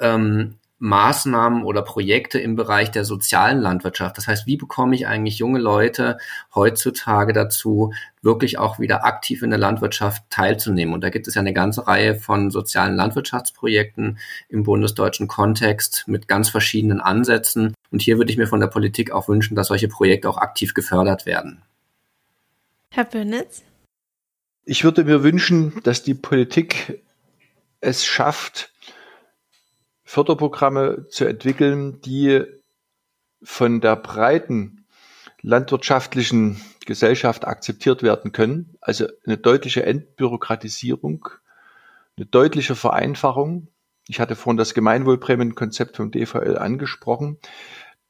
ähm, 0.00 0.58
Maßnahmen 0.80 1.62
oder 1.62 1.82
Projekte 1.82 2.40
im 2.40 2.56
Bereich 2.56 2.90
der 2.90 3.04
sozialen 3.04 3.60
Landwirtschaft. 3.60 4.16
Das 4.16 4.26
heißt, 4.26 4.46
wie 4.46 4.56
bekomme 4.56 4.94
ich 4.94 5.06
eigentlich 5.06 5.38
junge 5.38 5.58
Leute 5.58 6.16
heutzutage 6.54 7.34
dazu, 7.34 7.92
wirklich 8.22 8.58
auch 8.58 8.78
wieder 8.78 9.04
aktiv 9.04 9.42
in 9.42 9.50
der 9.50 9.58
Landwirtschaft 9.58 10.22
teilzunehmen? 10.30 10.94
Und 10.94 11.04
da 11.04 11.10
gibt 11.10 11.28
es 11.28 11.34
ja 11.34 11.40
eine 11.40 11.52
ganze 11.52 11.86
Reihe 11.86 12.14
von 12.14 12.50
sozialen 12.50 12.96
Landwirtschaftsprojekten 12.96 14.18
im 14.48 14.62
bundesdeutschen 14.62 15.28
Kontext 15.28 16.04
mit 16.06 16.28
ganz 16.28 16.48
verschiedenen 16.48 17.00
Ansätzen. 17.00 17.74
Und 17.90 18.00
hier 18.00 18.16
würde 18.16 18.32
ich 18.32 18.38
mir 18.38 18.46
von 18.46 18.60
der 18.60 18.68
Politik 18.68 19.12
auch 19.12 19.28
wünschen, 19.28 19.56
dass 19.56 19.68
solche 19.68 19.88
Projekte 19.88 20.30
auch 20.30 20.38
aktiv 20.38 20.72
gefördert 20.72 21.26
werden. 21.26 21.62
Herr 22.92 23.04
Böhnitz? 23.04 23.62
Ich 24.64 24.84
würde 24.84 25.04
mir 25.04 25.22
wünschen, 25.22 25.80
dass 25.84 26.02
die 26.02 26.14
Politik 26.14 27.02
es 27.80 28.04
schafft, 28.04 28.72
Förderprogramme 30.04 31.06
zu 31.08 31.24
entwickeln, 31.24 32.00
die 32.00 32.44
von 33.42 33.80
der 33.80 33.96
breiten 33.96 34.86
landwirtschaftlichen 35.40 36.60
Gesellschaft 36.84 37.46
akzeptiert 37.46 38.02
werden 38.02 38.32
können. 38.32 38.76
Also 38.80 39.06
eine 39.24 39.38
deutliche 39.38 39.84
Entbürokratisierung, 39.84 41.28
eine 42.16 42.26
deutliche 42.26 42.74
Vereinfachung. 42.74 43.68
Ich 44.08 44.20
hatte 44.20 44.34
vorhin 44.34 44.58
das 44.58 44.74
Gemeinwohlprämienkonzept 44.74 45.96
vom 45.96 46.10
DVL 46.10 46.58
angesprochen, 46.58 47.38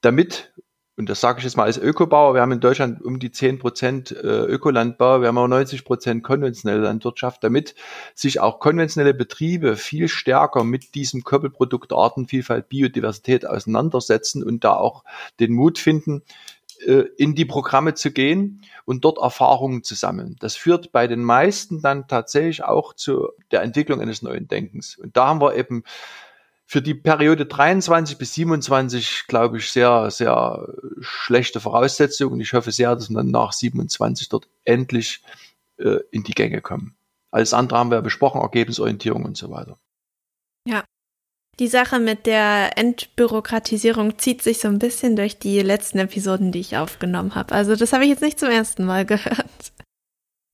damit 0.01 0.53
und 1.01 1.09
das 1.09 1.23
sage 1.23 1.39
ich 1.39 1.45
jetzt 1.45 1.57
mal 1.57 1.65
als 1.65 1.79
Ökobauer, 1.79 2.35
wir 2.35 2.43
haben 2.43 2.53
in 2.53 2.61
Deutschland 2.61 3.03
um 3.03 3.19
die 3.19 3.33
10 3.33 3.59
Prozent 3.59 4.13
äh, 4.13 4.45
Ökolandbau, 4.45 5.23
wir 5.23 5.29
haben 5.29 5.39
auch 5.39 5.49
90 5.49 5.87
Prozent 5.87 6.23
konventionelle 6.23 6.83
Landwirtschaft, 6.83 7.43
damit 7.43 7.75
sich 8.15 8.39
auch 8.39 8.61
konventionelle 8.61 9.15
Betriebe 9.15 9.77
viel 9.77 10.09
stärker 10.09 10.63
mit 10.63 10.95
diesem 10.95 11.25
Koppelprodukt 11.25 11.95
Artenvielfalt, 11.95 12.69
Biodiversität 12.69 13.47
auseinandersetzen 13.47 14.45
und 14.45 14.63
da 14.63 14.75
auch 14.75 15.03
den 15.41 15.55
Mut 15.55 15.79
finden, 15.79 16.23
äh, 16.87 17.05
in 17.17 17.35
die 17.35 17.47
Programme 17.47 17.95
zu 17.95 18.11
gehen 18.11 18.61
und 18.85 19.03
dort 19.07 19.17
Erfahrungen 19.17 19.83
zu 19.83 19.95
sammeln. 19.95 20.37
Das 20.41 20.55
führt 20.55 20.93
bei 20.93 21.07
den 21.07 21.25
meisten 21.25 21.81
dann 21.81 22.09
tatsächlich 22.09 22.63
auch 22.63 22.93
zu 22.93 23.31
der 23.53 23.63
Entwicklung 23.63 24.03
eines 24.03 24.21
neuen 24.21 24.49
Denkens. 24.49 24.99
Und 24.99 25.17
da 25.17 25.29
haben 25.29 25.41
wir 25.41 25.57
eben 25.57 25.83
für 26.71 26.81
die 26.81 26.95
Periode 26.95 27.47
23 27.47 28.17
bis 28.17 28.33
27, 28.35 29.25
glaube 29.27 29.59
ich, 29.59 29.73
sehr, 29.73 30.09
sehr 30.13 30.69
schlechte 31.01 31.59
Voraussetzungen. 31.59 32.39
Ich 32.39 32.53
hoffe 32.53 32.71
sehr, 32.71 32.95
dass 32.95 33.11
wir 33.11 33.17
dann 33.17 33.33
nach 33.33 33.53
27 33.53 34.29
dort 34.29 34.47
endlich 34.63 35.21
äh, 35.79 35.99
in 36.13 36.23
die 36.23 36.33
Gänge 36.33 36.61
kommen. 36.61 36.95
Alles 37.33 37.55
andere 37.55 37.77
haben 37.81 37.91
wir 37.91 38.01
besprochen, 38.03 38.41
Ergebnisorientierung 38.41 39.25
und 39.25 39.37
so 39.37 39.51
weiter. 39.51 39.79
Ja. 40.65 40.85
Die 41.59 41.67
Sache 41.67 41.99
mit 41.99 42.27
der 42.27 42.79
Entbürokratisierung 42.79 44.21
zieht 44.21 44.43
sich 44.43 44.61
so 44.61 44.69
ein 44.69 44.79
bisschen 44.79 45.17
durch 45.17 45.41
die 45.41 45.63
letzten 45.63 45.99
Episoden, 45.99 46.53
die 46.53 46.61
ich 46.61 46.77
aufgenommen 46.77 47.35
habe. 47.35 47.53
Also 47.53 47.75
das 47.75 47.93
habe 47.93 48.05
ich 48.05 48.11
jetzt 48.11 48.23
nicht 48.23 48.39
zum 48.39 48.49
ersten 48.49 48.85
Mal 48.85 49.05
gehört. 49.05 49.73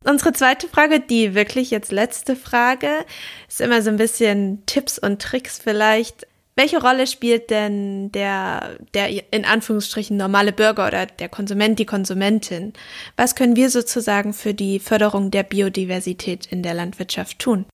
Unsere 0.08 0.32
zweite 0.32 0.68
Frage, 0.68 1.00
die 1.00 1.34
wirklich 1.34 1.72
jetzt 1.72 1.90
letzte 1.90 2.36
Frage, 2.36 3.04
ist 3.48 3.60
immer 3.60 3.82
so 3.82 3.90
ein 3.90 3.96
bisschen 3.96 4.64
Tipps 4.64 4.98
und 5.00 5.20
Tricks 5.20 5.58
vielleicht. 5.58 6.28
Welche 6.54 6.80
Rolle 6.80 7.08
spielt 7.08 7.50
denn 7.50 8.12
der, 8.12 8.78
der 8.94 9.32
in 9.32 9.44
Anführungsstrichen 9.44 10.16
normale 10.16 10.52
Bürger 10.52 10.86
oder 10.86 11.06
der 11.06 11.28
Konsument, 11.28 11.78
die 11.80 11.86
Konsumentin? 11.86 12.72
Was 13.16 13.34
können 13.34 13.56
wir 13.56 13.68
sozusagen 13.68 14.32
für 14.32 14.54
die 14.54 14.78
Förderung 14.78 15.32
der 15.32 15.42
Biodiversität 15.42 16.46
in 16.46 16.62
der 16.62 16.74
Landwirtschaft 16.74 17.40
tun? 17.40 17.66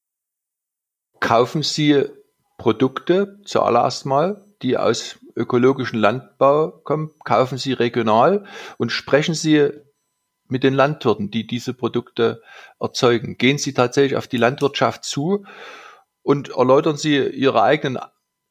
Kaufen 1.20 1.62
Sie 1.62 2.06
Produkte 2.56 3.40
zuallererst 3.44 4.06
mal, 4.06 4.42
die 4.62 4.78
aus 4.78 5.18
ökologischen 5.36 5.98
Landbau 5.98 6.70
kommen. 6.82 7.10
Kaufen 7.24 7.58
Sie 7.58 7.74
regional 7.74 8.46
und 8.78 8.90
sprechen 8.90 9.34
Sie 9.34 9.70
mit 10.52 10.62
den 10.62 10.74
Landwirten, 10.74 11.30
die 11.30 11.46
diese 11.46 11.74
Produkte 11.74 12.42
erzeugen? 12.78 13.38
Gehen 13.38 13.58
Sie 13.58 13.74
tatsächlich 13.74 14.16
auf 14.16 14.28
die 14.28 14.36
Landwirtschaft 14.36 15.04
zu 15.04 15.44
und 16.22 16.50
erläutern 16.50 16.96
Sie 16.96 17.16
Ihre 17.16 17.62
eigenen 17.62 17.98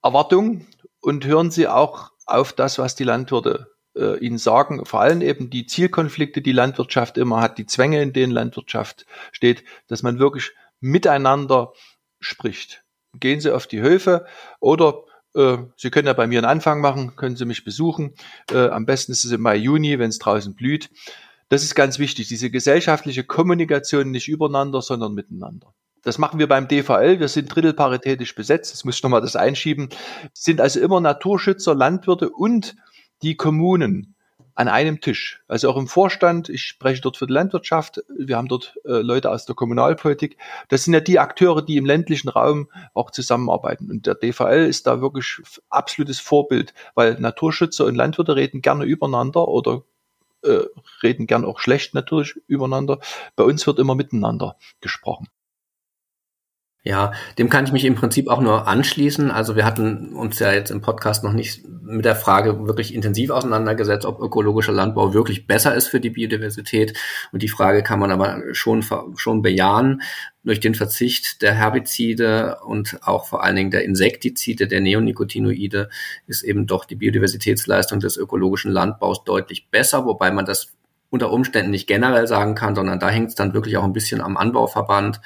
Erwartungen 0.04 0.68
und 1.00 1.26
hören 1.26 1.52
Sie 1.52 1.68
auch 1.68 2.12
auf 2.26 2.52
das, 2.54 2.80
was 2.80 2.96
die 2.96 3.04
Landwirte 3.04 3.68
äh, 3.96 4.18
Ihnen 4.18 4.38
sagen, 4.38 4.86
vor 4.86 5.02
allem 5.02 5.22
eben 5.22 5.50
die 5.50 5.66
Zielkonflikte, 5.66 6.42
die 6.42 6.52
Landwirtschaft 6.52 7.18
immer 7.18 7.42
hat, 7.42 7.58
die 7.58 7.66
Zwänge, 7.66 8.02
in 8.02 8.14
denen 8.14 8.34
Landwirtschaft 8.34 9.06
steht, 9.32 9.64
dass 9.88 10.04
man 10.04 10.20
wirklich 10.20 10.52
miteinander 10.80 11.74
spricht. 12.20 12.84
Gehen 13.20 13.40
Sie 13.40 13.54
auf 13.54 13.68
die 13.68 13.82
Höfe 13.82 14.26
oder 14.60 15.04
äh, 15.36 15.58
Sie 15.78 15.92
können 15.92 16.08
ja 16.08 16.14
bei 16.14 16.28
mir 16.28 16.40
einen 16.40 16.50
Anfang 16.50 16.82
machen, 16.82 17.16
können 17.16 17.36
Sie 17.36 17.46
mich 17.46 17.64
besuchen. 17.64 18.16
Äh, 18.52 18.70
am 18.70 18.86
besten 18.86 19.12
ist 19.12 19.26
es 19.26 19.32
im 19.32 19.42
Mai, 19.42 19.58
Juni, 19.58 20.00
wenn 20.00 20.10
es 20.10 20.20
draußen 20.20 20.56
blüht. 20.56 20.90
Das 21.52 21.64
ist 21.64 21.76
ganz 21.76 22.00
wichtig, 22.00 22.30
diese 22.30 22.50
gesellschaftliche 22.50 23.26
Kommunikation 23.26 24.10
nicht 24.10 24.30
übereinander, 24.30 24.82
sondern 24.82 25.14
miteinander. 25.14 25.74
Das 26.02 26.18
machen 26.18 26.40
wir 26.40 26.48
beim 26.48 26.70
DVL. 26.70 27.20
Wir 27.20 27.28
sind 27.28 27.54
drittelparitätisch 27.54 28.36
besetzt. 28.36 28.72
Das 28.72 28.86
muss 28.86 28.96
ich 28.96 29.04
nochmal 29.04 29.20
das 29.20 29.36
einschieben. 29.36 29.90
Sind 30.32 30.62
also 30.62 30.80
immer 30.80 31.02
Naturschützer, 31.02 31.76
Landwirte 31.76 32.30
und 32.30 32.78
die 33.22 33.36
Kommunen 33.36 34.16
an 34.56 34.70
einem 34.70 35.02
Tisch. 35.02 35.42
Also 35.50 35.70
auch 35.70 35.76
im 35.76 35.90
Vorstand. 35.90 36.48
Ich 36.48 36.64
spreche 36.64 37.02
dort 37.02 37.18
für 37.18 37.28
die 37.28 37.34
Landwirtschaft. 37.34 38.02
Wir 38.18 38.38
haben 38.38 38.48
dort 38.48 38.78
äh, 38.86 39.02
Leute 39.02 39.30
aus 39.30 39.46
der 39.46 39.54
Kommunalpolitik. 39.54 40.38
Das 40.70 40.86
sind 40.86 40.94
ja 40.94 41.02
die 41.02 41.20
Akteure, 41.20 41.62
die 41.62 41.76
im 41.76 41.86
ländlichen 41.86 42.30
Raum 42.30 42.70
auch 42.94 43.12
zusammenarbeiten. 43.12 43.92
Und 43.92 44.08
der 44.08 44.16
DVL 44.16 44.68
ist 44.70 44.88
da 44.88 45.02
wirklich 45.02 45.42
absolutes 45.70 46.22
Vorbild, 46.22 46.74
weil 46.96 47.20
Naturschützer 47.20 47.84
und 47.84 47.96
Landwirte 47.96 48.38
reden 48.38 48.62
gerne 48.62 48.86
übereinander 48.86 49.50
oder 49.50 49.84
äh, 50.44 50.66
reden 51.04 51.28
gern 51.28 51.46
auch 51.46 51.60
schlecht 51.60 51.94
natürlich 51.94 52.36
übereinander. 52.48 53.00
Bei 53.36 53.44
uns 53.44 53.66
wird 53.68 53.80
immer 53.80 53.96
miteinander 53.96 54.58
gesprochen. 54.82 55.28
Ja, 56.84 57.14
dem 57.38 57.50
kann 57.52 57.66
ich 57.66 57.72
mich 57.72 57.86
im 57.86 57.94
Prinzip 57.94 58.28
auch 58.28 58.42
nur 58.42 58.68
anschließen. 58.68 59.30
Also 59.30 59.56
wir 59.56 59.66
hatten 59.66 60.14
uns 60.16 60.40
ja 60.40 60.52
jetzt 60.52 60.72
im 60.72 60.82
Podcast 60.82 61.24
noch 61.24 61.32
nicht 61.32 61.64
mit 61.84 62.06
der 62.06 62.16
Frage 62.16 62.66
wirklich 62.66 62.96
intensiv 62.96 63.30
auseinandergesetzt, 63.30 64.04
ob 64.04 64.20
ökologischer 64.20 64.72
Landbau 64.72 65.14
wirklich 65.14 65.46
besser 65.46 65.76
ist 65.76 65.88
für 65.88 66.00
die 66.00 66.10
Biodiversität. 66.10 66.98
Und 67.32 67.44
die 67.44 67.50
Frage 67.50 67.84
kann 67.84 68.00
man 68.00 68.10
aber 68.10 68.42
schon, 68.54 68.84
schon 69.16 69.44
bejahen. 69.44 70.02
Durch 70.44 70.60
den 70.60 70.74
Verzicht 70.74 71.44
der 71.44 71.54
Herbizide 71.54 72.58
und 72.66 72.98
auch 73.04 73.28
vor 73.28 73.44
allen 73.44 73.58
Dingen 73.58 73.70
der 73.70 73.84
Insektizide, 73.84 74.68
der 74.68 74.82
Neonicotinoide, 74.82 75.90
ist 76.26 76.42
eben 76.42 76.66
doch 76.66 76.86
die 76.86 76.96
Biodiversitätsleistung 76.96 78.00
des 78.00 78.18
ökologischen 78.18 78.72
Landbaus 78.72 79.24
deutlich 79.24 79.70
besser, 79.70 80.06
wobei 80.06 80.32
man 80.32 80.46
das 80.46 80.74
unter 81.12 81.32
Umständen 81.32 81.70
nicht 81.70 81.88
generell 81.88 82.26
sagen 82.26 82.56
kann, 82.56 82.74
sondern 82.74 83.00
da 83.00 83.10
hängt 83.10 83.30
es 83.30 83.36
dann 83.36 83.54
wirklich 83.54 83.78
auch 83.78 83.84
ein 83.84 83.94
bisschen 83.94 84.22
am 84.22 84.36
Anbauverband. 84.36 85.22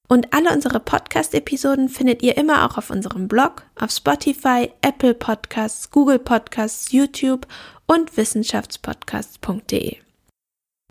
Und 0.08 0.32
alle 0.32 0.52
unsere 0.52 0.80
Podcast-Episoden 0.80 1.88
findet 1.88 2.22
ihr 2.22 2.36
immer 2.36 2.66
auch 2.66 2.78
auf 2.78 2.90
unserem 2.90 3.28
Blog, 3.28 3.62
auf 3.76 3.90
Spotify, 3.90 4.72
Apple 4.82 5.14
Podcasts, 5.14 5.90
Google 5.90 6.18
Podcasts, 6.18 6.92
YouTube 6.92 7.46
und 7.86 8.16
wissenschaftspodcasts.de. 8.16 9.98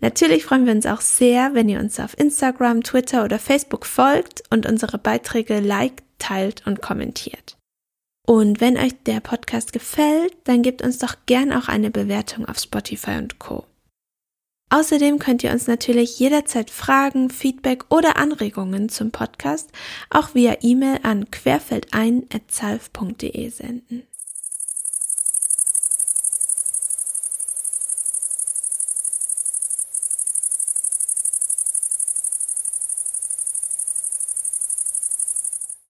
Natürlich 0.00 0.44
freuen 0.44 0.66
wir 0.66 0.72
uns 0.72 0.86
auch 0.86 1.00
sehr, 1.00 1.54
wenn 1.54 1.68
ihr 1.68 1.80
uns 1.80 2.00
auf 2.00 2.18
Instagram, 2.18 2.82
Twitter 2.82 3.24
oder 3.24 3.38
Facebook 3.38 3.86
folgt 3.86 4.42
und 4.50 4.66
unsere 4.66 4.98
Beiträge 4.98 5.60
liked, 5.60 6.02
teilt 6.18 6.66
und 6.66 6.80
kommentiert. 6.80 7.56
Und 8.26 8.60
wenn 8.60 8.78
euch 8.78 8.94
der 9.04 9.20
Podcast 9.20 9.72
gefällt, 9.72 10.36
dann 10.44 10.62
gebt 10.62 10.82
uns 10.82 10.98
doch 10.98 11.16
gern 11.26 11.52
auch 11.52 11.68
eine 11.68 11.90
Bewertung 11.90 12.46
auf 12.46 12.58
Spotify 12.58 13.18
und 13.18 13.38
Co. 13.38 13.66
Außerdem 14.72 15.18
könnt 15.18 15.42
ihr 15.42 15.50
uns 15.50 15.66
natürlich 15.66 16.20
jederzeit 16.20 16.70
Fragen, 16.70 17.28
Feedback 17.28 17.86
oder 17.88 18.16
Anregungen 18.16 18.88
zum 18.88 19.10
Podcast 19.10 19.72
auch 20.10 20.32
via 20.34 20.58
E-Mail 20.60 21.00
an 21.02 21.28
querfeldein.zalf.de 21.32 23.48
senden. 23.48 24.04